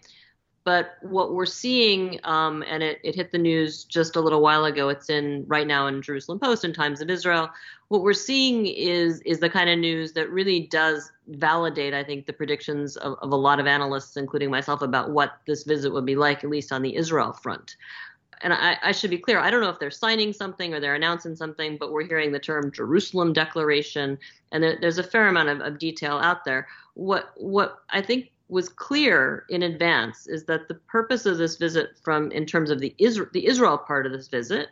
But 0.64 0.96
what 1.02 1.32
we're 1.32 1.46
seeing, 1.46 2.18
um, 2.24 2.64
and 2.66 2.82
it, 2.82 2.98
it 3.04 3.14
hit 3.14 3.30
the 3.30 3.38
news 3.38 3.84
just 3.84 4.16
a 4.16 4.20
little 4.20 4.42
while 4.42 4.64
ago. 4.64 4.88
It's 4.88 5.08
in 5.08 5.44
right 5.46 5.66
now 5.66 5.86
in 5.86 6.02
Jerusalem 6.02 6.40
Post 6.40 6.64
and 6.64 6.74
Times 6.74 7.00
of 7.00 7.08
Israel. 7.08 7.50
What 7.86 8.02
we're 8.02 8.12
seeing 8.12 8.66
is 8.66 9.20
is 9.20 9.38
the 9.38 9.48
kind 9.48 9.70
of 9.70 9.78
news 9.78 10.12
that 10.14 10.28
really 10.30 10.66
does 10.66 11.12
validate, 11.28 11.94
I 11.94 12.02
think, 12.02 12.26
the 12.26 12.32
predictions 12.32 12.96
of, 12.96 13.16
of 13.22 13.30
a 13.30 13.36
lot 13.36 13.60
of 13.60 13.68
analysts, 13.68 14.16
including 14.16 14.50
myself, 14.50 14.82
about 14.82 15.10
what 15.10 15.38
this 15.46 15.62
visit 15.62 15.92
would 15.92 16.06
be 16.06 16.16
like, 16.16 16.42
at 16.42 16.50
least 16.50 16.72
on 16.72 16.82
the 16.82 16.96
Israel 16.96 17.32
front 17.32 17.76
and 18.42 18.52
I, 18.52 18.76
I, 18.82 18.92
should 18.92 19.10
be 19.10 19.18
clear, 19.18 19.38
I 19.38 19.50
don't 19.50 19.60
know 19.60 19.70
if 19.70 19.78
they're 19.78 19.90
signing 19.90 20.32
something 20.32 20.74
or 20.74 20.80
they're 20.80 20.94
announcing 20.94 21.36
something, 21.36 21.76
but 21.78 21.92
we're 21.92 22.06
hearing 22.06 22.32
the 22.32 22.38
term 22.38 22.70
Jerusalem 22.70 23.32
Declaration, 23.32 24.18
and 24.52 24.62
there, 24.62 24.78
there's 24.80 24.98
a 24.98 25.02
fair 25.02 25.28
amount 25.28 25.48
of, 25.48 25.60
of, 25.60 25.78
detail 25.78 26.18
out 26.18 26.44
there. 26.44 26.66
What 26.94 27.32
what 27.36 27.78
I 27.90 28.02
think 28.02 28.30
was 28.48 28.68
clear 28.68 29.44
in 29.48 29.62
advance 29.62 30.26
is 30.26 30.44
that 30.44 30.68
the 30.68 30.74
purpose 30.74 31.26
of 31.26 31.38
this 31.38 31.56
visit, 31.56 31.90
from 32.02 32.30
in 32.32 32.46
terms 32.46 32.70
of 32.70 32.80
the 32.80 32.94
Israel, 32.98 33.28
the 33.32 33.46
Israel 33.46 33.78
part 33.78 34.06
of 34.06 34.12
this 34.12 34.28
visit, 34.28 34.68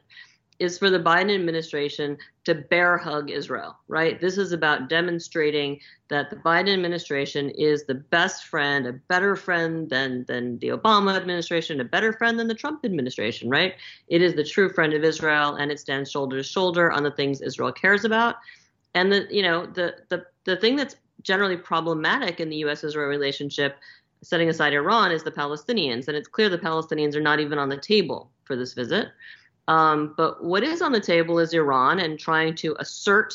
is 0.59 0.79
for 0.79 0.89
the 0.89 1.01
Biden 1.01 1.35
administration 1.35 2.17
to 2.45 2.55
bear 2.55 2.97
hug 2.97 3.31
Israel, 3.31 3.77
right? 3.89 4.21
This 4.21 4.39
is 4.39 4.53
about 4.53 4.89
demonstrating 4.89 5.81
that 6.09 6.31
the 6.31 6.37
Biden 6.37 6.73
administration 6.73 7.51
is 7.51 7.85
the 7.85 7.95
best 7.95 8.45
friend, 8.45 8.87
a 8.87 8.93
better 8.93 9.35
friend 9.35 9.89
than 9.91 10.25
than 10.27 10.59
the 10.59 10.69
Obama 10.69 11.17
administration, 11.17 11.81
a 11.81 11.85
better 11.85 12.13
friend 12.13 12.39
than 12.39 12.47
the 12.47 12.55
Trump 12.55 12.85
administration, 12.85 13.49
right? 13.49 13.75
It 14.09 14.23
is 14.23 14.35
the 14.35 14.45
true 14.45 14.69
friend 14.69 14.93
of 14.95 15.03
Israel 15.03 15.57
and 15.57 15.73
it 15.73 15.81
stands 15.81 16.11
shoulder 16.11 16.37
to 16.37 16.43
shoulder 16.43 16.93
on 16.93 17.03
the 17.03 17.11
things 17.11 17.41
Israel 17.41 17.73
cares 17.73 18.05
about. 18.05 18.37
And 18.95 19.11
the 19.11 19.27
you 19.31 19.43
know, 19.43 19.67
the 19.67 19.97
the 20.09 20.25
the 20.45 20.57
thing 20.57 20.77
that's 20.77 20.97
generally 21.23 21.57
problematic 21.57 22.39
in 22.39 22.49
the 22.49 22.57
US 22.59 22.85
Israel 22.85 23.09
relationship, 23.09 23.77
setting 24.23 24.49
aside 24.49 24.73
Iran, 24.73 25.11
is 25.11 25.25
the 25.25 25.33
Palestinians. 25.33 26.07
And 26.07 26.17
it's 26.17 26.29
clear 26.29 26.49
the 26.49 26.59
Palestinians 26.59 27.17
are 27.17 27.21
not 27.21 27.41
even 27.41 27.59
on 27.59 27.69
the 27.69 27.77
table 27.77 28.31
for 28.45 28.55
this 28.55 28.75
visit. 28.75 29.09
Um, 29.69 30.15
but 30.17 30.45
what 30.45 30.63
is 30.63 30.83
on 30.83 30.93
the 30.93 31.01
table 31.01 31.39
is 31.39 31.55
Iran 31.55 32.01
and 32.01 32.19
trying 32.19 32.55
to 32.57 32.77
assert. 32.79 33.35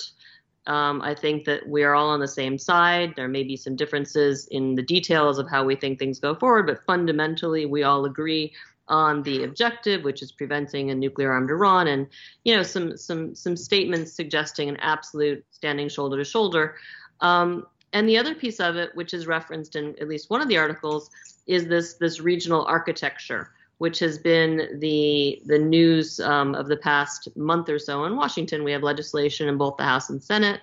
Um, 0.67 1.01
I 1.01 1.15
think 1.15 1.45
that 1.45 1.67
we 1.67 1.83
are 1.83 1.95
all 1.95 2.09
on 2.09 2.19
the 2.19 2.27
same 2.27 2.57
side. 2.57 3.13
There 3.15 3.27
may 3.27 3.43
be 3.43 3.57
some 3.57 3.75
differences 3.75 4.47
in 4.47 4.75
the 4.75 4.83
details 4.83 5.39
of 5.39 5.49
how 5.49 5.63
we 5.63 5.75
think 5.75 5.97
things 5.97 6.19
go 6.19 6.35
forward, 6.35 6.67
but 6.67 6.85
fundamentally, 6.85 7.65
we 7.65 7.83
all 7.83 8.05
agree 8.05 8.53
on 8.87 9.23
the 9.23 9.43
objective, 9.43 10.03
which 10.03 10.21
is 10.21 10.31
preventing 10.31 10.89
a 10.89 10.95
nuclear 10.95 11.31
armed 11.31 11.49
Iran, 11.49 11.87
and 11.87 12.07
you 12.43 12.55
know 12.55 12.63
some 12.63 12.97
some 12.97 13.33
some 13.33 13.55
statements 13.55 14.13
suggesting 14.13 14.69
an 14.69 14.77
absolute 14.77 15.43
standing 15.51 15.89
shoulder 15.89 16.17
to 16.17 16.23
shoulder. 16.23 16.75
Um, 17.21 17.65
and 17.93 18.07
the 18.07 18.17
other 18.17 18.35
piece 18.35 18.59
of 18.59 18.75
it, 18.75 18.95
which 18.95 19.13
is 19.13 19.25
referenced 19.25 19.75
in 19.75 19.95
at 19.99 20.07
least 20.07 20.29
one 20.29 20.41
of 20.41 20.47
the 20.47 20.57
articles, 20.57 21.09
is 21.47 21.65
this 21.67 21.95
this 21.95 22.19
regional 22.19 22.65
architecture 22.65 23.51
which 23.79 23.99
has 23.99 24.17
been 24.17 24.77
the 24.79 25.41
the 25.45 25.57
news 25.57 26.19
um, 26.19 26.53
of 26.53 26.67
the 26.67 26.77
past 26.77 27.35
month 27.35 27.69
or 27.69 27.79
so 27.79 28.05
in 28.05 28.15
Washington. 28.15 28.63
We 28.63 28.73
have 28.73 28.83
legislation 28.83 29.47
in 29.49 29.57
both 29.57 29.77
the 29.77 29.83
House 29.83 30.09
and 30.09 30.21
Senate, 30.21 30.61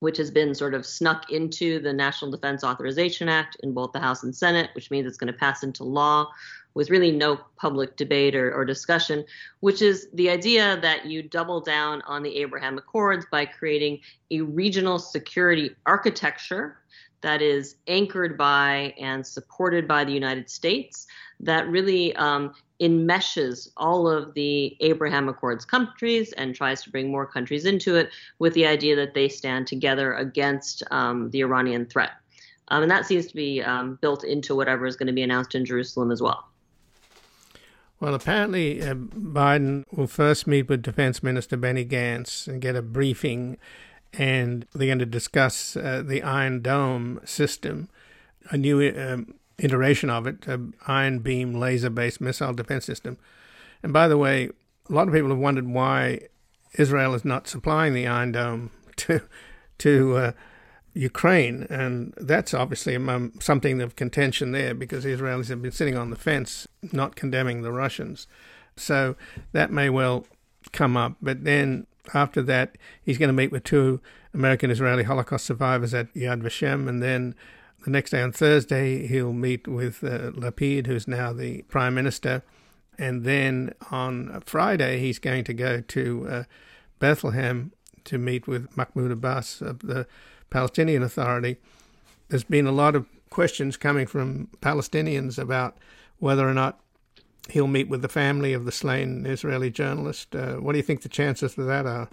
which 0.00 0.18
has 0.18 0.30
been 0.30 0.54
sort 0.54 0.74
of 0.74 0.86
snuck 0.86 1.30
into 1.30 1.80
the 1.80 1.92
National 1.92 2.30
Defense 2.30 2.62
Authorization 2.62 3.28
Act 3.28 3.56
in 3.62 3.72
both 3.72 3.92
the 3.92 4.00
House 4.00 4.22
and 4.22 4.36
Senate, 4.36 4.70
which 4.74 4.90
means 4.90 5.06
it's 5.06 5.16
going 5.16 5.32
to 5.32 5.38
pass 5.38 5.62
into 5.62 5.82
law 5.82 6.30
with 6.74 6.90
really 6.90 7.10
no 7.10 7.40
public 7.56 7.96
debate 7.96 8.36
or, 8.36 8.54
or 8.54 8.64
discussion, 8.64 9.24
which 9.60 9.82
is 9.82 10.08
the 10.12 10.30
idea 10.30 10.78
that 10.82 11.06
you 11.06 11.22
double 11.22 11.60
down 11.60 12.02
on 12.02 12.22
the 12.22 12.36
Abraham 12.36 12.78
Accords 12.78 13.26
by 13.30 13.46
creating 13.46 14.00
a 14.30 14.42
regional 14.42 14.98
security 14.98 15.74
architecture 15.86 16.79
that 17.22 17.42
is 17.42 17.76
anchored 17.86 18.36
by 18.36 18.94
and 18.98 19.26
supported 19.26 19.86
by 19.86 20.04
the 20.04 20.12
United 20.12 20.48
States 20.48 21.06
that 21.40 21.68
really 21.68 22.14
um, 22.16 22.54
enmeshes 22.80 23.70
all 23.76 24.08
of 24.08 24.32
the 24.34 24.76
Abraham 24.80 25.28
Accords 25.28 25.64
countries 25.64 26.32
and 26.32 26.54
tries 26.54 26.82
to 26.82 26.90
bring 26.90 27.10
more 27.10 27.26
countries 27.26 27.66
into 27.66 27.96
it 27.96 28.10
with 28.38 28.54
the 28.54 28.66
idea 28.66 28.96
that 28.96 29.14
they 29.14 29.28
stand 29.28 29.66
together 29.66 30.14
against 30.14 30.82
um, 30.90 31.30
the 31.30 31.40
Iranian 31.40 31.86
threat. 31.86 32.12
Um, 32.68 32.82
and 32.82 32.90
that 32.90 33.04
seems 33.04 33.26
to 33.26 33.34
be 33.34 33.62
um, 33.62 33.98
built 34.00 34.24
into 34.24 34.54
whatever 34.54 34.86
is 34.86 34.96
going 34.96 35.08
to 35.08 35.12
be 35.12 35.22
announced 35.22 35.54
in 35.54 35.64
Jerusalem 35.64 36.10
as 36.10 36.22
well. 36.22 36.46
Well, 37.98 38.14
apparently, 38.14 38.80
uh, 38.80 38.94
Biden 38.94 39.84
will 39.92 40.06
first 40.06 40.46
meet 40.46 40.70
with 40.70 40.82
Defense 40.82 41.22
Minister 41.22 41.58
Benny 41.58 41.84
Gantz 41.84 42.48
and 42.48 42.62
get 42.62 42.74
a 42.74 42.80
briefing, 42.80 43.58
and 44.14 44.66
they're 44.74 44.86
going 44.86 44.98
to 44.98 45.06
discuss 45.06 45.76
uh, 45.76 46.02
the 46.04 46.22
Iron 46.22 46.62
Dome 46.62 47.20
system, 47.24 47.88
a 48.50 48.56
new 48.56 48.80
um, 48.98 49.34
iteration 49.58 50.10
of 50.10 50.26
it, 50.26 50.46
an 50.46 50.74
iron 50.86 51.20
beam 51.20 51.54
laser 51.54 51.90
based 51.90 52.20
missile 52.20 52.52
defense 52.52 52.84
system. 52.84 53.18
And 53.82 53.92
by 53.92 54.08
the 54.08 54.18
way, 54.18 54.50
a 54.88 54.92
lot 54.92 55.08
of 55.08 55.14
people 55.14 55.30
have 55.30 55.38
wondered 55.38 55.68
why 55.68 56.20
Israel 56.74 57.14
is 57.14 57.24
not 57.24 57.48
supplying 57.48 57.94
the 57.94 58.06
Iron 58.06 58.32
Dome 58.32 58.70
to 58.96 59.22
to 59.78 60.16
uh, 60.16 60.32
Ukraine, 60.92 61.66
and 61.70 62.12
that's 62.16 62.52
obviously 62.52 62.96
um, 62.96 63.32
something 63.40 63.80
of 63.80 63.96
contention 63.96 64.52
there 64.52 64.74
because 64.74 65.04
the 65.04 65.16
Israelis 65.16 65.48
have 65.48 65.62
been 65.62 65.72
sitting 65.72 65.96
on 65.96 66.10
the 66.10 66.16
fence, 66.16 66.66
not 66.92 67.16
condemning 67.16 67.62
the 67.62 67.72
Russians. 67.72 68.26
So 68.76 69.16
that 69.52 69.70
may 69.70 69.88
well 69.88 70.26
come 70.72 70.96
up. 70.96 71.16
But 71.22 71.44
then 71.44 71.86
after 72.14 72.42
that, 72.42 72.76
he's 73.02 73.18
going 73.18 73.28
to 73.28 73.34
meet 73.34 73.52
with 73.52 73.64
two 73.64 74.00
American 74.34 74.70
Israeli 74.70 75.02
Holocaust 75.02 75.46
survivors 75.46 75.94
at 75.94 76.12
Yad 76.14 76.42
Vashem, 76.42 76.88
and 76.88 77.02
then 77.02 77.34
the 77.84 77.90
next 77.90 78.10
day 78.10 78.20
on 78.20 78.32
Thursday, 78.32 79.06
he'll 79.06 79.32
meet 79.32 79.66
with 79.66 80.04
uh, 80.04 80.32
Lapid, 80.32 80.86
who's 80.86 81.08
now 81.08 81.32
the 81.32 81.62
prime 81.62 81.94
minister. 81.94 82.42
And 82.98 83.24
then 83.24 83.74
on 83.90 84.42
Friday, 84.44 84.98
he's 84.98 85.18
going 85.18 85.44
to 85.44 85.54
go 85.54 85.80
to 85.80 86.28
uh, 86.28 86.44
Bethlehem 86.98 87.72
to 88.04 88.18
meet 88.18 88.46
with 88.46 88.68
Mahmoud 88.76 89.10
Abbas 89.10 89.62
of 89.62 89.78
the 89.80 90.06
Palestinian 90.50 91.02
Authority. 91.02 91.56
There's 92.28 92.44
been 92.44 92.66
a 92.66 92.72
lot 92.72 92.94
of 92.94 93.06
questions 93.30 93.76
coming 93.76 94.06
from 94.06 94.48
Palestinians 94.60 95.38
about 95.38 95.78
whether 96.18 96.46
or 96.46 96.54
not 96.54 96.80
he'll 97.50 97.66
meet 97.66 97.88
with 97.88 98.02
the 98.02 98.08
family 98.08 98.52
of 98.52 98.64
the 98.64 98.72
slain 98.72 99.26
Israeli 99.26 99.70
journalist. 99.70 100.34
Uh, 100.34 100.54
what 100.56 100.72
do 100.72 100.78
you 100.78 100.82
think 100.82 101.02
the 101.02 101.08
chances 101.08 101.56
of 101.56 101.66
that 101.66 101.86
are? 101.86 102.08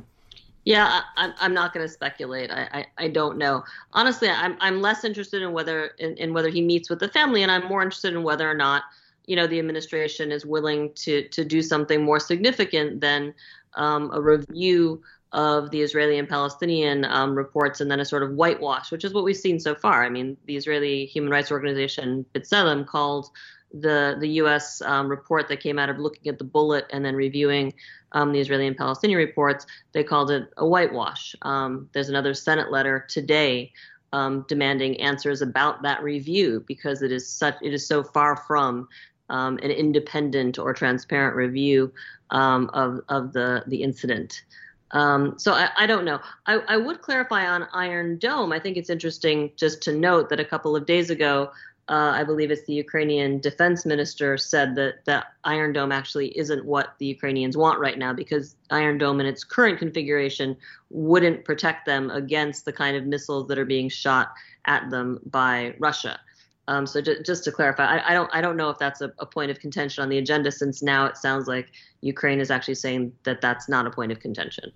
Yeah, 0.65 1.01
I, 1.15 1.31
I'm 1.39 1.53
not 1.53 1.73
going 1.73 1.87
to 1.87 1.91
speculate. 1.91 2.51
I, 2.51 2.67
I, 2.73 3.05
I, 3.05 3.07
don't 3.07 3.37
know. 3.37 3.63
Honestly, 3.93 4.27
I'm 4.27 4.57
I'm 4.59 4.81
less 4.81 5.05
interested 5.05 5.41
in 5.41 5.53
whether 5.53 5.91
in, 5.97 6.17
in 6.17 6.33
whether 6.33 6.49
he 6.49 6.61
meets 6.61 6.89
with 6.89 6.99
the 6.99 7.07
family, 7.07 7.41
and 7.41 7.49
I'm 7.49 7.65
more 7.67 7.81
interested 7.81 8.13
in 8.13 8.21
whether 8.21 8.51
or 8.51 8.53
not 8.53 8.83
you 9.27 9.37
know 9.37 9.47
the 9.47 9.59
administration 9.59 10.29
is 10.29 10.45
willing 10.45 10.91
to 10.95 11.25
to 11.29 11.45
do 11.45 11.61
something 11.61 12.03
more 12.03 12.19
significant 12.19 12.99
than 12.99 13.33
um, 13.75 14.11
a 14.13 14.21
review 14.21 15.01
of 15.31 15.71
the 15.71 15.81
Israeli 15.81 16.17
and 16.17 16.27
Palestinian 16.27 17.05
um, 17.05 17.35
reports 17.35 17.79
and 17.79 17.89
then 17.89 17.99
a 17.99 18.05
sort 18.05 18.23
of 18.23 18.31
whitewash, 18.31 18.91
which 18.91 19.05
is 19.05 19.13
what 19.13 19.23
we've 19.23 19.37
seen 19.37 19.59
so 19.59 19.75
far. 19.75 20.03
I 20.03 20.09
mean, 20.09 20.35
the 20.45 20.57
Israeli 20.57 21.05
human 21.05 21.31
rights 21.31 21.51
organization 21.51 22.25
B'Tselem 22.33 22.85
called 22.85 23.29
the 23.73 24.17
the 24.19 24.27
U.S. 24.41 24.81
Um, 24.81 25.07
report 25.07 25.47
that 25.49 25.59
came 25.59 25.77
out 25.77 25.89
of 25.89 25.97
looking 25.97 26.29
at 26.29 26.37
the 26.37 26.43
bullet 26.43 26.85
and 26.91 27.03
then 27.03 27.15
reviewing 27.15 27.73
um, 28.13 28.31
the 28.31 28.39
Israeli 28.39 28.67
and 28.67 28.77
Palestinian 28.77 29.17
reports, 29.17 29.65
they 29.91 30.03
called 30.03 30.31
it 30.31 30.49
a 30.57 30.65
whitewash. 30.65 31.35
Um, 31.41 31.89
there's 31.93 32.09
another 32.09 32.33
Senate 32.33 32.71
letter 32.71 33.05
today 33.09 33.73
um, 34.13 34.45
demanding 34.47 34.99
answers 35.01 35.41
about 35.41 35.81
that 35.83 36.01
review 36.01 36.63
because 36.67 37.01
it 37.01 37.11
is 37.11 37.29
such 37.29 37.55
it 37.61 37.73
is 37.73 37.85
so 37.85 38.03
far 38.03 38.35
from 38.35 38.87
um, 39.29 39.57
an 39.57 39.71
independent 39.71 40.57
or 40.57 40.73
transparent 40.73 41.35
review 41.35 41.91
um, 42.31 42.69
of 42.73 43.01
of 43.09 43.33
the 43.33 43.63
the 43.67 43.83
incident. 43.83 44.43
Um, 44.91 45.37
so 45.37 45.51
I, 45.51 45.69
I, 45.77 45.85
don't 45.85 46.05
know. 46.05 46.21
I, 46.45 46.59
I, 46.59 46.77
would 46.77 47.01
clarify 47.01 47.45
on 47.45 47.67
Iron 47.73 48.17
Dome. 48.19 48.53
I 48.53 48.59
think 48.59 48.77
it's 48.77 48.89
interesting 48.89 49.51
just 49.57 49.81
to 49.81 49.91
note 49.91 50.29
that 50.29 50.39
a 50.39 50.45
couple 50.45 50.77
of 50.77 50.85
days 50.85 51.09
ago, 51.09 51.51
uh, 51.89 52.11
I 52.13 52.23
believe 52.25 52.51
it's 52.51 52.65
the 52.65 52.73
Ukrainian 52.73 53.39
defense 53.39 53.85
minister 53.85 54.37
said 54.37 54.75
that 54.75 55.05
that 55.05 55.27
Iron 55.45 55.71
Dome 55.71 55.93
actually 55.93 56.37
isn't 56.37 56.65
what 56.65 56.95
the 56.99 57.05
Ukrainians 57.05 57.55
want 57.55 57.79
right 57.79 57.97
now 57.97 58.11
because 58.11 58.55
Iron 58.71 58.97
Dome 58.97 59.21
in 59.21 59.25
its 59.25 59.43
current 59.45 59.79
configuration 59.79 60.57
wouldn't 60.89 61.45
protect 61.45 61.85
them 61.85 62.09
against 62.09 62.65
the 62.65 62.73
kind 62.73 62.97
of 62.97 63.05
missiles 63.05 63.47
that 63.47 63.57
are 63.57 63.65
being 63.65 63.87
shot 63.87 64.33
at 64.65 64.89
them 64.89 65.19
by 65.27 65.75
Russia. 65.79 66.19
Um, 66.67 66.85
so 66.85 66.99
just, 66.99 67.25
just 67.25 67.43
to 67.45 67.51
clarify, 67.53 67.85
I, 67.85 68.11
I, 68.11 68.13
don't 68.13 68.29
I 68.33 68.41
don't 68.41 68.57
know 68.57 68.69
if 68.69 68.77
that's 68.77 68.99
a, 68.99 69.13
a, 69.19 69.25
point 69.25 69.49
of 69.49 69.59
contention 69.59 70.03
on 70.03 70.09
the 70.09 70.17
agenda 70.17 70.51
since 70.51 70.83
now 70.83 71.05
it 71.05 71.15
sounds 71.15 71.47
like 71.47 71.71
Ukraine 72.01 72.41
is 72.41 72.51
actually 72.51 72.75
saying 72.75 73.13
that 73.23 73.39
that's 73.39 73.69
not 73.69 73.87
a 73.87 73.89
point 73.89 74.11
of 74.11 74.19
contention. 74.19 74.73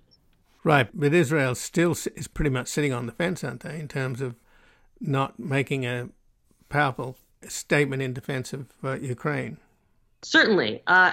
Right, 0.64 0.88
but 0.94 1.12
Israel 1.12 1.54
still 1.54 1.90
is 1.90 2.28
pretty 2.28 2.48
much 2.48 2.68
sitting 2.68 2.94
on 2.94 3.04
the 3.04 3.12
fence, 3.12 3.44
aren't 3.44 3.60
they, 3.60 3.78
in 3.78 3.88
terms 3.88 4.22
of 4.22 4.36
not 5.00 5.38
making 5.38 5.84
a 5.84 6.08
powerful 6.72 7.16
statement 7.46 8.02
in 8.02 8.12
defense 8.12 8.52
of 8.52 8.66
uh, 8.82 8.94
Ukraine? 8.94 9.58
Certainly, 10.22 10.82
uh, 10.86 11.12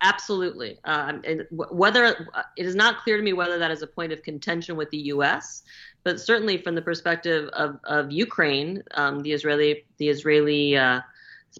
absolutely. 0.00 0.78
Uh, 0.84 1.12
whether 1.50 2.28
uh, 2.34 2.42
it 2.56 2.66
is 2.66 2.74
not 2.74 2.98
clear 2.98 3.16
to 3.16 3.22
me 3.22 3.32
whether 3.32 3.58
that 3.58 3.70
is 3.70 3.82
a 3.82 3.86
point 3.86 4.12
of 4.12 4.22
contention 4.22 4.76
with 4.76 4.90
the 4.90 4.98
U.S., 5.14 5.62
but 6.02 6.20
certainly 6.20 6.58
from 6.58 6.74
the 6.74 6.82
perspective 6.82 7.48
of, 7.52 7.78
of 7.84 8.10
Ukraine, 8.10 8.82
um, 8.94 9.22
the 9.22 9.32
Israeli 9.32 9.84
the 9.98 10.08
Israeli 10.08 10.76
uh, 10.76 11.00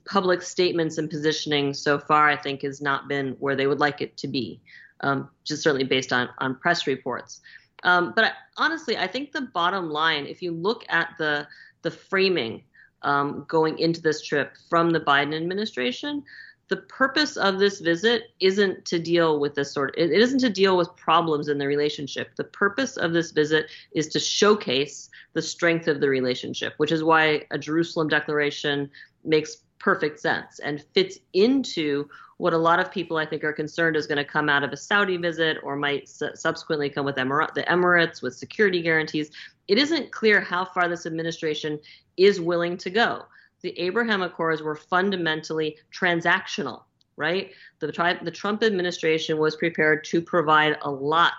public 0.04 0.42
statements 0.42 0.98
and 0.98 1.10
positioning 1.10 1.74
so 1.74 1.98
far, 1.98 2.28
I 2.28 2.36
think, 2.36 2.62
has 2.62 2.80
not 2.80 3.08
been 3.08 3.32
where 3.40 3.56
they 3.56 3.66
would 3.66 3.80
like 3.80 4.00
it 4.00 4.16
to 4.18 4.28
be. 4.28 4.60
Um, 5.00 5.28
just 5.44 5.62
certainly 5.62 5.84
based 5.84 6.12
on 6.12 6.28
on 6.38 6.54
press 6.54 6.86
reports. 6.86 7.40
Um, 7.82 8.12
but 8.16 8.24
I, 8.24 8.30
honestly, 8.56 8.96
I 8.96 9.06
think 9.06 9.32
the 9.32 9.42
bottom 9.42 9.90
line, 9.90 10.26
if 10.26 10.42
you 10.42 10.52
look 10.52 10.84
at 10.88 11.10
the 11.18 11.46
the 11.82 11.90
framing 11.90 12.62
um, 13.02 13.44
going 13.48 13.78
into 13.78 14.00
this 14.00 14.22
trip 14.22 14.56
from 14.68 14.90
the 14.90 15.00
Biden 15.00 15.36
administration, 15.36 16.22
the 16.68 16.76
purpose 16.76 17.36
of 17.36 17.58
this 17.58 17.80
visit 17.80 18.30
isn't 18.40 18.84
to 18.86 18.98
deal 18.98 19.38
with 19.38 19.54
this 19.54 19.72
sort 19.72 19.90
of, 19.90 20.10
it 20.10 20.10
isn't 20.10 20.40
to 20.40 20.50
deal 20.50 20.76
with 20.76 20.94
problems 20.96 21.48
in 21.48 21.58
the 21.58 21.66
relationship. 21.66 22.34
The 22.36 22.44
purpose 22.44 22.96
of 22.96 23.12
this 23.12 23.30
visit 23.30 23.70
is 23.92 24.08
to 24.08 24.18
showcase 24.18 25.08
the 25.34 25.42
strength 25.42 25.86
of 25.86 26.00
the 26.00 26.08
relationship, 26.08 26.74
which 26.78 26.90
is 26.90 27.04
why 27.04 27.44
a 27.50 27.58
Jerusalem 27.58 28.08
declaration 28.08 28.90
makes 29.24 29.58
perfect 29.86 30.18
sense 30.18 30.58
and 30.58 30.84
fits 30.94 31.18
into 31.32 32.08
what 32.38 32.52
a 32.52 32.58
lot 32.58 32.80
of 32.80 32.90
people 32.90 33.16
I 33.16 33.24
think 33.24 33.44
are 33.44 33.52
concerned 33.52 33.94
is 33.94 34.08
going 34.08 34.18
to 34.18 34.24
come 34.24 34.48
out 34.48 34.64
of 34.64 34.72
a 34.72 34.76
Saudi 34.76 35.16
visit 35.16 35.58
or 35.62 35.76
might 35.76 36.08
su- 36.08 36.34
subsequently 36.34 36.90
come 36.90 37.04
with 37.04 37.18
Emir- 37.18 37.54
the 37.54 37.62
Emirates 37.62 38.20
with 38.20 38.34
security 38.34 38.82
guarantees. 38.82 39.30
It 39.68 39.78
isn't 39.78 40.10
clear 40.10 40.40
how 40.40 40.64
far 40.64 40.88
this 40.88 41.06
administration 41.06 41.78
is 42.16 42.40
willing 42.40 42.76
to 42.78 42.90
go 42.90 43.26
the 43.62 43.78
Abraham 43.78 44.22
Accords 44.22 44.60
were 44.62 44.76
fundamentally 44.76 45.76
transactional, 45.92 46.82
right? 47.16 47.50
The, 47.78 47.88
the 48.22 48.30
Trump 48.30 48.62
administration 48.62 49.38
was 49.38 49.56
prepared 49.56 50.04
to 50.04 50.20
provide 50.20 50.78
a 50.82 50.90
lot, 50.90 51.32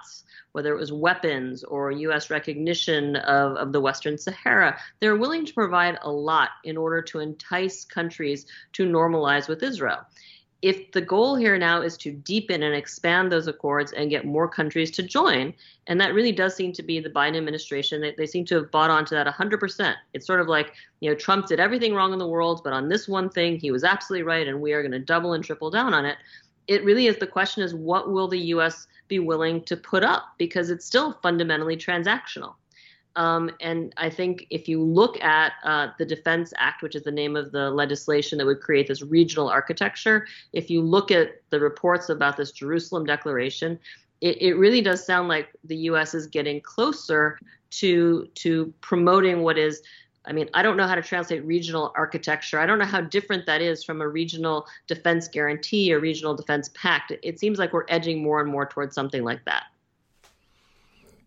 whether 0.58 0.74
it 0.74 0.80
was 0.80 0.92
weapons 0.92 1.64
or 1.64 1.92
U.S. 1.92 2.30
recognition 2.30 3.16
of, 3.16 3.56
of 3.56 3.72
the 3.72 3.80
Western 3.80 4.18
Sahara. 4.18 4.78
They're 5.00 5.16
willing 5.16 5.46
to 5.46 5.54
provide 5.54 5.98
a 6.02 6.12
lot 6.12 6.50
in 6.66 6.76
order 6.76 7.02
to 7.04 7.20
entice 7.20 7.86
countries 7.86 8.46
to 8.74 8.86
normalize 8.86 9.48
with 9.48 9.64
Israel 9.64 10.00
if 10.62 10.92
the 10.92 11.02
goal 11.02 11.36
here 11.36 11.58
now 11.58 11.82
is 11.82 11.98
to 11.98 12.12
deepen 12.12 12.64
and 12.64 12.74
expand 12.74 13.32
those 13.32 13.48
accords 13.48 13.92
and 13.92 14.10
get 14.10 14.26
more 14.26 14.48
countries 14.48 14.90
to 14.92 15.04
join, 15.04 15.54
and 15.86 16.02
that 16.02 16.16
really 16.16 16.32
does 16.32 16.56
seem 16.56 16.74
to 16.74 16.82
be 16.82 17.00
the 17.00 17.10
Biden 17.10 17.38
administration, 17.38 18.02
they, 18.02 18.16
they 18.18 18.26
seem 18.26 18.44
to 18.46 18.56
have 18.56 18.72
bought 18.72 18.90
onto 18.90 19.14
that 19.14 19.28
100%. 19.28 19.96
It's 20.14 20.26
sort 20.26 20.42
of 20.42 20.48
like, 20.48 20.74
you 21.00 21.10
know, 21.10 21.16
Trump 21.16 21.46
did 21.46 21.60
everything 21.60 21.94
wrong 21.94 22.12
in 22.12 22.20
the 22.20 22.28
world, 22.28 22.62
but 22.64 22.74
on 22.74 22.90
this 22.90 23.08
one 23.08 23.30
thing, 23.30 23.60
he 23.60 23.70
was 23.70 23.84
absolutely 23.84 24.24
right, 24.24 24.48
and 24.48 24.60
we 24.60 24.74
are 24.74 24.82
going 24.82 24.92
to 24.94 25.00
double 25.00 25.34
and 25.34 25.44
triple 25.44 25.70
down 25.70 25.94
on 25.94 26.06
it. 26.06 26.18
It 26.68 26.84
really 26.84 27.06
is 27.06 27.18
the 27.18 27.28
question 27.28 27.64
is 27.64 27.76
what 27.76 28.12
will 28.12 28.28
the 28.28 28.40
U.S. 28.40 28.88
be 29.08 29.20
willing 29.20 29.64
to 29.64 29.78
put 29.78 30.04
up? 30.04 30.34
Because 30.38 30.70
it's 30.70 30.86
still 30.86 31.14
fundamentally 31.22 31.78
transactional. 31.78 32.56
Um, 33.18 33.50
and 33.62 33.94
I 33.98 34.12
think 34.12 34.46
if 34.52 34.68
you 34.68 34.82
look 34.82 35.20
at 35.24 35.54
uh, 35.64 35.88
the 35.98 36.06
Defense 36.06 36.54
Act, 36.58 36.84
which 36.84 36.96
is 36.96 37.02
the 37.02 37.12
name 37.12 37.36
of 37.36 37.52
the 37.52 37.72
legislation 37.72 38.38
that 38.38 38.46
would 38.46 38.62
create 38.62 38.88
this 38.88 39.02
regional 39.02 39.50
architecture, 39.50 40.28
if 40.54 40.70
you 40.70 40.82
look 40.82 41.10
at 41.10 41.42
the 41.50 41.60
reports 41.60 42.10
about 42.10 42.38
this 42.38 42.52
Jerusalem 42.52 43.06
Declaration, 43.06 43.80
it, 44.22 44.40
it 44.40 44.54
really 44.54 44.82
does 44.82 45.04
sound 45.04 45.30
like 45.30 45.50
the 45.64 45.78
U.S. 45.78 46.14
is 46.14 46.28
getting 46.28 46.62
closer 46.62 47.40
to 47.70 48.28
to 48.36 48.74
promoting 48.82 49.42
what 49.42 49.58
is 49.58 49.82
I 50.28 50.34
mean, 50.34 50.50
I 50.54 50.62
don't 50.62 50.76
know 50.76 50.86
how 50.86 50.96
to 50.96 51.02
translate 51.02 51.44
regional 51.46 51.94
architecture. 51.96 52.60
I 52.60 52.66
don't 52.66 52.80
know 52.80 52.86
how 52.86 53.02
different 53.02 53.46
that 53.46 53.62
is 53.62 53.84
from 53.84 54.02
a 54.02 54.08
regional 54.08 54.68
defense 54.86 55.28
guarantee 55.28 55.94
or 55.94 56.00
regional 56.00 56.36
defense 56.36 56.70
pact. 56.74 57.14
It 57.24 57.40
seems 57.40 57.58
like 57.58 57.72
we're 57.72 57.86
edging 57.88 58.22
more 58.22 58.42
and 58.42 58.52
more 58.52 58.66
towards 58.66 58.94
something 58.94 59.24
like 59.24 59.46
that. 59.46 59.64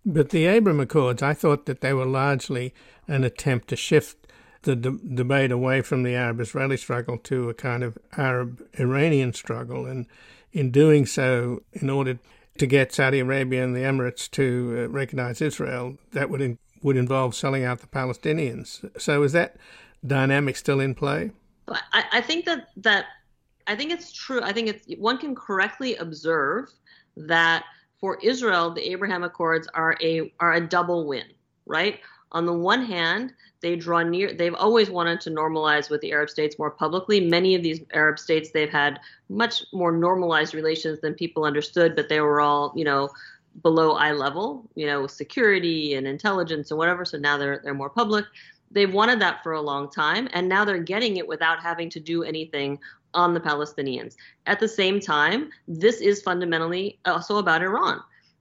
But 0.04 0.30
the 0.30 0.46
Abraham 0.46 0.80
Accords, 0.80 1.22
I 1.22 1.34
thought 1.34 1.66
that 1.66 1.80
they 1.80 1.92
were 1.92 2.06
largely 2.06 2.74
an 3.06 3.24
attempt 3.24 3.68
to 3.68 3.76
shift 3.76 4.16
the 4.62 4.76
de- 4.76 4.98
debate 5.14 5.50
away 5.50 5.80
from 5.80 6.02
the 6.02 6.14
Arab 6.14 6.40
Israeli 6.40 6.76
struggle 6.76 7.16
to 7.18 7.48
a 7.48 7.54
kind 7.54 7.82
of 7.82 7.96
Arab 8.16 8.62
Iranian 8.78 9.32
struggle. 9.32 9.86
And 9.86 10.06
in 10.52 10.70
doing 10.70 11.06
so, 11.06 11.62
in 11.72 11.88
order 11.88 12.18
to 12.58 12.66
get 12.66 12.92
Saudi 12.92 13.20
Arabia 13.20 13.64
and 13.64 13.74
the 13.74 13.80
Emirates 13.80 14.30
to 14.32 14.84
uh, 14.84 14.88
recognize 14.88 15.40
Israel, 15.40 15.96
that 16.12 16.28
would, 16.28 16.42
in- 16.42 16.58
would 16.82 16.96
involve 16.96 17.34
selling 17.34 17.64
out 17.64 17.80
the 17.80 17.86
Palestinians. 17.86 18.88
So 19.00 19.22
is 19.22 19.32
that 19.32 19.56
dynamic 20.06 20.56
still 20.56 20.80
in 20.80 20.94
play? 20.94 21.32
I, 21.68 22.04
I 22.12 22.20
think 22.20 22.46
that, 22.46 22.68
that 22.78 23.06
I 23.66 23.76
think 23.76 23.92
it's 23.92 24.12
true. 24.12 24.40
I 24.42 24.52
think 24.52 24.68
it's 24.68 25.00
one 25.00 25.18
can 25.18 25.34
correctly 25.34 25.96
observe 25.96 26.70
that 27.16 27.64
for 28.00 28.18
Israel, 28.22 28.72
the 28.72 28.90
Abraham 28.90 29.22
Accords 29.22 29.68
are 29.74 29.96
a 30.02 30.32
are 30.40 30.54
a 30.54 30.66
double 30.66 31.06
win, 31.06 31.26
right? 31.66 32.00
On 32.32 32.46
the 32.46 32.52
one 32.52 32.84
hand, 32.84 33.32
they 33.60 33.76
draw 33.76 34.02
near 34.02 34.32
they've 34.32 34.54
always 34.54 34.90
wanted 34.90 35.20
to 35.22 35.30
normalize 35.30 35.90
with 35.90 36.00
the 36.00 36.12
Arab 36.12 36.30
states 36.30 36.58
more 36.58 36.70
publicly. 36.70 37.20
Many 37.20 37.54
of 37.54 37.62
these 37.62 37.80
Arab 37.92 38.18
states 38.18 38.50
they've 38.50 38.70
had 38.70 38.98
much 39.28 39.64
more 39.72 39.92
normalized 39.92 40.54
relations 40.54 41.00
than 41.00 41.14
people 41.14 41.44
understood, 41.44 41.94
but 41.94 42.08
they 42.08 42.20
were 42.20 42.40
all, 42.40 42.72
you 42.74 42.84
know, 42.84 43.10
below 43.62 43.92
eye 43.92 44.12
level, 44.12 44.68
you 44.74 44.86
know, 44.86 45.06
security 45.06 45.94
and 45.94 46.06
intelligence 46.06 46.70
and 46.70 46.78
whatever. 46.78 47.04
So 47.04 47.18
now 47.18 47.36
they're 47.36 47.60
they're 47.62 47.74
more 47.74 47.90
public. 47.90 48.24
They've 48.70 48.92
wanted 48.92 49.20
that 49.20 49.42
for 49.42 49.52
a 49.52 49.60
long 49.60 49.90
time, 49.90 50.28
and 50.32 50.48
now 50.48 50.64
they're 50.64 50.78
getting 50.78 51.16
it 51.16 51.26
without 51.26 51.60
having 51.60 51.90
to 51.90 52.00
do 52.00 52.22
anything 52.22 52.78
on 53.14 53.34
the 53.34 53.40
Palestinians. 53.40 54.14
At 54.46 54.60
the 54.60 54.68
same 54.68 55.00
time, 55.00 55.50
this 55.66 56.00
is 56.00 56.22
fundamentally 56.22 57.00
also 57.04 57.38
about 57.38 57.62
Iran, 57.62 58.00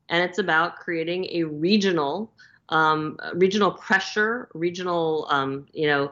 and 0.09 0.23
it's 0.23 0.37
about 0.37 0.77
creating 0.77 1.27
a 1.31 1.43
regional 1.43 2.31
um, 2.69 3.17
regional 3.33 3.71
pressure, 3.71 4.49
regional, 4.53 5.27
um, 5.29 5.65
you 5.73 5.87
know, 5.87 6.11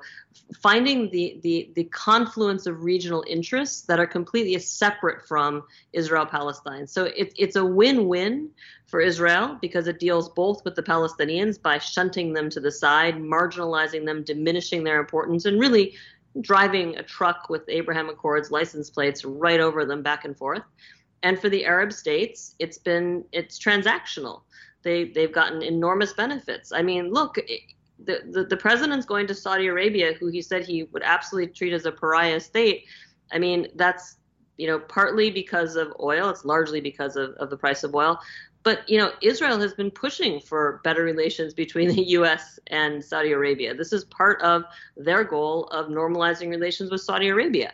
finding 0.62 1.10
the, 1.12 1.40
the 1.44 1.72
the 1.76 1.84
confluence 1.86 2.66
of 2.66 2.84
regional 2.84 3.24
interests 3.28 3.82
that 3.82 4.00
are 4.00 4.08
completely 4.08 4.58
separate 4.60 5.28
from 5.28 5.64
Israel 5.94 6.26
Palestine. 6.26 6.88
So 6.88 7.06
it, 7.06 7.34
it's 7.38 7.56
a 7.56 7.66
win-win 7.66 8.50
for 8.88 9.02
Israel 9.02 9.58
because 9.62 9.88
it 9.88 10.00
deals 10.00 10.30
both 10.30 10.64
with 10.66 10.76
the 10.76 10.84
Palestinians 10.84 11.62
by 11.62 11.78
shunting 11.78 12.34
them 12.34 12.50
to 12.50 12.60
the 12.60 12.72
side, 12.72 13.16
marginalizing 13.18 14.06
them, 14.06 14.24
diminishing 14.24 14.84
their 14.84 15.00
importance, 15.00 15.46
and 15.46 15.60
really 15.60 15.96
driving 16.42 16.98
a 16.98 17.04
truck 17.04 17.50
with 17.50 17.64
Abraham 17.68 18.10
Accords 18.10 18.52
license 18.52 18.90
plates 18.90 19.26
right 19.26 19.60
over 19.60 19.86
them 19.86 20.02
back 20.02 20.26
and 20.26 20.38
forth. 20.38 20.64
And 21.24 21.40
for 21.40 21.50
the 21.50 21.66
Arab 21.66 21.92
states, 21.92 22.56
it's 22.60 22.78
been 22.78 23.26
it's 23.32 23.60
transactional. 23.60 24.42
They 24.84 25.06
they've 25.06 25.32
gotten 25.32 25.62
enormous 25.62 26.14
benefits. 26.14 26.72
I 26.72 26.82
mean, 26.82 27.12
look, 27.12 27.36
the, 27.36 28.22
the 28.32 28.46
the 28.46 28.58
president's 28.58 29.06
going 29.06 29.28
to 29.28 29.36
Saudi 29.36 29.68
Arabia, 29.68 30.14
who 30.14 30.28
he 30.28 30.42
said 30.42 30.66
he 30.66 30.84
would 30.84 31.04
absolutely 31.04 31.54
treat 31.54 31.74
as 31.74 31.86
a 31.86 31.92
pariah 31.92 32.40
state. 32.40 32.86
I 33.32 33.40
mean, 33.40 33.68
that's 33.76 34.18
you 34.58 34.68
know 34.68 34.80
partly 34.80 35.30
because 35.32 35.76
of 35.76 35.94
oil. 36.00 36.30
It's 36.30 36.46
largely 36.46 36.82
because 36.82 37.16
of, 37.16 37.32
of 37.32 37.50
the 37.50 37.58
price 37.58 37.84
of 37.84 37.96
oil, 37.96 38.20
but 38.68 38.88
you 38.90 38.98
know, 38.98 39.14
Israel 39.22 39.60
has 39.62 39.74
been 39.74 39.90
pushing 39.90 40.42
for 40.42 40.82
better 40.84 41.04
relations 41.04 41.54
between 41.54 41.88
the 41.88 42.04
U.S. 42.20 42.60
and 42.68 43.02
Saudi 43.02 43.32
Arabia. 43.32 43.74
This 43.74 43.94
is 43.94 44.04
part 44.04 44.42
of 44.42 44.64
their 44.98 45.24
goal 45.24 45.68
of 45.68 45.88
normalizing 45.88 46.50
relations 46.50 46.92
with 46.92 47.00
Saudi 47.00 47.30
Arabia. 47.30 47.74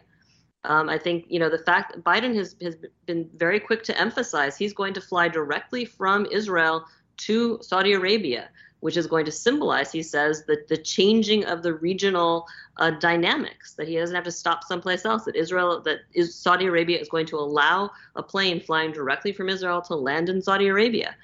Um, 0.66 0.90
I 0.90 0.98
think 0.98 1.26
you 1.28 1.40
know 1.40 1.50
the 1.50 1.58
fact 1.60 1.98
Biden 2.04 2.36
has 2.36 2.56
has 2.62 2.76
been 3.06 3.30
very 3.36 3.60
quick 3.60 3.84
to 3.84 4.00
emphasize 4.00 4.58
he's 4.58 4.74
going 4.74 4.94
to 4.94 5.02
fly 5.02 5.28
directly 5.28 5.86
from 5.86 6.26
Israel 6.28 6.86
to 7.18 7.60
Saudi 7.62 7.94
Arabia 7.94 8.50
which 8.84 8.98
is 8.98 9.08
going 9.08 9.24
to 9.24 9.32
symbolize, 9.32 9.94
he 9.94 10.04
says, 10.04 10.44
that 10.46 10.68
the 10.68 10.76
changing 10.76 11.46
of 11.46 11.64
the 11.64 11.74
regional 11.74 12.46
uh, 12.76 12.92
dynamics, 12.92 13.76
that 13.76 13.88
he 13.88 13.96
doesn't 13.96 14.14
have 14.14 14.26
to 14.26 14.32
stop 14.32 14.62
someplace 14.66 15.06
else, 15.06 15.24
that 15.24 15.38
Israel, 15.38 15.82
that 15.82 16.00
is, 16.14 16.36
Saudi 16.36 16.66
Arabia 16.66 17.00
is 17.00 17.08
going 17.08 17.26
to 17.28 17.38
allow 17.38 17.90
a 18.18 18.22
plane 18.22 18.60
flying 18.60 18.92
directly 18.92 19.32
from 19.32 19.48
Israel 19.48 19.82
to 19.84 19.96
land 19.96 20.28
in 20.28 20.42
Saudi 20.42 20.68
Arabia. 20.68 21.16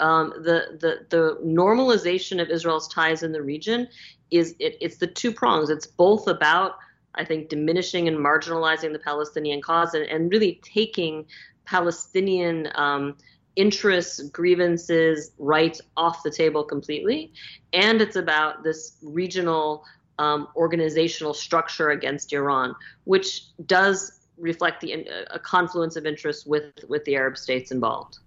um, 0.00 0.30
the 0.42 0.78
the 0.80 1.06
the 1.10 1.38
normalization 1.44 2.40
of 2.40 2.50
Israel's 2.50 2.88
ties 2.88 3.22
in 3.22 3.32
the 3.32 3.42
region 3.42 3.88
is 4.30 4.54
it, 4.58 4.76
it's 4.80 4.96
the 4.96 5.06
two 5.06 5.32
prongs. 5.32 5.70
It's 5.70 5.86
both 5.86 6.26
about 6.26 6.76
I 7.14 7.24
think 7.24 7.48
diminishing 7.48 8.08
and 8.08 8.16
marginalizing 8.16 8.92
the 8.92 8.98
Palestinian 8.98 9.60
cause 9.60 9.94
and, 9.94 10.04
and 10.06 10.30
really 10.30 10.60
taking 10.62 11.26
Palestinian 11.64 12.68
um, 12.74 13.16
interests, 13.56 14.20
grievances, 14.30 15.32
rights 15.38 15.80
off 15.96 16.22
the 16.22 16.30
table 16.30 16.64
completely. 16.64 17.32
And 17.72 18.00
it's 18.00 18.16
about 18.16 18.62
this 18.62 18.96
regional 19.02 19.84
um, 20.18 20.48
organizational 20.54 21.34
structure 21.34 21.90
against 21.90 22.32
Iran, 22.32 22.74
which 23.04 23.46
does 23.66 24.20
reflect 24.36 24.80
the 24.80 25.06
a 25.30 25.38
confluence 25.38 25.96
of 25.96 26.06
interests 26.06 26.46
with 26.46 26.72
with 26.88 27.04
the 27.04 27.16
Arab 27.16 27.36
states 27.36 27.70
involved. 27.70 28.18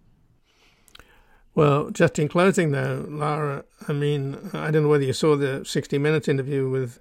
Well, 1.56 1.92
just 1.92 2.18
in 2.18 2.30
closing, 2.30 2.72
though, 2.72 3.06
Lara, 3.08 3.64
I 3.88 3.94
mean, 3.94 4.50
I 4.54 4.72
don't 4.72 4.84
know 4.84 4.90
whether 4.90 5.04
you 5.04 5.14
saw 5.14 5.36
the 5.36 5.64
60 5.64 6.00
Minutes 6.00 6.28
interview 6.28 6.68
with 6.68 7.00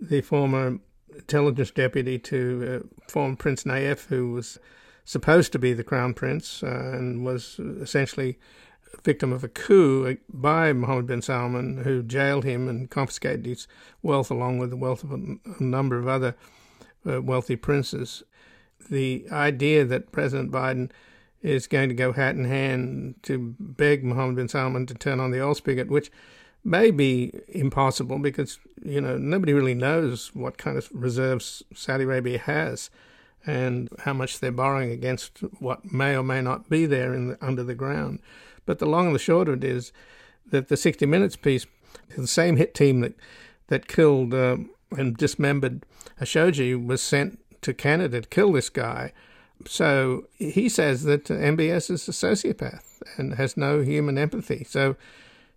the 0.00 0.22
former 0.22 0.78
intelligence 1.20 1.70
deputy 1.70 2.18
to 2.18 2.82
uh, 2.84 3.10
former 3.10 3.36
Prince 3.36 3.64
Nayef, 3.64 4.06
who 4.06 4.32
was 4.32 4.58
supposed 5.04 5.52
to 5.52 5.58
be 5.58 5.72
the 5.72 5.84
crown 5.84 6.14
prince 6.14 6.62
uh, 6.62 6.92
and 6.94 7.24
was 7.24 7.58
essentially 7.58 8.38
a 8.94 9.00
victim 9.02 9.32
of 9.32 9.42
a 9.42 9.48
coup 9.48 10.16
by 10.28 10.72
Mohammed 10.72 11.06
bin 11.06 11.22
Salman, 11.22 11.78
who 11.78 12.02
jailed 12.02 12.44
him 12.44 12.68
and 12.68 12.90
confiscated 12.90 13.46
his 13.46 13.66
wealth 14.02 14.30
along 14.30 14.58
with 14.58 14.70
the 14.70 14.76
wealth 14.76 15.02
of 15.02 15.12
a, 15.12 15.16
a 15.16 15.62
number 15.62 15.98
of 15.98 16.06
other 16.06 16.36
uh, 17.08 17.20
wealthy 17.20 17.56
princes. 17.56 18.22
The 18.88 19.26
idea 19.30 19.84
that 19.84 20.12
President 20.12 20.50
Biden 20.50 20.90
is 21.42 21.66
going 21.66 21.88
to 21.88 21.94
go 21.94 22.12
hat 22.12 22.36
in 22.36 22.44
hand 22.44 23.14
to 23.22 23.54
beg 23.58 24.04
Mohammed 24.04 24.36
bin 24.36 24.48
Salman 24.48 24.86
to 24.86 24.94
turn 24.94 25.20
on 25.20 25.30
the 25.30 25.42
oil 25.42 25.54
spigot, 25.54 25.88
which 25.88 26.10
may 26.64 26.90
be 26.90 27.32
impossible 27.48 28.18
because 28.18 28.58
you 28.84 29.00
know 29.00 29.16
nobody 29.16 29.52
really 29.52 29.74
knows 29.74 30.34
what 30.34 30.58
kind 30.58 30.76
of 30.76 30.88
reserves 30.92 31.62
Saudi 31.74 32.04
Arabia 32.04 32.38
has 32.38 32.90
and 33.46 33.88
how 34.00 34.12
much 34.12 34.40
they're 34.40 34.52
borrowing 34.52 34.90
against 34.90 35.38
what 35.60 35.90
may 35.90 36.14
or 36.14 36.22
may 36.22 36.42
not 36.42 36.68
be 36.68 36.84
there 36.84 37.14
in 37.14 37.28
the, 37.28 37.38
under 37.40 37.62
the 37.62 37.74
ground. 37.74 38.20
But 38.66 38.78
the 38.78 38.86
long 38.86 39.06
and 39.06 39.14
the 39.14 39.20
short 39.20 39.48
of 39.48 39.56
it 39.56 39.64
is 39.64 39.92
that 40.50 40.68
the 40.68 40.76
60 40.76 41.06
Minutes 41.06 41.36
piece, 41.36 41.66
the 42.16 42.26
same 42.26 42.56
hit 42.56 42.74
team 42.74 43.00
that 43.00 43.14
that 43.68 43.88
killed 43.88 44.34
uh, 44.34 44.56
and 44.90 45.16
dismembered 45.16 45.86
Khashoggi, 46.20 46.84
was 46.84 47.00
sent 47.00 47.38
to 47.62 47.72
Canada 47.72 48.20
to 48.20 48.28
kill 48.28 48.52
this 48.52 48.68
guy. 48.68 49.12
So 49.66 50.26
he 50.36 50.68
says 50.68 51.04
that 51.04 51.24
MBS 51.24 51.90
is 51.90 52.08
a 52.08 52.12
sociopath 52.12 53.02
and 53.16 53.34
has 53.34 53.56
no 53.56 53.80
human 53.80 54.18
empathy. 54.18 54.64
So 54.64 54.96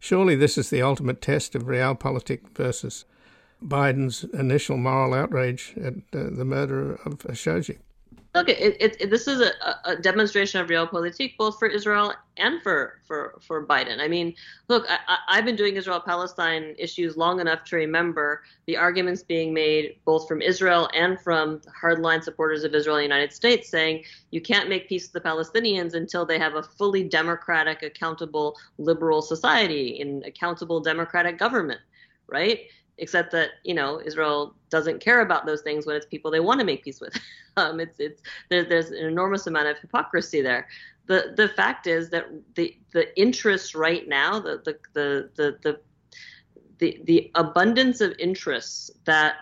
surely 0.04 0.36
this 0.36 0.58
is 0.58 0.70
the 0.70 0.82
ultimate 0.82 1.22
test 1.22 1.56
of 1.56 1.64
realpolitik 1.64 2.41
versus 2.58 3.06
Biden's 3.64 4.26
initial 4.34 4.76
moral 4.76 5.14
outrage 5.14 5.74
at 5.78 5.93
uh, 5.93 6.30
the 6.30 6.43
murder 6.43 6.95
of 7.06 7.20
Khashoggi. 7.20 7.78
Look, 8.36 8.49
it, 8.49 8.77
it, 8.81 8.97
it, 8.99 9.09
this 9.11 9.27
is 9.27 9.41
a, 9.41 9.51
a, 9.86 9.95
demonstration 9.95 10.59
of 10.59 10.67
realpolitik 10.67 11.38
both 11.38 11.59
for 11.59 11.67
Israel 11.67 12.15
and 12.38 12.63
for, 12.63 12.99
for, 13.05 13.39
for 13.41 13.63
Biden. 13.63 13.99
I 13.99 14.07
mean, 14.07 14.34
look, 14.69 14.88
I, 14.89 15.36
have 15.36 15.45
been 15.45 15.55
doing 15.55 15.75
Israel 15.75 15.99
Palestine 15.99 16.73
issues 16.79 17.15
long 17.15 17.39
enough 17.39 17.63
to 17.65 17.75
remember 17.75 18.41
the 18.65 18.75
arguments 18.75 19.21
being 19.21 19.53
made 19.53 19.97
both 20.03 20.27
from 20.27 20.41
Israel 20.41 20.89
and 20.95 21.21
from 21.21 21.61
hardline 21.79 22.23
supporters 22.23 22.63
of 22.63 22.73
Israel 22.73 22.95
in 22.95 23.01
the 23.01 23.15
United 23.15 23.34
States 23.34 23.69
saying 23.69 24.03
you 24.31 24.41
can't 24.41 24.67
make 24.67 24.89
peace 24.89 25.11
with 25.13 25.21
the 25.21 25.29
Palestinians 25.29 25.93
until 25.93 26.25
they 26.25 26.39
have 26.39 26.55
a 26.55 26.63
fully 26.63 27.03
democratic, 27.03 27.84
accountable, 27.84 28.57
liberal 28.79 29.21
society, 29.21 30.01
an 30.01 30.23
accountable 30.25 30.79
democratic 30.79 31.38
government, 31.38 31.81
right? 32.25 32.61
Except 32.98 33.32
that 33.32 33.52
you 33.64 33.74
know 33.74 34.02
Israel 34.04 34.56
doesn't 34.70 35.00
care 35.00 35.22
about 35.22 35.46
those 35.46 35.62
things 35.62 35.86
when 35.86 35.96
it's 35.96 36.06
people 36.06 36.32
they 36.32 36.39
want 36.39 36.60
to 36.60 36.66
make 36.66 36.84
peace 36.84 37.02
with. 37.02 37.16
um, 37.58 37.80
it's 37.80 38.00
it's 38.00 38.22
there, 38.50 38.64
there's 38.64 38.89
an 38.89 39.06
enormous 39.06 39.48
amount 39.48 39.68
of 39.68 39.78
hypocrisy 39.78 40.41
there. 40.41 40.68
The 41.08 41.34
the 41.36 41.50
fact 41.50 41.88
is 41.88 42.10
that 42.10 42.28
the 42.56 42.78
the 42.94 43.18
interest 43.20 43.76
right 43.76 44.08
now, 44.08 44.39
the 44.39 44.62
the 44.64 44.78
the 44.94 45.30
the 45.36 45.58
the 45.62 45.80
the, 46.80 47.02
the 47.06 47.32
abundance 47.36 48.02
of 48.02 48.14
interests 48.20 48.91
that 49.06 49.36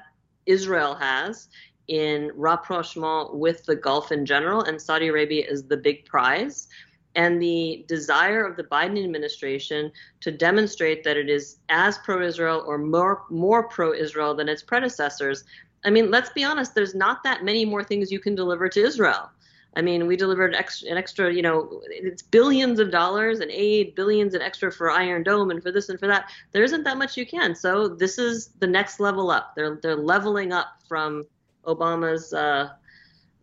Israel 0.45 0.93
has 0.95 1.49
in 1.87 2.31
rapprochement 2.35 3.35
with 3.35 3.65
the 3.65 3.75
Gulf 3.75 4.11
in 4.11 4.25
general, 4.25 4.63
and 4.63 4.81
Saudi 4.81 5.07
Arabia 5.07 5.45
is 5.47 5.63
the 5.63 5.77
big 5.77 6.05
prize 6.05 6.67
and 7.15 7.41
the 7.41 7.83
desire 7.87 8.45
of 8.45 8.55
the 8.55 8.63
Biden 8.63 9.03
administration 9.03 9.91
to 10.21 10.31
demonstrate 10.31 11.03
that 11.03 11.17
it 11.17 11.29
is 11.29 11.57
as 11.69 11.97
pro-Israel 11.99 12.63
or 12.65 12.77
more 12.77 13.23
more 13.29 13.63
pro-Israel 13.63 14.33
than 14.33 14.47
its 14.47 14.63
predecessors. 14.63 15.43
I 15.83 15.89
mean, 15.89 16.11
let's 16.11 16.29
be 16.29 16.43
honest. 16.43 16.75
There's 16.75 16.95
not 16.95 17.23
that 17.23 17.43
many 17.43 17.65
more 17.65 17.83
things 17.83 18.11
you 18.11 18.19
can 18.19 18.35
deliver 18.35 18.69
to 18.69 18.79
Israel. 18.79 19.29
I 19.75 19.81
mean, 19.81 20.05
we 20.05 20.17
delivered 20.17 20.53
an 20.53 20.97
extra, 20.97 21.33
you 21.33 21.41
know, 21.41 21.81
it's 21.87 22.21
billions 22.21 22.79
of 22.79 22.91
dollars 22.91 23.39
in 23.39 23.49
aid, 23.49 23.95
billions 23.95 24.35
in 24.35 24.41
extra 24.41 24.69
for 24.69 24.91
Iron 24.91 25.23
Dome 25.23 25.49
and 25.49 25.63
for 25.63 25.71
this 25.71 25.87
and 25.87 25.97
for 25.97 26.07
that. 26.07 26.29
There 26.51 26.63
isn't 26.63 26.83
that 26.83 26.97
much 26.97 27.15
you 27.15 27.25
can. 27.25 27.55
So 27.55 27.87
this 27.87 28.17
is 28.17 28.49
the 28.59 28.67
next 28.67 28.99
level 28.99 29.31
up. 29.31 29.55
They're 29.55 29.79
they're 29.81 29.95
leveling 29.95 30.51
up 30.51 30.81
from 30.89 31.23
Obama's 31.65 32.33
uh, 32.33 32.71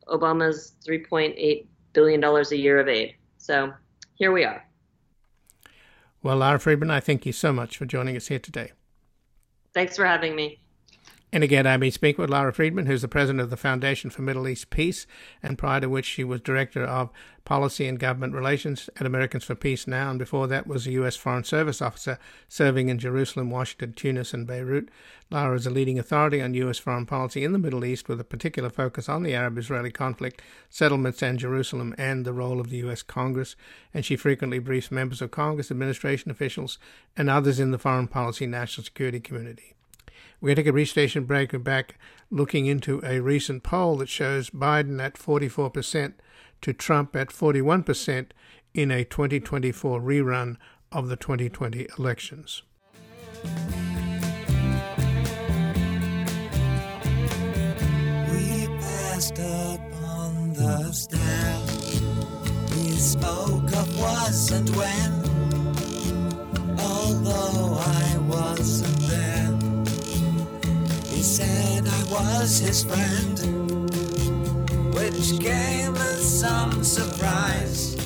Obama's 0.08 0.74
3.8 0.86 1.66
billion 1.94 2.20
dollars 2.20 2.52
a 2.52 2.58
year 2.58 2.78
of 2.78 2.88
aid. 2.88 3.14
So 3.38 3.72
here 4.14 4.32
we 4.32 4.44
are. 4.44 4.64
Well, 6.22 6.36
Lara 6.36 6.58
Friedman, 6.58 6.90
I 6.90 7.00
thank 7.00 7.24
you 7.24 7.32
so 7.32 7.52
much 7.52 7.76
for 7.76 7.86
joining 7.86 8.16
us 8.16 8.28
here 8.28 8.38
today. 8.38 8.72
Thanks 9.72 9.96
for 9.96 10.04
having 10.04 10.34
me. 10.34 10.60
And 11.30 11.44
again, 11.44 11.66
I've 11.66 11.80
been 11.80 11.90
speaking 11.90 12.22
with 12.22 12.30
Lara 12.30 12.54
Friedman, 12.54 12.86
who's 12.86 13.02
the 13.02 13.08
president 13.08 13.42
of 13.42 13.50
the 13.50 13.56
Foundation 13.58 14.08
for 14.08 14.22
Middle 14.22 14.48
East 14.48 14.70
Peace, 14.70 15.06
and 15.42 15.58
prior 15.58 15.78
to 15.80 15.88
which 15.88 16.06
she 16.06 16.24
was 16.24 16.40
director 16.40 16.82
of 16.82 17.10
policy 17.44 17.86
and 17.86 17.98
government 17.98 18.32
relations 18.32 18.88
at 18.96 19.06
Americans 19.06 19.44
for 19.44 19.54
Peace 19.54 19.86
Now, 19.86 20.08
and 20.08 20.18
before 20.18 20.46
that 20.46 20.66
was 20.66 20.86
a 20.86 20.92
U.S. 20.92 21.16
Foreign 21.16 21.44
Service 21.44 21.82
officer 21.82 22.18
serving 22.48 22.88
in 22.88 22.98
Jerusalem, 22.98 23.50
Washington, 23.50 23.92
Tunis, 23.92 24.32
and 24.32 24.46
Beirut. 24.46 24.88
Lara 25.30 25.54
is 25.54 25.66
a 25.66 25.70
leading 25.70 25.98
authority 25.98 26.40
on 26.40 26.54
U.S. 26.54 26.78
foreign 26.78 27.04
policy 27.04 27.44
in 27.44 27.52
the 27.52 27.58
Middle 27.58 27.84
East 27.84 28.08
with 28.08 28.20
a 28.20 28.24
particular 28.24 28.70
focus 28.70 29.06
on 29.06 29.22
the 29.22 29.34
Arab 29.34 29.58
Israeli 29.58 29.90
conflict, 29.90 30.40
settlements, 30.70 31.22
and 31.22 31.38
Jerusalem, 31.38 31.94
and 31.98 32.24
the 32.24 32.32
role 32.32 32.58
of 32.58 32.70
the 32.70 32.78
U.S. 32.78 33.02
Congress. 33.02 33.54
And 33.92 34.02
she 34.02 34.16
frequently 34.16 34.60
briefs 34.60 34.90
members 34.90 35.20
of 35.20 35.30
Congress, 35.30 35.70
administration 35.70 36.30
officials, 36.30 36.78
and 37.18 37.28
others 37.28 37.60
in 37.60 37.70
the 37.70 37.78
foreign 37.78 38.08
policy 38.08 38.46
national 38.46 38.84
security 38.84 39.20
community. 39.20 39.74
We're 40.40 40.50
going 40.50 40.56
to 40.56 40.62
take 40.62 40.68
a 40.68 40.72
brief 40.72 40.90
station 40.90 41.24
break. 41.24 41.52
We're 41.52 41.58
back 41.58 41.98
looking 42.30 42.66
into 42.66 43.00
a 43.04 43.18
recent 43.18 43.64
poll 43.64 43.96
that 43.96 44.08
shows 44.08 44.50
Biden 44.50 45.02
at 45.02 45.14
44% 45.14 46.12
to 46.60 46.72
Trump 46.72 47.16
at 47.16 47.30
41% 47.30 48.26
in 48.72 48.92
a 48.92 49.02
2024 49.04 50.00
rerun 50.00 50.56
of 50.92 51.08
the 51.08 51.16
2020 51.16 51.88
elections. 51.98 52.62
We 58.30 58.68
passed 58.78 59.40
up 59.40 59.80
on 60.04 60.52
the. 60.52 60.78
We 62.76 62.92
spoke 62.92 63.72
of 63.72 64.00
was 64.00 64.52
and 64.52 64.70
when, 64.76 65.12
although 66.78 67.76
I 67.80 68.18
wasn't. 68.28 69.07
He 71.18 71.24
said 71.24 71.84
I 71.84 72.04
was 72.12 72.60
his 72.60 72.84
friend, 72.84 73.40
which 74.94 75.40
came 75.40 75.96
as 75.96 76.40
some 76.40 76.84
surprise. 76.84 77.96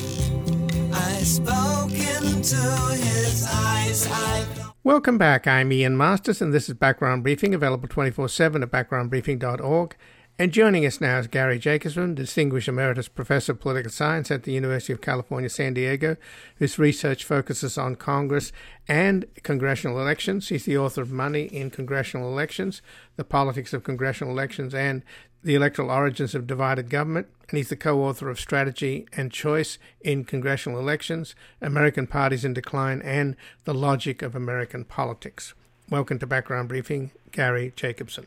I 0.91 1.21
spoke 1.21 1.91
into 1.91 2.55
his 2.95 3.47
eyes. 3.47 4.07
I 4.09 4.47
Welcome 4.83 5.19
back. 5.19 5.45
I'm 5.45 5.71
Ian 5.71 5.95
Masters, 5.95 6.41
and 6.41 6.51
this 6.51 6.67
is 6.67 6.73
Background 6.73 7.21
Briefing, 7.21 7.53
available 7.53 7.87
24 7.87 8.29
7 8.29 8.63
at 8.63 8.71
backgroundbriefing.org 8.71 9.95
and 10.39 10.51
joining 10.51 10.83
us 10.83 10.99
now 10.99 11.19
is 11.19 11.27
Gary 11.27 11.59
Jacobson, 11.59 12.15
Distinguished 12.15 12.67
Emeritus 12.67 13.07
Professor 13.07 13.51
of 13.51 13.59
Political 13.59 13.91
Science 13.91 14.31
at 14.31 14.43
the 14.43 14.51
University 14.51 14.91
of 14.91 14.99
California, 14.99 15.47
San 15.47 15.75
Diego, 15.75 16.17
whose 16.57 16.79
research 16.79 17.23
focuses 17.23 17.77
on 17.77 17.95
Congress 17.95 18.51
and 18.87 19.25
congressional 19.43 19.99
elections. 19.99 20.49
He's 20.49 20.65
the 20.65 20.77
author 20.77 21.03
of 21.03 21.11
Money 21.11 21.43
in 21.43 21.69
Congressional 21.69 22.31
Elections, 22.31 22.81
The 23.15 23.23
Politics 23.23 23.73
of 23.73 23.83
Congressional 23.83 24.33
Elections, 24.33 24.73
and 24.73 25.03
The 25.43 25.53
Electoral 25.53 25.91
Origins 25.91 26.33
of 26.33 26.47
Divided 26.47 26.89
Government. 26.89 27.27
And 27.49 27.57
he's 27.57 27.69
the 27.69 27.75
co 27.75 28.01
author 28.03 28.27
of 28.27 28.39
Strategy 28.39 29.05
and 29.13 29.31
Choice 29.31 29.77
in 30.01 30.25
Congressional 30.25 30.79
Elections, 30.79 31.35
American 31.61 32.07
Parties 32.07 32.43
in 32.43 32.55
Decline, 32.55 33.03
and 33.03 33.35
The 33.65 33.73
Logic 33.75 34.23
of 34.23 34.33
American 34.33 34.83
Politics. 34.83 35.53
Welcome 35.91 36.17
to 36.17 36.25
Background 36.25 36.69
Briefing, 36.69 37.11
Gary 37.31 37.71
Jacobson. 37.75 38.25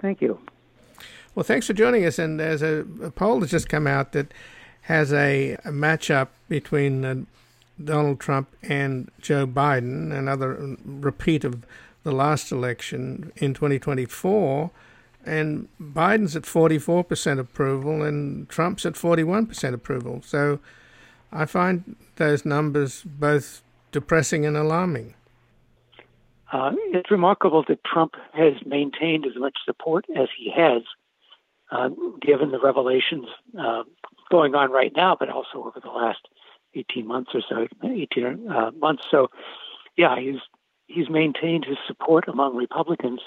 Thank 0.00 0.22
you. 0.22 0.40
Well, 1.36 1.44
thanks 1.44 1.66
for 1.66 1.74
joining 1.74 2.04
us. 2.06 2.18
And 2.18 2.40
there's 2.40 2.62
a, 2.62 2.86
a 3.02 3.10
poll 3.10 3.40
that's 3.40 3.52
just 3.52 3.68
come 3.68 3.86
out 3.86 4.12
that 4.12 4.32
has 4.82 5.12
a, 5.12 5.52
a 5.64 5.70
matchup 5.70 6.28
between 6.48 7.04
uh, 7.04 7.16
Donald 7.82 8.20
Trump 8.20 8.48
and 8.62 9.10
Joe 9.20 9.46
Biden, 9.46 10.16
another 10.16 10.76
repeat 10.84 11.44
of 11.44 11.66
the 12.04 12.12
last 12.12 12.52
election 12.52 13.32
in 13.36 13.52
2024, 13.52 14.70
and 15.26 15.68
Biden's 15.82 16.36
at 16.36 16.44
44% 16.44 17.38
approval 17.38 18.02
and 18.02 18.48
Trump's 18.48 18.86
at 18.86 18.94
41% 18.94 19.74
approval. 19.74 20.22
So 20.24 20.60
I 21.32 21.44
find 21.44 21.96
those 22.14 22.46
numbers 22.46 23.02
both 23.04 23.60
depressing 23.92 24.46
and 24.46 24.56
alarming. 24.56 25.14
Uh, 26.52 26.70
it's 26.92 27.10
remarkable 27.10 27.64
that 27.68 27.82
Trump 27.84 28.14
has 28.32 28.54
maintained 28.64 29.26
as 29.26 29.36
much 29.36 29.58
support 29.64 30.06
as 30.16 30.28
he 30.38 30.50
has, 30.56 30.82
uh, 31.70 31.88
given 32.20 32.50
the 32.50 32.60
revelations 32.60 33.26
uh, 33.58 33.82
going 34.30 34.54
on 34.54 34.70
right 34.70 34.92
now, 34.94 35.16
but 35.18 35.28
also 35.28 35.64
over 35.64 35.80
the 35.80 35.90
last 35.90 36.28
18 36.74 37.06
months 37.06 37.32
or 37.34 37.42
so, 37.48 37.66
18 37.84 38.48
uh, 38.48 38.70
months. 38.78 39.04
So, 39.10 39.30
yeah, 39.96 40.18
he's 40.18 40.40
he's 40.86 41.10
maintained 41.10 41.64
his 41.64 41.78
support 41.86 42.28
among 42.28 42.54
Republicans 42.54 43.20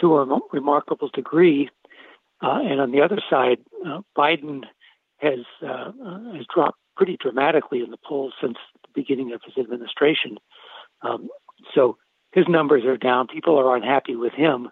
to 0.00 0.18
a 0.18 0.40
remarkable 0.52 1.08
degree. 1.08 1.70
Uh, 2.42 2.60
and 2.62 2.80
on 2.80 2.92
the 2.92 3.02
other 3.02 3.20
side, 3.28 3.58
uh, 3.86 4.00
Biden 4.16 4.64
has 5.18 5.40
has 5.60 6.46
dropped 6.52 6.78
pretty 6.96 7.16
dramatically 7.16 7.80
in 7.80 7.90
the 7.90 7.98
polls 8.04 8.32
since 8.40 8.56
the 8.82 8.88
beginning 8.94 9.32
of 9.32 9.40
his 9.44 9.56
administration. 9.56 10.38
Um, 11.02 11.28
so 11.74 11.96
his 12.32 12.46
numbers 12.48 12.84
are 12.84 12.96
down. 12.96 13.28
People 13.28 13.58
are 13.58 13.76
unhappy 13.76 14.16
with 14.16 14.32
him. 14.32 14.68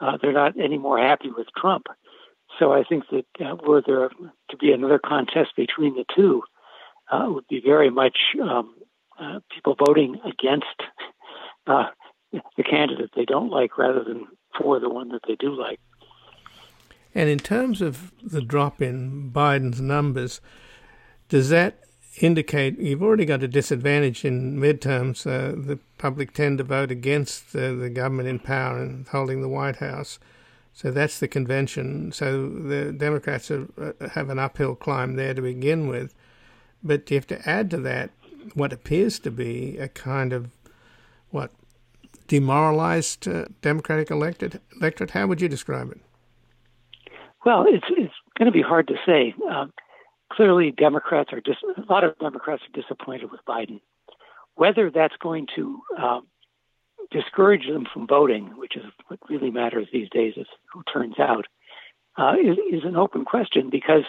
Uh, 0.00 0.16
they're 0.20 0.32
not 0.32 0.58
any 0.58 0.78
more 0.78 0.98
happy 0.98 1.30
with 1.30 1.46
Trump. 1.56 1.86
So 2.58 2.72
I 2.72 2.82
think 2.82 3.04
that 3.10 3.26
uh, 3.44 3.56
were 3.66 3.82
there 3.86 4.08
to 4.50 4.56
be 4.56 4.72
another 4.72 4.98
contest 4.98 5.50
between 5.56 5.94
the 5.94 6.04
two, 6.14 6.42
uh, 7.10 7.26
would 7.28 7.46
be 7.48 7.62
very 7.64 7.90
much 7.90 8.18
um, 8.42 8.74
uh, 9.18 9.40
people 9.54 9.76
voting 9.86 10.16
against 10.24 10.66
uh, 11.66 11.86
the 12.32 12.62
candidate 12.62 13.10
they 13.14 13.24
don't 13.24 13.50
like 13.50 13.78
rather 13.78 14.02
than 14.04 14.26
for 14.60 14.80
the 14.80 14.88
one 14.88 15.08
that 15.10 15.20
they 15.26 15.36
do 15.36 15.54
like. 15.54 15.78
And 17.14 17.28
in 17.28 17.38
terms 17.38 17.80
of 17.80 18.12
the 18.22 18.42
drop 18.42 18.82
in 18.82 19.30
Biden's 19.32 19.80
numbers, 19.80 20.40
does 21.28 21.48
that 21.48 21.80
indicate 22.20 22.78
you've 22.78 23.02
already 23.02 23.24
got 23.24 23.42
a 23.42 23.48
disadvantage 23.48 24.24
in 24.24 24.58
midterms? 24.58 25.26
Uh, 25.26 25.54
the 25.56 25.78
public 25.96 26.32
tend 26.32 26.58
to 26.58 26.64
vote 26.64 26.90
against 26.90 27.52
the, 27.52 27.74
the 27.74 27.90
government 27.90 28.28
in 28.28 28.38
power 28.38 28.82
and 28.82 29.06
holding 29.08 29.40
the 29.40 29.48
White 29.48 29.76
House. 29.76 30.18
So 30.78 30.92
that's 30.92 31.18
the 31.18 31.26
convention. 31.26 32.12
So 32.12 32.48
the 32.48 32.92
Democrats 32.92 33.50
are, 33.50 33.66
uh, 33.76 34.10
have 34.10 34.30
an 34.30 34.38
uphill 34.38 34.76
climb 34.76 35.16
there 35.16 35.34
to 35.34 35.42
begin 35.42 35.88
with. 35.88 36.14
But 36.84 37.10
you 37.10 37.16
have 37.16 37.26
to 37.26 37.48
add 37.50 37.68
to 37.72 37.78
that 37.78 38.10
what 38.54 38.72
appears 38.72 39.18
to 39.20 39.32
be 39.32 39.76
a 39.78 39.88
kind 39.88 40.32
of 40.32 40.52
what 41.30 41.50
demoralized 42.28 43.26
uh, 43.26 43.46
Democratic 43.60 44.12
elected 44.12 44.60
electorate. 44.80 45.10
How 45.10 45.26
would 45.26 45.40
you 45.40 45.48
describe 45.48 45.90
it? 45.90 46.00
Well, 47.44 47.64
it's 47.66 47.86
it's 47.96 48.14
going 48.38 48.46
to 48.46 48.52
be 48.52 48.62
hard 48.62 48.86
to 48.86 48.94
say. 49.04 49.34
Um, 49.50 49.72
clearly, 50.32 50.70
Democrats 50.70 51.32
are 51.32 51.40
dis- 51.40 51.56
a 51.76 51.92
lot 51.92 52.04
of 52.04 52.16
Democrats 52.20 52.62
are 52.62 52.80
disappointed 52.80 53.32
with 53.32 53.40
Biden. 53.48 53.80
Whether 54.54 54.92
that's 54.92 55.16
going 55.20 55.48
to 55.56 55.80
um, 56.00 56.28
discourage 57.10 57.66
them 57.66 57.86
from 57.92 58.06
voting, 58.06 58.56
which 58.56 58.76
is 58.76 58.84
what 59.08 59.20
really 59.28 59.50
matters 59.50 59.88
these 59.92 60.08
days, 60.10 60.34
is 60.36 60.46
who 60.72 60.82
turns 60.92 61.18
out, 61.18 61.46
uh, 62.16 62.34
is, 62.42 62.56
is, 62.70 62.84
an 62.84 62.96
open 62.96 63.24
question 63.24 63.70
because 63.70 64.02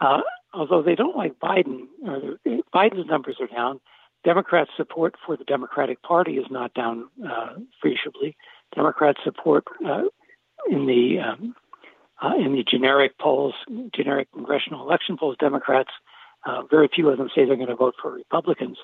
uh, 0.00 0.20
although 0.52 0.82
they 0.82 0.94
don't 0.94 1.16
like 1.16 1.38
Biden, 1.38 1.86
or 2.04 2.38
Biden's 2.74 3.06
numbers 3.06 3.36
are 3.40 3.46
down, 3.46 3.80
Democrats' 4.24 4.70
support 4.76 5.14
for 5.24 5.36
the 5.36 5.44
Democratic 5.44 6.02
Party 6.02 6.32
is 6.32 6.46
not 6.50 6.74
down 6.74 7.08
uh, 7.24 7.54
appreciably. 7.78 8.36
Democrats' 8.74 9.20
support 9.22 9.64
uh, 9.86 10.02
in 10.68 10.86
the 10.86 11.20
um, 11.20 11.54
uh, 12.20 12.34
in 12.36 12.52
the 12.52 12.64
generic 12.64 13.18
polls, 13.18 13.54
generic 13.94 14.32
congressional 14.32 14.82
election 14.82 15.16
polls, 15.16 15.36
Democrats, 15.38 15.90
uh, 16.46 16.62
very 16.70 16.88
few 16.92 17.08
of 17.08 17.18
them 17.18 17.28
say 17.34 17.44
they're 17.44 17.56
going 17.56 17.68
to 17.68 17.76
vote 17.76 17.94
for 18.00 18.12
Republicans. 18.12 18.78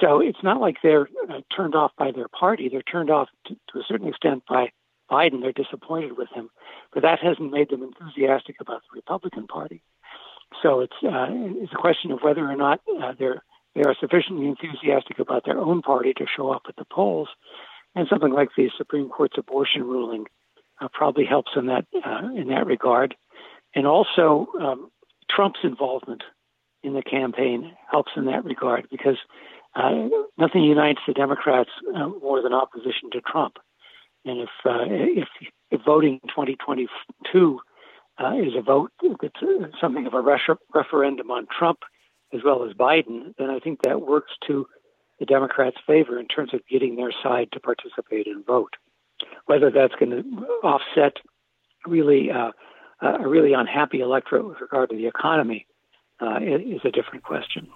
So 0.00 0.20
it's 0.20 0.42
not 0.42 0.60
like 0.60 0.76
they're 0.82 1.08
uh, 1.28 1.40
turned 1.54 1.74
off 1.74 1.92
by 1.98 2.12
their 2.12 2.28
party. 2.28 2.68
They're 2.68 2.82
turned 2.82 3.10
off 3.10 3.28
to, 3.46 3.54
to, 3.54 3.78
a 3.78 3.82
certain 3.88 4.06
extent 4.08 4.44
by 4.48 4.70
Biden. 5.10 5.40
They're 5.40 5.52
disappointed 5.52 6.16
with 6.16 6.28
him, 6.34 6.50
but 6.92 7.02
that 7.02 7.18
hasn't 7.20 7.50
made 7.50 7.70
them 7.70 7.82
enthusiastic 7.82 8.56
about 8.60 8.82
the 8.82 8.96
Republican 8.96 9.46
Party. 9.46 9.82
So 10.62 10.80
it's 10.80 10.94
uh, 11.02 11.26
it's 11.30 11.72
a 11.72 11.76
question 11.76 12.10
of 12.12 12.20
whether 12.22 12.48
or 12.48 12.56
not 12.56 12.80
uh, 13.02 13.12
they're 13.18 13.42
they 13.74 13.82
are 13.82 13.94
sufficiently 14.00 14.46
enthusiastic 14.46 15.18
about 15.18 15.44
their 15.44 15.58
own 15.58 15.82
party 15.82 16.12
to 16.14 16.26
show 16.26 16.50
up 16.50 16.62
at 16.68 16.76
the 16.76 16.86
polls, 16.90 17.28
and 17.94 18.08
something 18.08 18.32
like 18.32 18.48
the 18.56 18.70
Supreme 18.76 19.08
Court's 19.08 19.36
abortion 19.38 19.84
ruling 19.84 20.26
uh, 20.80 20.88
probably 20.92 21.24
helps 21.24 21.52
in 21.56 21.66
that 21.66 21.86
uh, 22.04 22.28
in 22.34 22.48
that 22.48 22.66
regard, 22.66 23.14
and 23.74 23.86
also 23.86 24.48
um, 24.60 24.90
Trump's 25.30 25.60
involvement 25.62 26.22
in 26.82 26.94
the 26.94 27.02
campaign 27.02 27.72
helps 27.90 28.12
in 28.16 28.26
that 28.26 28.44
regard 28.44 28.88
because 28.90 29.16
uh, 29.78 30.08
nothing 30.36 30.64
unites 30.64 31.00
the 31.06 31.12
Democrats 31.14 31.70
uh, 31.94 32.08
more 32.08 32.42
than 32.42 32.52
opposition 32.52 33.10
to 33.12 33.20
Trump. 33.20 33.58
And 34.24 34.40
if 34.40 34.48
uh, 34.64 34.84
if, 34.88 35.28
if 35.70 35.80
voting 35.84 36.18
2022 36.28 37.60
uh, 38.18 38.32
is 38.34 38.54
a 38.56 38.62
vote 38.62 38.90
that's 39.22 39.40
uh, 39.40 39.68
something 39.80 40.06
of 40.06 40.14
a 40.14 40.38
referendum 40.74 41.30
on 41.30 41.46
Trump 41.56 41.78
as 42.34 42.40
well 42.44 42.64
as 42.64 42.74
Biden, 42.74 43.34
then 43.38 43.50
I 43.50 43.60
think 43.60 43.82
that 43.82 44.02
works 44.02 44.32
to 44.48 44.66
the 45.20 45.24
Democrats' 45.24 45.76
favor 45.86 46.18
in 46.18 46.26
terms 46.26 46.52
of 46.52 46.60
getting 46.68 46.96
their 46.96 47.12
side 47.22 47.48
to 47.52 47.60
participate 47.60 48.26
and 48.26 48.44
vote. 48.44 48.74
Whether 49.46 49.70
that's 49.70 49.94
going 49.94 50.10
to 50.10 50.22
offset 50.62 51.18
really 51.86 52.30
uh, 52.30 52.50
a 53.00 53.28
really 53.28 53.52
unhappy 53.52 54.00
electorate 54.00 54.44
with 54.44 54.60
regard 54.60 54.90
to 54.90 54.96
the 54.96 55.06
economy 55.06 55.66
is 56.20 56.80
a 56.84 56.90
different 56.90 57.22
question. 57.22 57.68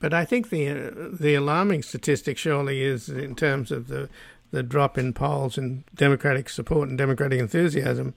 But 0.00 0.12
I 0.12 0.24
think 0.24 0.50
the 0.50 0.68
uh, 0.68 0.90
the 1.12 1.34
alarming 1.34 1.82
statistic 1.82 2.38
surely 2.38 2.82
is 2.82 3.08
in 3.08 3.34
terms 3.34 3.70
of 3.70 3.88
the 3.88 4.08
the 4.50 4.62
drop 4.62 4.96
in 4.96 5.12
polls 5.12 5.58
and 5.58 5.84
Democratic 5.94 6.48
support 6.48 6.88
and 6.88 6.96
Democratic 6.96 7.40
enthusiasm 7.40 8.14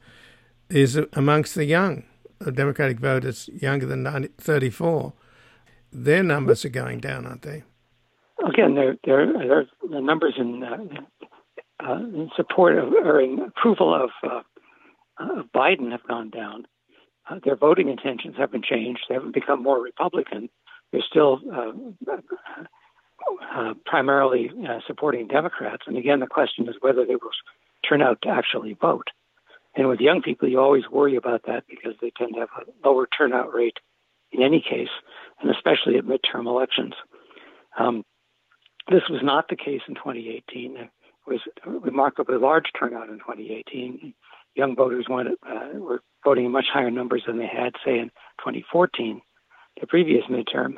is 0.69 0.99
amongst 1.13 1.55
the 1.55 1.65
young 1.65 2.03
Democratic 2.53 2.99
voters 2.99 3.49
younger 3.53 3.85
than 3.85 4.03
90, 4.03 4.29
34. 4.37 5.13
Their 5.91 6.23
numbers 6.23 6.63
are 6.63 6.69
going 6.69 6.99
down, 6.99 7.25
aren't 7.25 7.41
they? 7.41 7.63
Again, 8.47 8.75
they're, 8.75 8.95
they're, 9.03 9.65
the 9.89 9.99
numbers 9.99 10.35
in, 10.37 10.63
uh, 10.63 11.85
uh, 11.85 11.97
in 11.97 12.29
support 12.35 12.77
of 12.77 12.93
or 12.93 13.19
in 13.19 13.39
approval 13.39 13.93
of, 13.93 14.09
uh, 14.23 14.41
of 15.19 15.51
Biden 15.53 15.91
have 15.91 16.07
gone 16.07 16.29
down. 16.29 16.65
Uh, 17.29 17.39
their 17.43 17.57
voting 17.57 17.89
intentions 17.89 18.35
haven't 18.37 18.63
changed. 18.63 19.01
They 19.09 19.15
haven't 19.15 19.33
become 19.33 19.61
more 19.61 19.81
Republican 19.81 20.49
they're 20.91 21.01
still 21.07 21.39
uh, 21.53 21.71
uh, 23.55 23.73
primarily 23.85 24.51
uh, 24.67 24.79
supporting 24.87 25.27
Democrats. 25.27 25.83
And 25.87 25.97
again, 25.97 26.19
the 26.19 26.27
question 26.27 26.67
is 26.67 26.75
whether 26.81 27.05
they 27.05 27.15
will 27.15 27.31
turn 27.87 28.01
out 28.01 28.21
to 28.23 28.29
actually 28.29 28.73
vote. 28.73 29.07
And 29.75 29.87
with 29.87 29.99
young 29.99 30.21
people, 30.21 30.49
you 30.49 30.59
always 30.59 30.89
worry 30.91 31.15
about 31.15 31.43
that 31.47 31.63
because 31.69 31.93
they 32.01 32.11
tend 32.17 32.33
to 32.33 32.41
have 32.41 32.49
a 32.57 32.87
lower 32.87 33.07
turnout 33.07 33.53
rate 33.53 33.77
in 34.31 34.41
any 34.41 34.61
case, 34.61 34.89
and 35.41 35.49
especially 35.49 35.97
at 35.97 36.05
midterm 36.05 36.47
elections. 36.47 36.93
Um, 37.77 38.03
this 38.89 39.03
was 39.09 39.21
not 39.23 39.47
the 39.49 39.55
case 39.55 39.81
in 39.87 39.95
2018. 39.95 40.73
There 40.73 40.89
was 41.27 41.41
a 41.65 41.69
remarkably 41.69 42.37
large 42.37 42.65
turnout 42.77 43.09
in 43.09 43.19
2018. 43.19 44.13
Young 44.55 44.75
voters 44.75 45.05
wanted, 45.07 45.33
uh, 45.47 45.77
were 45.77 46.01
voting 46.23 46.45
in 46.45 46.51
much 46.51 46.65
higher 46.71 46.91
numbers 46.91 47.23
than 47.27 47.37
they 47.37 47.47
had, 47.47 47.73
say, 47.85 47.99
in 47.99 48.09
2014 48.39 49.21
the 49.79 49.87
previous 49.87 50.23
midterm. 50.25 50.75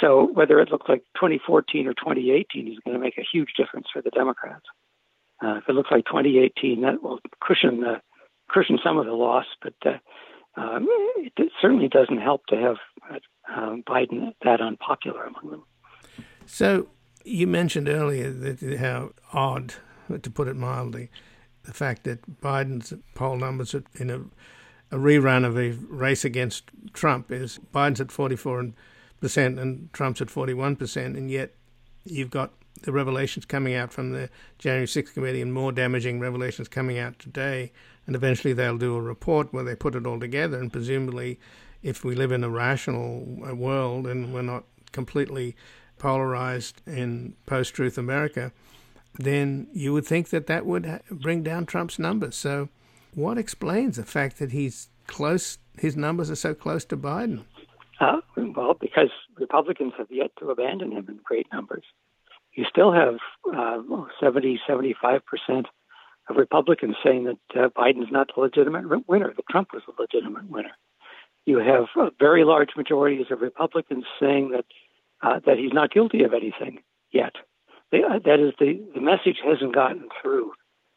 So 0.00 0.30
whether 0.32 0.60
it 0.60 0.70
looks 0.70 0.88
like 0.88 1.04
2014 1.14 1.86
or 1.86 1.94
2018 1.94 2.68
is 2.68 2.78
going 2.84 2.94
to 2.94 3.00
make 3.00 3.18
a 3.18 3.26
huge 3.30 3.50
difference 3.56 3.86
for 3.92 4.02
the 4.02 4.10
Democrats. 4.10 4.64
Uh, 5.42 5.56
if 5.56 5.64
it 5.68 5.74
looks 5.74 5.90
like 5.90 6.04
2018, 6.06 6.82
that 6.82 7.02
will 7.02 7.20
cushion 7.40 7.80
the 7.80 8.00
cushion 8.48 8.78
some 8.82 8.98
of 8.98 9.06
the 9.06 9.12
loss, 9.12 9.44
but 9.62 9.74
uh, 9.84 9.98
um, 10.56 10.86
it 11.36 11.52
certainly 11.60 11.88
doesn't 11.88 12.20
help 12.20 12.46
to 12.46 12.56
have 12.56 12.76
uh, 13.10 13.76
Biden 13.88 14.32
that 14.44 14.60
unpopular 14.60 15.24
among 15.24 15.50
them. 15.50 15.64
So 16.46 16.88
you 17.24 17.46
mentioned 17.46 17.88
earlier 17.88 18.30
that 18.30 18.78
how 18.78 19.10
odd, 19.32 19.74
to 20.22 20.30
put 20.30 20.48
it 20.48 20.56
mildly, 20.56 21.10
the 21.64 21.74
fact 21.74 22.04
that 22.04 22.40
Biden's 22.40 22.94
poll 23.14 23.36
numbers 23.36 23.74
in 23.98 24.10
a 24.10 24.20
a 24.90 24.96
rerun 24.96 25.44
of 25.44 25.58
a 25.58 25.70
race 25.88 26.24
against 26.24 26.64
Trump 26.92 27.30
is 27.30 27.58
Biden's 27.74 28.00
at 28.00 28.08
44% 28.08 28.72
and 29.22 29.92
Trump's 29.92 30.20
at 30.20 30.28
41%, 30.28 30.96
and 30.96 31.30
yet 31.30 31.54
you've 32.04 32.30
got 32.30 32.52
the 32.82 32.92
revelations 32.92 33.44
coming 33.44 33.74
out 33.74 33.92
from 33.92 34.12
the 34.12 34.28
January 34.58 34.86
6th 34.86 35.14
committee 35.14 35.40
and 35.40 35.52
more 35.52 35.72
damaging 35.72 36.20
revelations 36.20 36.68
coming 36.68 36.98
out 36.98 37.18
today. 37.18 37.72
And 38.06 38.14
eventually 38.14 38.52
they'll 38.52 38.78
do 38.78 38.94
a 38.94 39.00
report 39.00 39.52
where 39.52 39.64
they 39.64 39.74
put 39.74 39.94
it 39.94 40.06
all 40.06 40.20
together. 40.20 40.58
And 40.58 40.72
presumably, 40.72 41.40
if 41.82 42.04
we 42.04 42.14
live 42.14 42.32
in 42.32 42.44
a 42.44 42.50
rational 42.50 43.38
uh, 43.48 43.54
world 43.54 44.06
and 44.06 44.32
we're 44.32 44.42
not 44.42 44.64
completely 44.92 45.56
polarized 45.98 46.82
in 46.86 47.34
post 47.46 47.74
truth 47.74 47.98
America, 47.98 48.52
then 49.18 49.66
you 49.72 49.92
would 49.92 50.06
think 50.06 50.28
that 50.28 50.46
that 50.46 50.66
would 50.66 51.00
bring 51.10 51.42
down 51.42 51.66
Trump's 51.66 51.98
numbers. 51.98 52.36
So, 52.36 52.68
what 53.16 53.38
explains 53.38 53.96
the 53.96 54.04
fact 54.04 54.38
that 54.38 54.52
he's 54.52 54.88
close? 55.06 55.58
His 55.78 55.96
numbers 55.96 56.30
are 56.30 56.36
so 56.36 56.54
close 56.54 56.84
to 56.84 56.96
Biden. 56.96 57.44
Uh, 57.98 58.20
well, 58.36 58.74
because 58.78 59.08
Republicans 59.38 59.94
have 59.96 60.08
yet 60.10 60.30
to 60.38 60.50
abandon 60.50 60.92
him 60.92 61.06
in 61.08 61.18
great 61.24 61.46
numbers. 61.52 61.84
You 62.52 62.64
still 62.68 62.92
have 62.92 63.16
uh, 63.52 63.78
70, 64.20 64.60
75 64.66 65.22
percent 65.24 65.66
of 66.28 66.36
Republicans 66.36 66.96
saying 67.02 67.24
that 67.24 67.38
uh, 67.58 67.68
Biden's 67.68 68.12
not 68.12 68.30
the 68.34 68.42
legitimate 68.42 69.08
winner, 69.08 69.32
that 69.34 69.48
Trump 69.50 69.68
was 69.72 69.82
the 69.86 69.94
legitimate 69.98 70.50
winner. 70.50 70.72
You 71.46 71.58
have 71.58 71.86
uh, 71.96 72.10
very 72.18 72.44
large 72.44 72.70
majorities 72.76 73.26
of 73.30 73.40
Republicans 73.40 74.04
saying 74.20 74.50
that 74.50 74.64
uh, 75.22 75.40
that 75.46 75.56
he's 75.56 75.72
not 75.72 75.90
guilty 75.90 76.22
of 76.24 76.34
anything 76.34 76.80
yet. 77.10 77.32
They, 77.90 78.02
uh, 78.02 78.18
that 78.24 78.40
is, 78.40 78.52
the, 78.58 78.82
the 78.94 79.00
message 79.00 79.38
hasn't 79.42 79.74
gotten 79.74 80.08
through 80.20 80.52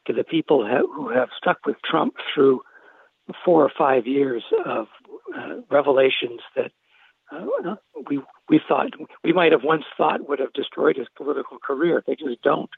to 0.10 0.14
the 0.14 0.24
people 0.24 0.66
who 0.66 1.10
have 1.10 1.30
stuck 1.38 1.66
with 1.68 1.78
Trump 1.84 2.16
through 2.34 2.62
four 3.46 3.64
or 3.64 3.72
five 3.78 4.08
years 4.08 4.44
of 4.66 4.88
uh, 5.38 5.58
revelations 5.70 6.42
that 6.56 6.72
uh, 7.32 7.76
we 8.10 8.20
we 8.50 8.60
thought 8.68 8.88
we 9.24 9.34
might 9.34 9.52
have 9.52 9.64
once 9.64 9.84
thought 9.96 10.28
would 10.28 10.40
have 10.40 10.52
destroyed 10.54 10.98
his 10.98 11.08
political 11.16 11.60
career. 11.60 12.04
They 12.08 12.16
just 12.16 12.42
don't. 12.42 12.72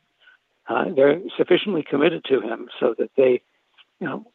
Uh, 0.67 0.85
they're 0.93 1.21
sufficiently 1.37 1.85
committed 1.89 2.25
to 2.25 2.41
him 2.41 2.67
so 2.79 2.93
that 2.97 3.11
they, 3.15 3.41
you 4.01 4.07
know, 4.07 4.25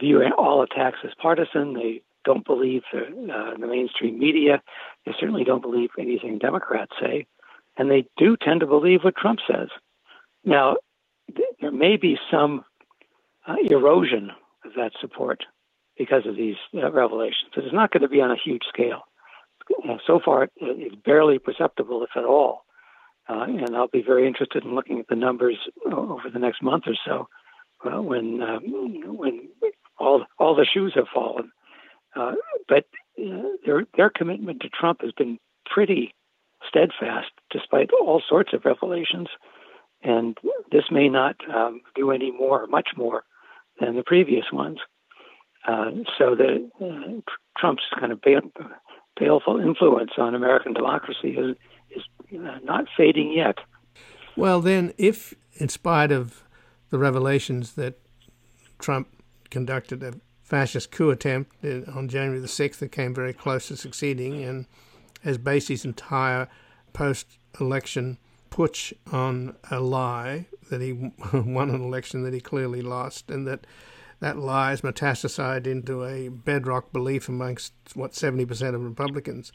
view 0.00 0.20
all 0.36 0.62
attacks 0.62 0.98
as 1.04 1.12
partisan. 1.22 1.74
They 1.74 2.02
don't 2.24 2.44
believe 2.44 2.82
the, 2.92 3.32
uh, 3.32 3.56
the 3.56 3.66
mainstream 3.68 4.18
media. 4.18 4.60
They 5.06 5.12
certainly 5.20 5.44
don't 5.44 5.62
believe 5.62 5.90
anything 5.98 6.38
Democrats 6.38 6.92
say, 7.00 7.26
and 7.76 7.88
they 7.88 8.06
do 8.16 8.36
tend 8.36 8.60
to 8.60 8.66
believe 8.66 9.04
what 9.04 9.14
Trump 9.14 9.38
says. 9.48 9.68
Now, 10.44 10.76
there 11.60 11.72
may 11.72 11.96
be 11.96 12.16
some 12.30 12.64
uh, 13.46 13.56
erosion 13.64 14.30
of 14.64 14.72
that 14.76 14.92
support 15.00 15.44
because 15.96 16.26
of 16.26 16.36
these 16.36 16.56
uh, 16.74 16.90
revelations. 16.90 17.50
It's 17.56 17.72
not 17.72 17.90
going 17.90 18.02
to 18.02 18.08
be 18.08 18.20
on 18.20 18.30
a 18.30 18.36
huge 18.42 18.62
scale. 18.68 19.02
Uh, 19.88 19.96
so 20.06 20.20
far, 20.24 20.48
it's 20.56 20.94
barely 21.04 21.38
perceptible, 21.38 22.02
if 22.02 22.10
at 22.16 22.24
all. 22.24 22.64
Uh, 23.28 23.44
and 23.48 23.74
I'll 23.74 23.88
be 23.88 24.02
very 24.02 24.26
interested 24.26 24.64
in 24.64 24.74
looking 24.74 24.98
at 24.98 25.08
the 25.08 25.16
numbers 25.16 25.56
over 25.90 26.28
the 26.32 26.38
next 26.38 26.62
month 26.62 26.84
or 26.86 26.94
so, 27.06 27.28
uh, 27.90 28.02
when 28.02 28.42
um, 28.42 29.16
when 29.16 29.48
all 29.98 30.24
all 30.38 30.54
the 30.54 30.66
shoes 30.66 30.92
have 30.94 31.06
fallen. 31.12 31.50
Uh, 32.14 32.32
but 32.68 32.86
uh, 33.18 33.42
their 33.64 33.86
their 33.96 34.10
commitment 34.10 34.60
to 34.60 34.68
Trump 34.68 35.00
has 35.00 35.12
been 35.12 35.38
pretty 35.64 36.14
steadfast, 36.68 37.30
despite 37.50 37.90
all 37.92 38.22
sorts 38.28 38.52
of 38.52 38.66
revelations. 38.66 39.28
And 40.04 40.36
this 40.70 40.84
may 40.90 41.08
not 41.08 41.36
um, 41.52 41.80
do 41.94 42.10
any 42.10 42.30
more, 42.30 42.66
much 42.66 42.90
more, 42.96 43.24
than 43.80 43.96
the 43.96 44.02
previous 44.04 44.44
ones. 44.52 44.78
Uh, 45.66 45.90
so 46.18 46.36
the 46.36 46.70
uh, 46.80 47.20
Trump's 47.58 47.82
kind 47.98 48.12
of 48.12 48.20
baleful 48.20 49.60
influence 49.60 50.10
on 50.18 50.34
American 50.34 50.74
democracy 50.74 51.30
is 51.30 51.56
is 51.96 52.02
uh, 52.34 52.58
not 52.64 52.84
fading 52.96 53.32
yet. 53.32 53.56
Well, 54.36 54.60
then, 54.60 54.92
if 54.98 55.34
in 55.54 55.68
spite 55.68 56.10
of 56.12 56.44
the 56.90 56.98
revelations 56.98 57.74
that 57.74 57.98
Trump 58.78 59.08
conducted 59.50 60.02
a 60.02 60.14
fascist 60.42 60.90
coup 60.90 61.10
attempt 61.10 61.64
on 61.64 62.08
January 62.08 62.40
the 62.40 62.46
6th 62.46 62.78
that 62.78 62.92
came 62.92 63.14
very 63.14 63.32
close 63.32 63.68
to 63.68 63.76
succeeding 63.76 64.42
and 64.42 64.66
as 65.24 65.38
based 65.38 65.68
his 65.68 65.84
entire 65.84 66.48
post 66.92 67.38
election 67.58 68.18
putsch 68.54 68.92
on 69.10 69.56
a 69.68 69.80
lie 69.80 70.46
that 70.70 70.80
he 70.80 70.92
won 71.32 71.70
an 71.70 71.80
election 71.80 72.22
that 72.22 72.32
he 72.32 72.40
clearly 72.40 72.82
lost 72.82 73.30
and 73.30 73.46
that 73.48 73.66
that 74.20 74.38
lie 74.38 74.72
is 74.72 74.82
metastasized 74.82 75.66
into 75.66 76.04
a 76.04 76.28
bedrock 76.28 76.92
belief 76.92 77.28
amongst 77.28 77.72
what 77.94 78.12
70% 78.12 78.74
of 78.74 78.82
Republicans. 78.82 79.52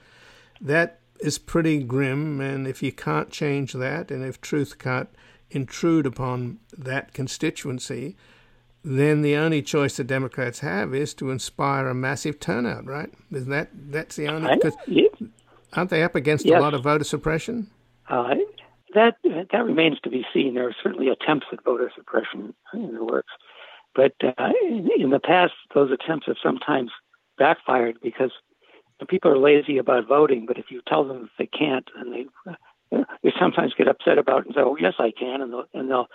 That 0.60 1.00
is 1.22 1.39
pretty 1.39 1.82
grim, 1.82 2.39
and 2.41 2.68
if 2.68 2.84
you 2.84 2.91
can't 2.91 3.32
change 3.32 3.74
that, 3.74 4.12
and 4.12 4.24
if 4.24 4.41
truth 4.41 4.78
can't 4.78 5.10
intrude 5.50 6.06
upon 6.06 6.60
that 6.78 7.14
constituency, 7.14 8.16
then 8.84 9.22
the 9.22 9.36
only 9.36 9.62
choice 9.62 9.97
the 9.97 10.04
Democrats 10.04 10.60
have 10.60 10.93
is 10.93 11.14
to 11.16 11.32
inspire 11.32 11.88
a 11.88 11.95
massive 11.95 12.39
turnout, 12.39 12.86
right? 12.86 13.12
Isn't 13.32 13.50
that 13.50 13.70
that's 13.74 14.18
the 14.18 14.28
only? 14.28 14.54
Because 14.56 14.76
aren't 15.74 15.89
they 15.89 16.04
up 16.04 16.16
against 16.16 16.45
yes. 16.45 16.60
a 16.60 16.62
lot 16.62 16.74
of 16.74 16.84
voter 16.84 17.06
suppression? 17.06 17.72
Uh, 18.08 18.36
that 18.94 19.16
that 19.24 19.66
remains 19.66 20.00
to 20.02 20.10
be 20.10 20.26
seen. 20.34 20.54
There 20.54 20.68
are 20.68 20.76
certainly 20.82 21.10
attempts 21.10 21.48
at 21.52 21.64
voter 21.64 21.92
suppression 21.96 22.54
in 22.74 22.94
the 22.94 23.04
works, 23.04 23.32
but 23.96 24.14
uh, 24.24 24.50
in, 24.62 24.90
in 24.98 25.10
the 25.10 25.20
past, 25.20 25.54
those 25.74 25.92
attempts 25.92 26.28
have 26.28 26.38
sometimes 26.42 26.92
backfired 27.38 27.98
because 28.02 28.32
people 29.08 29.32
are 29.32 29.38
lazy 29.38 29.78
about 29.78 30.08
voting. 30.08 30.46
But 30.46 30.58
if 30.58 30.66
you 30.70 30.82
tell 30.88 31.08
them 31.08 31.22
that 31.22 31.30
they 31.38 31.48
can't, 31.48 31.88
and 31.96 32.14
they 32.14 32.26
uh, 32.50 33.04
they 33.24 33.34
sometimes 33.40 33.74
get 33.78 33.88
upset 33.88 34.18
about 34.18 34.42
it 34.42 34.46
and 34.48 34.56
say, 34.56 34.62
"Oh, 34.62 34.78
yes, 34.80 34.96
I 35.00 35.12
can," 35.12 35.42
and 35.42 35.54
they'll, 35.54 35.66
and 35.74 35.90
they'll 35.90 36.08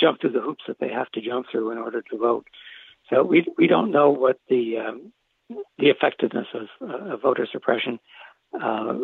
jump 0.00 0.20
through 0.20 0.32
the 0.32 0.40
hoops 0.40 0.64
that 0.66 0.78
they 0.80 0.88
have 0.88 1.10
to 1.12 1.20
jump 1.20 1.46
through 1.50 1.70
in 1.70 1.78
order 1.78 2.02
to 2.02 2.18
vote. 2.18 2.46
So 3.10 3.22
we 3.22 3.46
we 3.58 3.66
don't 3.66 3.90
know 3.90 4.10
what 4.10 4.38
the 4.48 4.78
um, 4.78 5.12
the 5.78 5.88
effectiveness 5.88 6.46
of, 6.54 6.68
uh, 6.80 7.14
of 7.14 7.22
voter 7.22 7.46
suppression 7.50 7.98
uh, 8.60 8.94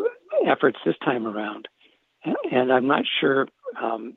efforts 0.47 0.79
this 0.85 0.97
time 1.05 1.27
around, 1.27 1.69
and 2.51 2.73
I'm 2.73 2.87
not 2.87 3.05
sure 3.21 3.49
um, 3.81 4.15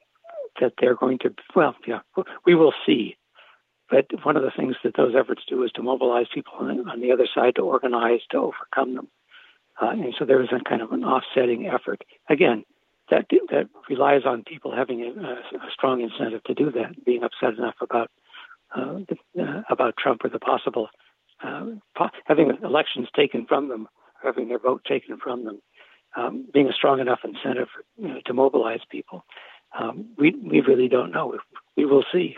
that 0.59 0.73
they're 0.79 0.95
going 0.95 1.19
to. 1.19 1.33
Well, 1.55 1.75
yeah, 1.87 1.99
we 2.45 2.55
will 2.55 2.73
see. 2.85 3.17
But 3.89 4.05
one 4.23 4.37
of 4.37 4.43
the 4.43 4.51
things 4.55 4.77
that 4.83 4.95
those 4.95 5.13
efforts 5.19 5.41
do 5.49 5.63
is 5.63 5.71
to 5.73 5.83
mobilize 5.83 6.27
people 6.33 6.53
on 6.59 7.01
the 7.01 7.11
other 7.11 7.27
side 7.33 7.55
to 7.55 7.61
organize 7.61 8.21
to 8.31 8.37
overcome 8.37 8.95
them. 8.95 9.07
Uh, 9.81 9.89
and 9.89 10.13
so 10.17 10.23
there 10.23 10.41
is 10.41 10.49
a 10.51 10.63
kind 10.63 10.81
of 10.81 10.91
an 10.93 11.03
offsetting 11.03 11.67
effort. 11.67 12.03
Again, 12.29 12.63
that 13.09 13.25
that 13.49 13.67
relies 13.89 14.21
on 14.25 14.43
people 14.43 14.73
having 14.73 15.01
a, 15.01 15.57
a 15.57 15.71
strong 15.73 16.01
incentive 16.01 16.43
to 16.45 16.53
do 16.53 16.71
that, 16.71 17.03
being 17.05 17.23
upset 17.23 17.57
enough 17.57 17.75
about 17.81 18.09
uh, 18.75 18.99
uh, 19.39 19.61
about 19.69 19.97
Trump 19.97 20.23
or 20.23 20.29
the 20.29 20.39
possible 20.39 20.87
uh, 21.43 21.65
po- 21.97 22.09
having 22.25 22.51
elections 22.63 23.09
taken 23.13 23.45
from 23.45 23.67
them, 23.67 23.87
having 24.23 24.47
their 24.47 24.59
vote 24.59 24.83
taken 24.87 25.17
from 25.17 25.43
them, 25.43 25.61
um, 26.15 26.45
being 26.53 26.67
a 26.67 26.73
strong 26.73 26.99
enough 26.99 27.19
incentive 27.23 27.67
you 27.97 28.07
know, 28.07 28.19
to 28.25 28.33
mobilize 28.33 28.81
people. 28.89 29.25
Um, 29.77 30.07
we 30.17 30.35
we 30.43 30.61
really 30.61 30.87
don't 30.87 31.11
know. 31.11 31.37
We 31.77 31.85
will 31.85 32.03
see. 32.11 32.37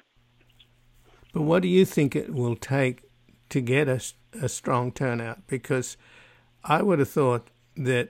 But 1.34 1.42
what 1.42 1.64
do 1.64 1.68
you 1.68 1.84
think 1.84 2.16
it 2.16 2.34
will 2.34 2.56
take 2.56 3.04
to 3.50 3.60
get 3.60 3.88
a, 3.88 4.00
a 4.40 4.48
strong 4.48 4.92
turnout? 4.92 5.48
Because 5.48 5.98
I 6.64 6.84
would 6.84 7.00
have 7.00 7.10
thought 7.10 7.50
that 7.76 8.10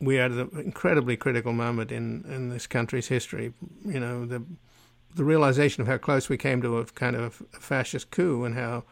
we 0.00 0.18
are 0.18 0.24
at 0.24 0.32
an 0.32 0.50
incredibly 0.54 1.16
critical 1.16 1.52
moment 1.52 1.92
in, 1.92 2.24
in 2.28 2.50
this 2.50 2.66
country's 2.66 3.06
history. 3.06 3.54
You 3.84 4.00
know, 4.00 4.26
the 4.26 4.42
the 5.14 5.24
realization 5.24 5.80
of 5.80 5.86
how 5.86 5.96
close 5.96 6.28
we 6.28 6.36
came 6.36 6.60
to 6.60 6.78
a 6.78 6.84
kind 6.84 7.16
of 7.16 7.42
fascist 7.58 8.10
coup 8.10 8.44
and 8.44 8.54
how 8.54 8.84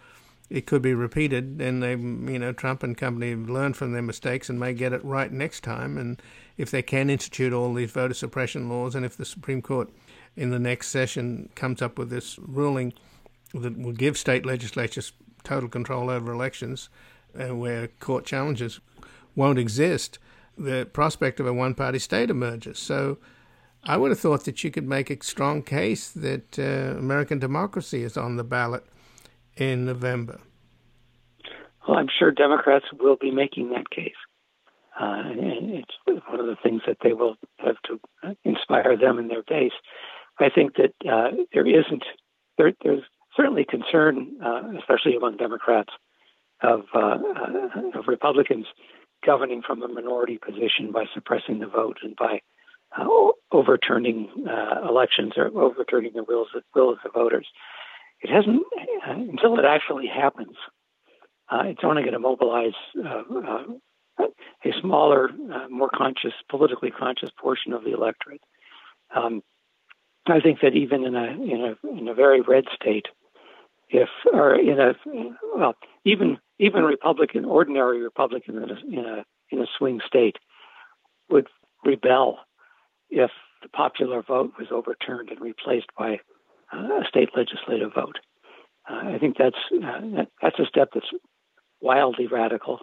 it 0.50 0.66
could 0.66 0.82
be 0.82 0.94
repeated. 0.94 1.60
And 1.60 1.82
they, 1.82 1.92
you 1.92 2.38
know, 2.38 2.52
Trump 2.52 2.82
and 2.82 2.96
company 2.96 3.30
have 3.30 3.48
learned 3.48 3.76
from 3.76 3.92
their 3.92 4.02
mistakes 4.02 4.48
and 4.48 4.58
may 4.58 4.74
get 4.74 4.92
it 4.92 5.04
right 5.04 5.32
next 5.32 5.62
time. 5.62 5.96
And 5.96 6.20
if 6.56 6.70
they 6.70 6.82
can 6.82 7.10
institute 7.10 7.52
all 7.52 7.72
these 7.74 7.90
voter 7.90 8.14
suppression 8.14 8.68
laws, 8.68 8.94
and 8.94 9.04
if 9.04 9.16
the 9.16 9.24
Supreme 9.24 9.62
Court 9.62 9.90
in 10.36 10.50
the 10.50 10.58
next 10.58 10.88
session 10.88 11.48
comes 11.54 11.80
up 11.80 11.98
with 11.98 12.10
this 12.10 12.38
ruling 12.38 12.92
that 13.54 13.78
will 13.78 13.92
give 13.92 14.18
state 14.18 14.44
legislatures 14.44 15.12
total 15.44 15.68
control 15.68 16.10
over 16.10 16.32
elections, 16.32 16.88
uh, 17.38 17.54
where 17.54 17.88
court 18.00 18.24
challenges 18.24 18.80
won't 19.36 19.58
exist, 19.58 20.18
the 20.56 20.88
prospect 20.92 21.40
of 21.40 21.46
a 21.46 21.52
one 21.52 21.74
party 21.74 21.98
state 21.98 22.30
emerges. 22.30 22.78
So 22.78 23.18
I 23.84 23.96
would 23.96 24.10
have 24.10 24.20
thought 24.20 24.44
that 24.44 24.62
you 24.64 24.70
could 24.70 24.88
make 24.88 25.10
a 25.10 25.22
strong 25.22 25.62
case 25.62 26.10
that 26.10 26.58
uh, 26.58 26.98
American 26.98 27.38
democracy 27.38 28.02
is 28.02 28.16
on 28.16 28.36
the 28.36 28.44
ballot 28.44 28.86
in 29.56 29.84
November. 29.84 30.40
Well, 31.86 31.98
I'm 31.98 32.08
sure 32.18 32.30
Democrats 32.30 32.86
will 32.98 33.16
be 33.16 33.30
making 33.30 33.70
that 33.70 33.90
case. 33.90 34.12
Uh, 34.98 35.22
and 35.26 35.70
it's 35.70 36.22
one 36.28 36.40
of 36.40 36.46
the 36.46 36.56
things 36.62 36.82
that 36.86 36.98
they 37.02 37.12
will 37.12 37.36
have 37.58 37.76
to 37.86 38.00
inspire 38.44 38.96
them 38.96 39.18
in 39.18 39.28
their 39.28 39.42
base. 39.42 39.72
I 40.38 40.48
think 40.48 40.76
that 40.76 40.94
uh, 41.08 41.30
there 41.52 41.66
isn't, 41.66 42.04
there, 42.58 42.72
there's 42.82 43.02
certainly 43.36 43.64
concern, 43.64 44.36
uh, 44.44 44.62
especially 44.78 45.16
among 45.16 45.36
Democrats, 45.36 45.90
of, 46.62 46.84
uh, 46.94 46.98
uh, 46.98 47.98
of 47.98 48.06
Republicans 48.06 48.66
governing 49.26 49.62
from 49.62 49.82
a 49.82 49.88
minority 49.88 50.38
position 50.38 50.92
by 50.92 51.04
suppressing 51.12 51.58
the 51.58 51.66
vote 51.66 51.98
and 52.02 52.16
by 52.16 52.40
uh, 52.96 53.06
overturning 53.50 54.28
elections 54.88 55.32
or 55.36 55.46
overturning 55.60 56.12
the 56.14 56.22
wills 56.22 56.48
of, 56.54 56.62
will 56.74 56.90
of 56.90 56.98
the 57.02 57.10
voters. 57.10 57.46
It 58.24 58.30
hasn't 58.30 58.62
uh, 59.06 59.12
until 59.12 59.58
it 59.58 59.66
actually 59.66 60.06
happens. 60.06 60.56
Uh, 61.50 61.64
it's 61.66 61.84
only 61.84 62.00
going 62.00 62.14
to 62.14 62.18
mobilize 62.18 62.72
uh, 62.98 63.22
uh, 63.46 64.24
a 64.64 64.72
smaller, 64.80 65.28
uh, 65.52 65.68
more 65.68 65.90
conscious, 65.94 66.32
politically 66.48 66.90
conscious 66.90 67.28
portion 67.38 67.74
of 67.74 67.84
the 67.84 67.92
electorate. 67.92 68.40
Um, 69.14 69.42
I 70.26 70.40
think 70.40 70.60
that 70.62 70.72
even 70.72 71.04
in 71.04 71.14
a 71.14 71.24
in 71.24 71.76
a 71.84 71.98
in 71.98 72.08
a 72.08 72.14
very 72.14 72.40
red 72.40 72.64
state, 72.74 73.08
if 73.90 74.08
or 74.32 74.58
in 74.58 74.80
a 74.80 74.94
well, 75.54 75.74
even 76.06 76.38
even 76.58 76.82
Republican, 76.82 77.44
ordinary 77.44 78.02
Republican 78.02 78.56
in 78.56 78.70
a 78.70 79.00
in 79.00 79.04
a, 79.04 79.24
in 79.50 79.60
a 79.60 79.66
swing 79.76 80.00
state 80.06 80.36
would 81.28 81.48
rebel 81.84 82.38
if 83.10 83.30
the 83.62 83.68
popular 83.68 84.22
vote 84.22 84.54
was 84.58 84.68
overturned 84.70 85.28
and 85.28 85.42
replaced 85.42 85.90
by 85.98 86.20
a 86.72 87.04
state 87.08 87.30
legislative 87.36 87.94
vote. 87.94 88.18
Uh, 88.88 89.14
I 89.14 89.18
think 89.18 89.36
that's 89.38 89.56
uh, 89.72 90.00
that, 90.16 90.28
that's 90.42 90.58
a 90.58 90.66
step 90.66 90.90
that's 90.94 91.08
wildly 91.80 92.26
radical, 92.26 92.80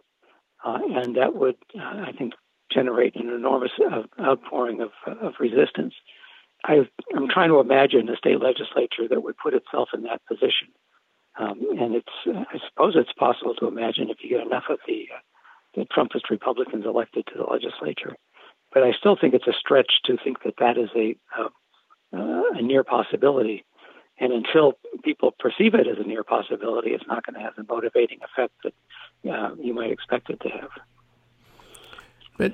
uh, 0.66 0.80
and 0.96 1.16
that 1.16 1.36
would, 1.36 1.56
uh, 1.78 1.82
I 2.08 2.12
think, 2.18 2.34
generate 2.74 3.16
an 3.16 3.30
enormous 3.30 3.72
outpouring 4.20 4.82
of, 4.82 4.92
of 5.06 5.34
resistance. 5.40 5.94
i 6.64 6.86
am 7.16 7.28
trying 7.30 7.50
to 7.50 7.60
imagine 7.60 8.10
a 8.10 8.16
state 8.16 8.42
legislature 8.42 9.08
that 9.10 9.24
would 9.24 9.38
put 9.38 9.54
itself 9.54 9.90
in 9.94 10.04
that 10.04 10.22
position, 10.28 10.70
um, 11.40 11.60
and 11.80 11.96
it's 11.96 12.14
I 12.26 12.58
suppose 12.70 12.96
it's 12.96 13.14
possible 13.14 13.56
to 13.56 13.68
imagine 13.68 14.10
if 14.10 14.18
you 14.22 14.30
get 14.30 14.46
enough 14.46 14.66
of 14.70 14.80
the 14.88 15.08
the 15.76 15.86
Trumpist 15.86 16.30
Republicans 16.30 16.86
elected 16.86 17.26
to 17.28 17.38
the 17.38 17.44
legislature. 17.44 18.16
But 18.74 18.84
I 18.84 18.92
still 18.94 19.18
think 19.20 19.34
it's 19.34 19.48
a 19.48 19.54
stretch 19.54 19.92
to 20.06 20.18
think 20.24 20.44
that 20.44 20.56
that 20.60 20.78
is 20.78 20.90
a 20.96 21.16
uh, 21.38 21.50
a 22.14 22.62
near 22.62 22.84
possibility. 22.84 23.64
And 24.22 24.32
until 24.32 24.74
people 25.04 25.34
perceive 25.40 25.74
it 25.74 25.88
as 25.88 25.98
a 25.98 26.08
near 26.08 26.24
possibility, 26.24 26.92
it's 26.92 27.08
not 27.08 27.26
going 27.26 27.34
to 27.34 27.42
have 27.42 27.56
the 27.56 27.66
motivating 27.68 28.20
effect 28.24 28.54
that 28.64 28.74
uh, 29.30 29.56
you 29.60 29.74
might 29.74 29.92
expect 29.92 30.30
it 30.30 30.40
to 30.42 30.50
have. 30.50 30.70
But 32.38 32.54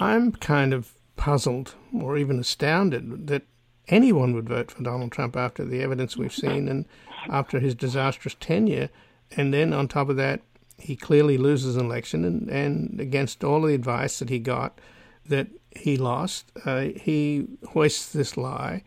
I'm 0.00 0.32
kind 0.32 0.72
of 0.72 0.94
puzzled 1.16 1.74
or 1.94 2.16
even 2.16 2.38
astounded 2.38 3.26
that 3.26 3.42
anyone 3.86 4.34
would 4.34 4.48
vote 4.48 4.70
for 4.70 4.82
Donald 4.82 5.12
Trump 5.12 5.36
after 5.36 5.62
the 5.62 5.82
evidence 5.82 6.16
we've 6.16 6.34
seen 6.34 6.68
and 6.68 6.86
after 7.28 7.60
his 7.60 7.74
disastrous 7.74 8.34
tenure. 8.40 8.88
And 9.36 9.52
then 9.52 9.74
on 9.74 9.88
top 9.88 10.08
of 10.08 10.16
that, 10.16 10.40
he 10.78 10.96
clearly 10.96 11.36
loses 11.36 11.76
an 11.76 11.84
election, 11.84 12.24
and, 12.24 12.48
and 12.48 12.98
against 12.98 13.44
all 13.44 13.62
the 13.62 13.74
advice 13.74 14.18
that 14.18 14.30
he 14.30 14.38
got 14.38 14.80
that 15.26 15.48
he 15.70 15.96
lost, 15.96 16.50
uh, 16.64 16.88
he 16.96 17.46
hoists 17.68 18.10
this 18.12 18.36
lie 18.36 18.82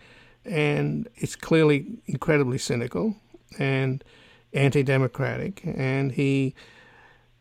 and 0.47 1.07
it's 1.15 1.35
clearly 1.35 1.99
incredibly 2.05 2.57
cynical 2.57 3.15
and 3.59 4.03
anti-democratic. 4.53 5.61
And 5.65 6.11
he 6.11 6.55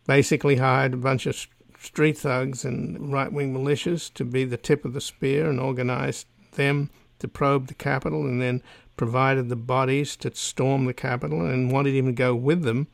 basically 0.07 0.57
hired 0.57 0.95
a 0.95 0.99
bunch 0.99 1.27
of 1.27 1.47
street 1.79 2.19
thugs 2.19 2.65
and 2.65 3.13
right-wing 3.13 3.55
militias 3.55 4.13
to 4.15 4.25
be 4.25 4.45
the 4.45 4.57
tip 4.57 4.85
of 4.85 4.93
the 4.93 5.01
spear 5.01 5.49
and 5.49 5.61
organized 5.61 6.27
them 6.53 6.91
to 7.19 7.29
probe 7.29 7.69
the 7.69 7.75
Capitol, 7.75 8.27
and 8.27 8.43
then 8.43 8.63
provided 8.97 9.49
the 9.49 9.57
bodies 9.57 10.17
to 10.17 10.35
storm 10.35 10.85
the 10.85 10.93
Capitol, 10.93 11.47
and 11.47 11.71
wanted 11.71 11.95
him 11.95 12.07
to 12.07 12.13
go 12.13 12.35
with 12.35 12.63
them 12.63 12.89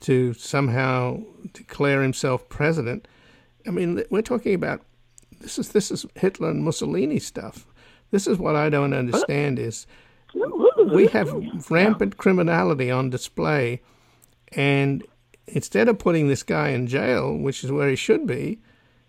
to 0.00 0.34
somehow 0.34 1.22
declare 1.52 2.02
himself 2.02 2.48
president. 2.48 3.08
I 3.66 3.70
mean, 3.70 4.02
we're 4.10 4.22
talking 4.22 4.54
about 4.54 4.82
this 5.40 5.58
is 5.58 5.70
this 5.70 5.90
is 5.90 6.04
Hitler 6.14 6.50
and 6.50 6.64
Mussolini 6.64 7.18
stuff. 7.18 7.66
This 8.10 8.26
is 8.26 8.38
what 8.38 8.56
I 8.56 8.68
don't 8.68 8.94
understand 8.94 9.58
is 9.58 9.86
we 10.92 11.06
have 11.08 11.32
rampant 11.70 12.16
criminality 12.16 12.90
on 12.90 13.10
display 13.10 13.80
and 14.52 15.04
instead 15.46 15.88
of 15.88 15.98
putting 15.98 16.28
this 16.28 16.42
guy 16.42 16.68
in 16.70 16.86
jail, 16.86 17.36
which 17.36 17.64
is 17.64 17.72
where 17.72 17.88
he 17.88 17.96
should 17.96 18.26
be, 18.26 18.58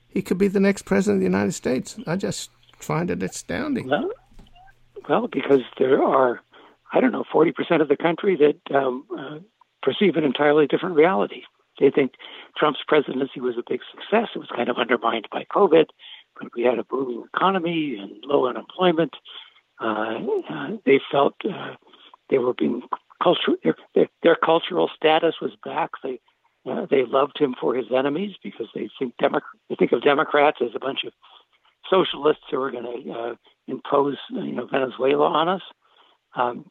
he 0.08 0.22
could 0.22 0.38
be 0.38 0.48
the 0.48 0.60
next 0.60 0.84
president 0.84 1.18
of 1.18 1.20
the 1.22 1.38
United 1.38 1.54
States. 1.54 1.98
I 2.08 2.16
just 2.16 2.50
find 2.80 3.12
it 3.12 3.22
astounding. 3.22 3.88
Well, 3.88 4.10
well 5.08 5.28
because 5.28 5.62
there 5.78 6.02
are, 6.02 6.42
I 6.94 7.00
don't 7.00 7.12
know, 7.12 7.26
40% 7.34 7.82
of 7.82 7.88
the 7.88 7.98
country 7.98 8.38
that 8.38 8.76
um, 8.76 9.06
uh, 9.18 9.40
perceive 9.82 10.16
an 10.16 10.24
entirely 10.24 10.68
different 10.68 10.96
reality. 10.96 11.44
They 11.80 11.92
think 11.92 12.14
Trump's 12.58 12.82
presidency 12.88 13.40
was 13.40 13.56
a 13.58 13.64
big 13.70 13.80
success. 13.92 14.30
It 14.36 14.40
was 14.40 14.50
kind 14.54 14.70
of 14.70 14.78
undermined 14.78 15.28
by 15.32 15.46
COVID 15.46 15.86
we 16.56 16.64
had 16.64 16.80
a 16.80 16.84
booming 16.84 17.24
economy 17.34 17.98
and 18.00 18.24
low 18.26 18.48
unemployment. 18.48 19.16
Uh, 19.80 20.20
uh, 20.50 20.70
they 20.86 21.00
felt 21.12 21.36
uh, 21.46 21.76
they 22.30 22.38
were 22.38 22.54
being 22.54 22.82
cultural. 23.22 23.58
Their, 23.64 23.76
their, 23.96 24.08
their, 24.24 24.36
cultural 24.36 24.90
status 24.96 25.36
was 25.42 25.52
back. 25.64 25.92
They 26.04 26.20
uh, 26.70 26.86
they 26.90 27.06
loved 27.06 27.38
him 27.40 27.56
for 27.60 27.74
his 27.74 27.86
enemies 27.96 28.36
because 28.44 28.68
they 28.76 28.90
think 29.00 29.16
Demo- 29.18 29.40
they 29.70 29.76
think 29.76 29.92
of 29.92 30.04
Democrats 30.04 30.58
as 30.62 30.72
a 30.76 30.80
bunch 30.80 31.04
of 31.06 31.14
socialists 31.90 32.44
who 32.52 32.62
are 32.62 32.72
going 32.72 33.04
to 33.04 33.12
uh, 33.12 33.36
impose 33.68 34.18
you 34.30 34.52
know 34.52 34.68
Venezuela 34.68 35.28
on 35.28 35.48
us. 35.48 35.62
Um, 36.36 36.66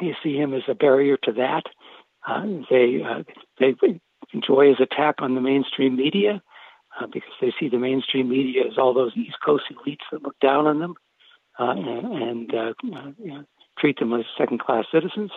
they 0.00 0.16
see 0.22 0.36
him 0.36 0.54
as 0.54 0.62
a 0.68 0.74
barrier 0.74 1.16
to 1.24 1.32
that. 1.32 1.64
Uh, 2.26 2.46
they 2.70 3.02
they 3.58 3.74
enjoy 4.32 4.68
his 4.68 4.80
attack 4.80 5.16
on 5.18 5.34
the 5.34 5.40
mainstream 5.40 5.96
media 5.96 6.42
uh, 7.00 7.06
because 7.06 7.32
they 7.40 7.52
see 7.58 7.68
the 7.68 7.78
mainstream 7.78 8.28
media 8.28 8.62
as 8.70 8.78
all 8.78 8.94
those 8.94 9.12
East 9.16 9.36
Coast 9.44 9.64
elites 9.72 10.04
that 10.10 10.22
look 10.22 10.38
down 10.40 10.66
on 10.66 10.78
them 10.78 10.94
uh, 11.58 11.70
and, 11.70 12.22
and 12.22 12.54
uh, 12.54 12.72
you 12.82 13.32
know, 13.32 13.44
treat 13.78 13.98
them 13.98 14.12
as 14.14 14.24
second 14.36 14.60
class 14.60 14.84
citizens. 14.92 15.30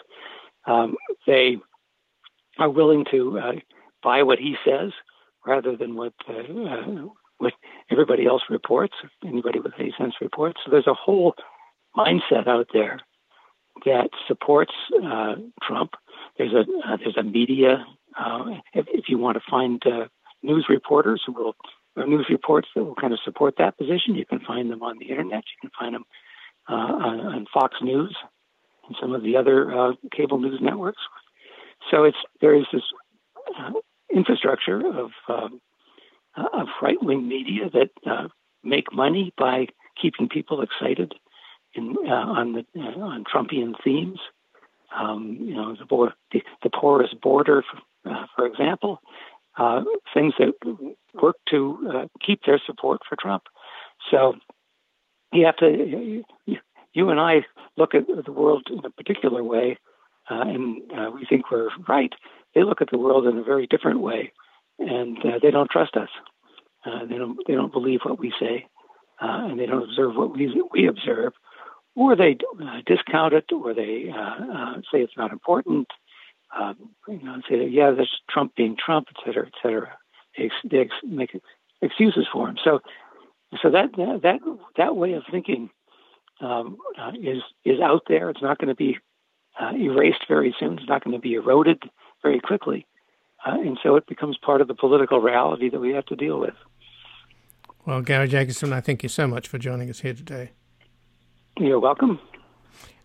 Um, 0.65 0.95
they 1.25 1.57
are 2.59 2.69
willing 2.69 3.05
to 3.11 3.39
uh, 3.39 3.51
buy 4.03 4.23
what 4.23 4.39
he 4.39 4.55
says 4.65 4.91
rather 5.45 5.75
than 5.75 5.95
what 5.95 6.13
uh, 6.29 6.33
uh, 6.33 7.05
what 7.37 7.53
everybody 7.89 8.27
else 8.27 8.43
reports, 8.49 8.93
anybody 9.25 9.59
with 9.59 9.73
any 9.79 9.93
sense 9.97 10.13
reports. 10.21 10.59
So 10.63 10.71
there's 10.71 10.87
a 10.87 10.93
whole 10.93 11.33
mindset 11.97 12.47
out 12.47 12.67
there 12.71 12.99
that 13.85 14.09
supports 14.27 14.73
uh, 15.03 15.35
Trump. 15.63 15.91
There's 16.37 16.53
a 16.53 16.61
uh, 16.87 16.97
there's 16.97 17.17
a 17.17 17.23
media. 17.23 17.85
Uh, 18.19 18.59
if, 18.73 18.85
if, 18.89 19.05
you 19.07 19.17
want 19.17 19.37
to 19.37 19.43
find 19.49 19.81
news 20.43 20.65
reporters 20.69 21.21
who 21.25 21.33
will, 21.33 21.55
or 21.95 22.05
news 22.05 22.27
reports 22.29 22.67
that 22.75 22.83
will 22.83 22.95
kind 22.95 23.13
of 23.13 23.19
support 23.23 23.55
that 23.57 23.77
position. 23.77 24.15
You 24.15 24.25
can 24.25 24.39
find 24.39 24.71
them 24.71 24.83
on 24.83 24.97
the 24.99 25.09
internet. 25.09 25.43
You 25.43 25.69
can 25.69 25.71
find 25.77 25.95
them 25.95 26.05
uh, 26.69 26.73
on, 26.73 27.19
on, 27.19 27.45
Fox 27.53 27.75
News 27.81 28.15
and 28.87 28.95
some 28.99 29.13
of 29.13 29.23
the 29.23 29.35
other 29.35 29.71
uh, 29.71 29.93
cable 30.15 30.39
news 30.39 30.59
networks. 30.61 31.01
So 31.89 32.03
it's 32.03 32.17
there 32.39 32.55
is 32.55 32.65
this 32.71 32.83
uh, 33.59 33.71
infrastructure 34.13 34.79
of 34.85 35.11
um, 35.27 35.61
of 36.35 36.67
right 36.81 37.01
wing 37.01 37.27
media 37.27 37.69
that 37.73 37.89
uh, 38.09 38.27
make 38.63 38.93
money 38.93 39.33
by 39.37 39.67
keeping 40.01 40.29
people 40.29 40.61
excited 40.61 41.13
in, 41.73 41.95
uh, 42.05 42.11
on 42.11 42.53
the 42.53 42.65
uh, 42.79 42.99
on 42.99 43.23
Trumpian 43.23 43.73
themes. 43.83 44.19
Um, 44.97 45.37
you 45.39 45.55
know, 45.55 45.73
the, 45.73 46.11
the, 46.33 46.41
the 46.63 46.69
porous 46.69 47.13
border, 47.13 47.63
for, 48.03 48.27
for 48.35 48.45
example, 48.45 48.99
uh, 49.61 49.83
things 50.11 50.33
that 50.39 50.53
work 51.21 51.35
to 51.47 51.59
uh, 51.93 52.05
keep 52.25 52.39
their 52.45 52.59
support 52.65 53.01
for 53.07 53.15
Trump. 53.15 53.43
So 54.09 54.33
you 55.31 55.45
have 55.45 55.57
to, 55.57 56.23
you, 56.45 56.57
you 56.93 57.09
and 57.09 57.19
I 57.19 57.45
look 57.77 57.93
at 57.93 58.07
the 58.07 58.31
world 58.31 58.67
in 58.71 58.83
a 58.83 58.89
particular 58.89 59.43
way, 59.43 59.77
uh, 60.31 60.41
and 60.41 60.81
uh, 60.91 61.11
we 61.13 61.25
think 61.29 61.51
we're 61.51 61.69
right. 61.87 62.11
They 62.55 62.63
look 62.63 62.81
at 62.81 62.89
the 62.89 62.97
world 62.97 63.27
in 63.27 63.37
a 63.37 63.43
very 63.43 63.67
different 63.67 63.99
way, 63.99 64.33
and 64.79 65.17
uh, 65.19 65.37
they 65.41 65.51
don't 65.51 65.69
trust 65.69 65.95
us. 65.95 66.09
They 66.83 67.17
don't. 67.17 67.37
They 67.47 67.53
don't 67.53 67.71
believe 67.71 67.99
what 68.03 68.19
we 68.19 68.33
say, 68.39 68.65
and 69.19 69.59
they 69.59 69.67
don't 69.67 69.83
observe 69.83 70.15
what 70.15 70.35
we 70.35 70.63
we 70.71 70.87
observe, 70.87 71.33
or 71.95 72.15
they 72.15 72.37
discount 72.87 73.33
it, 73.33 73.45
or 73.51 73.75
they 73.75 74.11
say 74.91 75.01
it's 75.01 75.15
not 75.15 75.31
important 75.31 75.87
um, 76.57 76.75
you 77.07 77.21
know, 77.23 77.41
say, 77.49 77.67
yeah, 77.67 77.91
that's 77.91 78.09
Trump 78.29 78.55
being 78.55 78.75
Trump, 78.83 79.07
et 79.09 79.21
cetera, 79.25 79.47
et 79.47 79.53
cetera. 79.61 79.97
They, 80.37 80.49
they 80.69 80.89
make 81.05 81.31
excuses 81.81 82.27
for 82.31 82.49
him. 82.49 82.57
So, 82.63 82.79
so 83.61 83.69
that 83.71 83.91
that 83.97 84.39
that 84.77 84.95
way 84.95 85.13
of 85.13 85.23
thinking 85.29 85.69
um, 86.39 86.77
uh, 86.99 87.11
is 87.21 87.41
is 87.65 87.79
out 87.81 88.03
there. 88.07 88.29
It's 88.29 88.41
not 88.41 88.57
going 88.57 88.69
to 88.69 88.75
be 88.75 88.97
uh, 89.59 89.73
erased 89.75 90.25
very 90.27 90.55
soon. 90.59 90.79
It's 90.79 90.87
not 90.87 91.03
going 91.03 91.15
to 91.15 91.21
be 91.21 91.33
eroded 91.33 91.83
very 92.23 92.39
quickly, 92.39 92.85
uh, 93.45 93.59
and 93.59 93.77
so 93.83 93.95
it 93.95 94.07
becomes 94.07 94.37
part 94.37 94.61
of 94.61 94.67
the 94.67 94.75
political 94.75 95.19
reality 95.19 95.69
that 95.69 95.79
we 95.79 95.91
have 95.93 96.05
to 96.05 96.15
deal 96.15 96.39
with. 96.39 96.55
Well, 97.85 98.01
Gary 98.01 98.27
Jacobson, 98.27 98.73
I 98.73 98.79
thank 98.79 99.03
you 99.03 99.09
so 99.09 99.27
much 99.27 99.47
for 99.47 99.57
joining 99.57 99.89
us 99.89 100.01
here 100.01 100.13
today. 100.13 100.51
You're 101.59 101.79
welcome. 101.79 102.19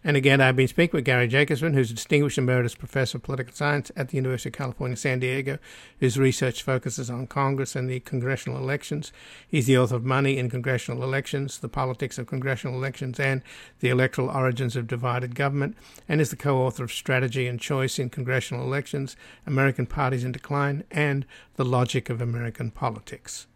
And 0.06 0.16
again, 0.16 0.40
I've 0.40 0.54
been 0.54 0.68
speaking 0.68 0.96
with 0.96 1.04
Gary 1.04 1.26
Jacobson, 1.26 1.74
who's 1.74 1.90
a 1.90 1.94
distinguished 1.94 2.38
emeritus 2.38 2.76
professor 2.76 3.18
of 3.18 3.24
political 3.24 3.52
science 3.52 3.90
at 3.96 4.10
the 4.10 4.16
University 4.16 4.50
of 4.50 4.54
California, 4.54 4.96
San 4.96 5.18
Diego. 5.18 5.58
His 5.98 6.16
research 6.16 6.62
focuses 6.62 7.10
on 7.10 7.26
Congress 7.26 7.74
and 7.74 7.90
the 7.90 7.98
congressional 7.98 8.56
elections. 8.56 9.10
He's 9.48 9.66
the 9.66 9.76
author 9.76 9.96
of 9.96 10.04
Money 10.04 10.38
in 10.38 10.48
Congressional 10.48 11.02
Elections, 11.02 11.58
The 11.58 11.68
Politics 11.68 12.18
of 12.18 12.28
Congressional 12.28 12.76
Elections, 12.76 13.18
and 13.18 13.42
The 13.80 13.88
Electoral 13.88 14.30
Origins 14.30 14.76
of 14.76 14.86
Divided 14.86 15.34
Government, 15.34 15.76
and 16.08 16.20
is 16.20 16.30
the 16.30 16.36
co 16.36 16.58
author 16.58 16.84
of 16.84 16.92
Strategy 16.92 17.48
and 17.48 17.58
Choice 17.58 17.98
in 17.98 18.08
Congressional 18.08 18.62
Elections, 18.62 19.16
American 19.44 19.86
Parties 19.86 20.22
in 20.22 20.30
Decline, 20.30 20.84
and 20.88 21.26
The 21.56 21.64
Logic 21.64 22.08
of 22.08 22.20
American 22.20 22.70
Politics. 22.70 23.48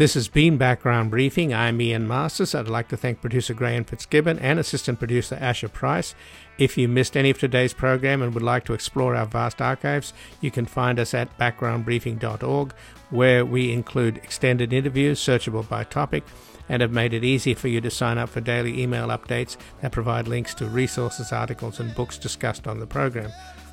This 0.00 0.14
has 0.14 0.28
been 0.28 0.56
Background 0.56 1.10
Briefing. 1.10 1.52
I'm 1.52 1.78
Ian 1.78 2.08
Masters. 2.08 2.54
I'd 2.54 2.68
like 2.68 2.88
to 2.88 2.96
thank 2.96 3.20
producer 3.20 3.52
Graham 3.52 3.84
Fitzgibbon 3.84 4.38
and 4.38 4.58
assistant 4.58 4.98
producer 4.98 5.36
Asher 5.38 5.68
Price. 5.68 6.14
If 6.56 6.78
you 6.78 6.88
missed 6.88 7.18
any 7.18 7.28
of 7.28 7.38
today's 7.38 7.74
program 7.74 8.22
and 8.22 8.32
would 8.32 8.42
like 8.42 8.64
to 8.64 8.72
explore 8.72 9.14
our 9.14 9.26
vast 9.26 9.60
archives, 9.60 10.14
you 10.40 10.50
can 10.50 10.64
find 10.64 10.98
us 10.98 11.12
at 11.12 11.36
backgroundbriefing.org, 11.36 12.72
where 13.10 13.44
we 13.44 13.74
include 13.74 14.16
extended 14.16 14.72
interviews 14.72 15.20
searchable 15.20 15.68
by 15.68 15.84
topic 15.84 16.24
and 16.70 16.80
have 16.80 16.92
made 16.92 17.12
it 17.12 17.22
easy 17.22 17.52
for 17.52 17.68
you 17.68 17.82
to 17.82 17.90
sign 17.90 18.16
up 18.16 18.30
for 18.30 18.40
daily 18.40 18.80
email 18.80 19.08
updates 19.08 19.58
that 19.82 19.92
provide 19.92 20.26
links 20.26 20.54
to 20.54 20.64
resources, 20.64 21.30
articles, 21.30 21.78
and 21.78 21.94
books 21.94 22.16
discussed 22.16 22.66
on 22.66 22.80
the 22.80 22.86
program. 22.86 23.30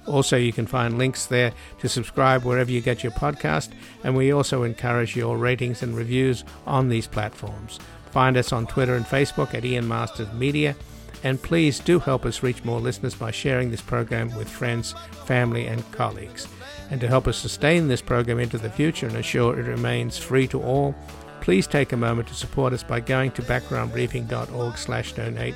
Also, 0.07 0.37
you 0.37 0.53
can 0.53 0.65
find 0.65 0.97
links 0.97 1.25
there 1.25 1.51
to 1.79 1.89
subscribe 1.89 2.43
wherever 2.43 2.71
you 2.71 2.81
get 2.81 3.03
your 3.03 3.11
podcast, 3.11 3.71
and 4.03 4.15
we 4.15 4.31
also 4.31 4.63
encourage 4.63 5.15
your 5.15 5.37
ratings 5.37 5.83
and 5.83 5.95
reviews 5.95 6.43
on 6.65 6.89
these 6.89 7.05
platforms. 7.07 7.79
Find 8.11 8.37
us 8.37 8.53
on 8.53 8.67
Twitter 8.67 8.95
and 8.95 9.05
Facebook 9.05 9.53
at 9.53 9.65
Ian 9.65 9.87
Masters 9.87 10.31
Media, 10.33 10.75
and 11.23 11.41
please 11.41 11.79
do 11.79 11.99
help 11.99 12.25
us 12.25 12.41
reach 12.41 12.63
more 12.63 12.79
listeners 12.79 13.15
by 13.15 13.31
sharing 13.31 13.69
this 13.69 13.81
program 13.81 14.33
with 14.35 14.49
friends, 14.49 14.95
family, 15.25 15.67
and 15.67 15.91
colleagues. 15.91 16.47
And 16.89 17.01
to 17.01 17.07
help 17.07 17.27
us 17.27 17.35
sustain 17.37 17.89
this 17.89 18.01
program 18.01 18.39
into 18.39 18.57
the 18.57 18.69
future 18.69 19.07
and 19.07 19.15
ensure 19.15 19.59
it 19.59 19.63
remains 19.63 20.17
free 20.17 20.47
to 20.47 20.61
all, 20.61 20.95
please 21.41 21.67
take 21.67 21.91
a 21.91 21.97
moment 21.97 22.29
to 22.29 22.33
support 22.33 22.71
us 22.71 22.83
by 22.83 23.01
going 23.01 23.31
to 23.31 23.41
backgroundbriefing.org/donate 23.41 25.55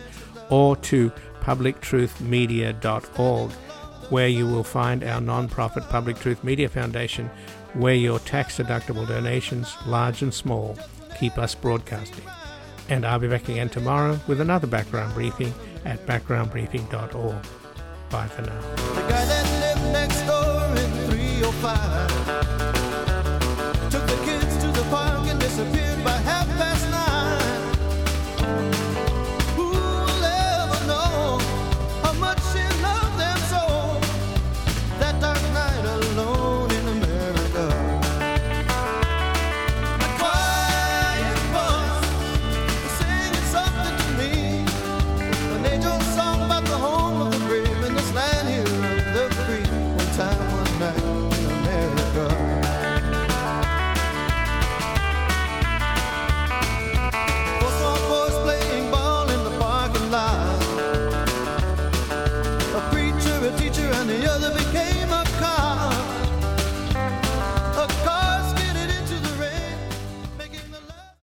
or 0.50 0.76
to 0.76 1.10
publictruthmedia.org 1.42 3.52
where 4.12 4.28
you 4.28 4.46
will 4.46 4.64
find 4.64 5.04
our 5.04 5.20
non-profit 5.20 5.84
Public 5.90 6.20
Truth 6.20 6.44
Media 6.44 6.70
Foundation, 6.70 7.30
where 7.74 7.96
your 7.96 8.20
tax-deductible 8.20 9.08
donations, 9.08 9.76
large 9.88 10.22
and 10.22 10.34
small, 10.34 10.78
keep 11.20 11.38
us 11.38 11.56
broadcasting. 11.56 12.26
And 12.90 13.06
I'll 13.06 13.20
be 13.20 13.30
back 13.30 13.48
again 13.48 13.70
tomorrow 13.70 14.20
with 14.28 14.42
another 14.42 14.68
background 14.68 15.14
briefing 15.14 15.54
at 15.86 16.06
backgroundbriefing.org. 16.06 17.46
Bye 18.10 18.28
for 18.28 18.42
now. 18.42 18.62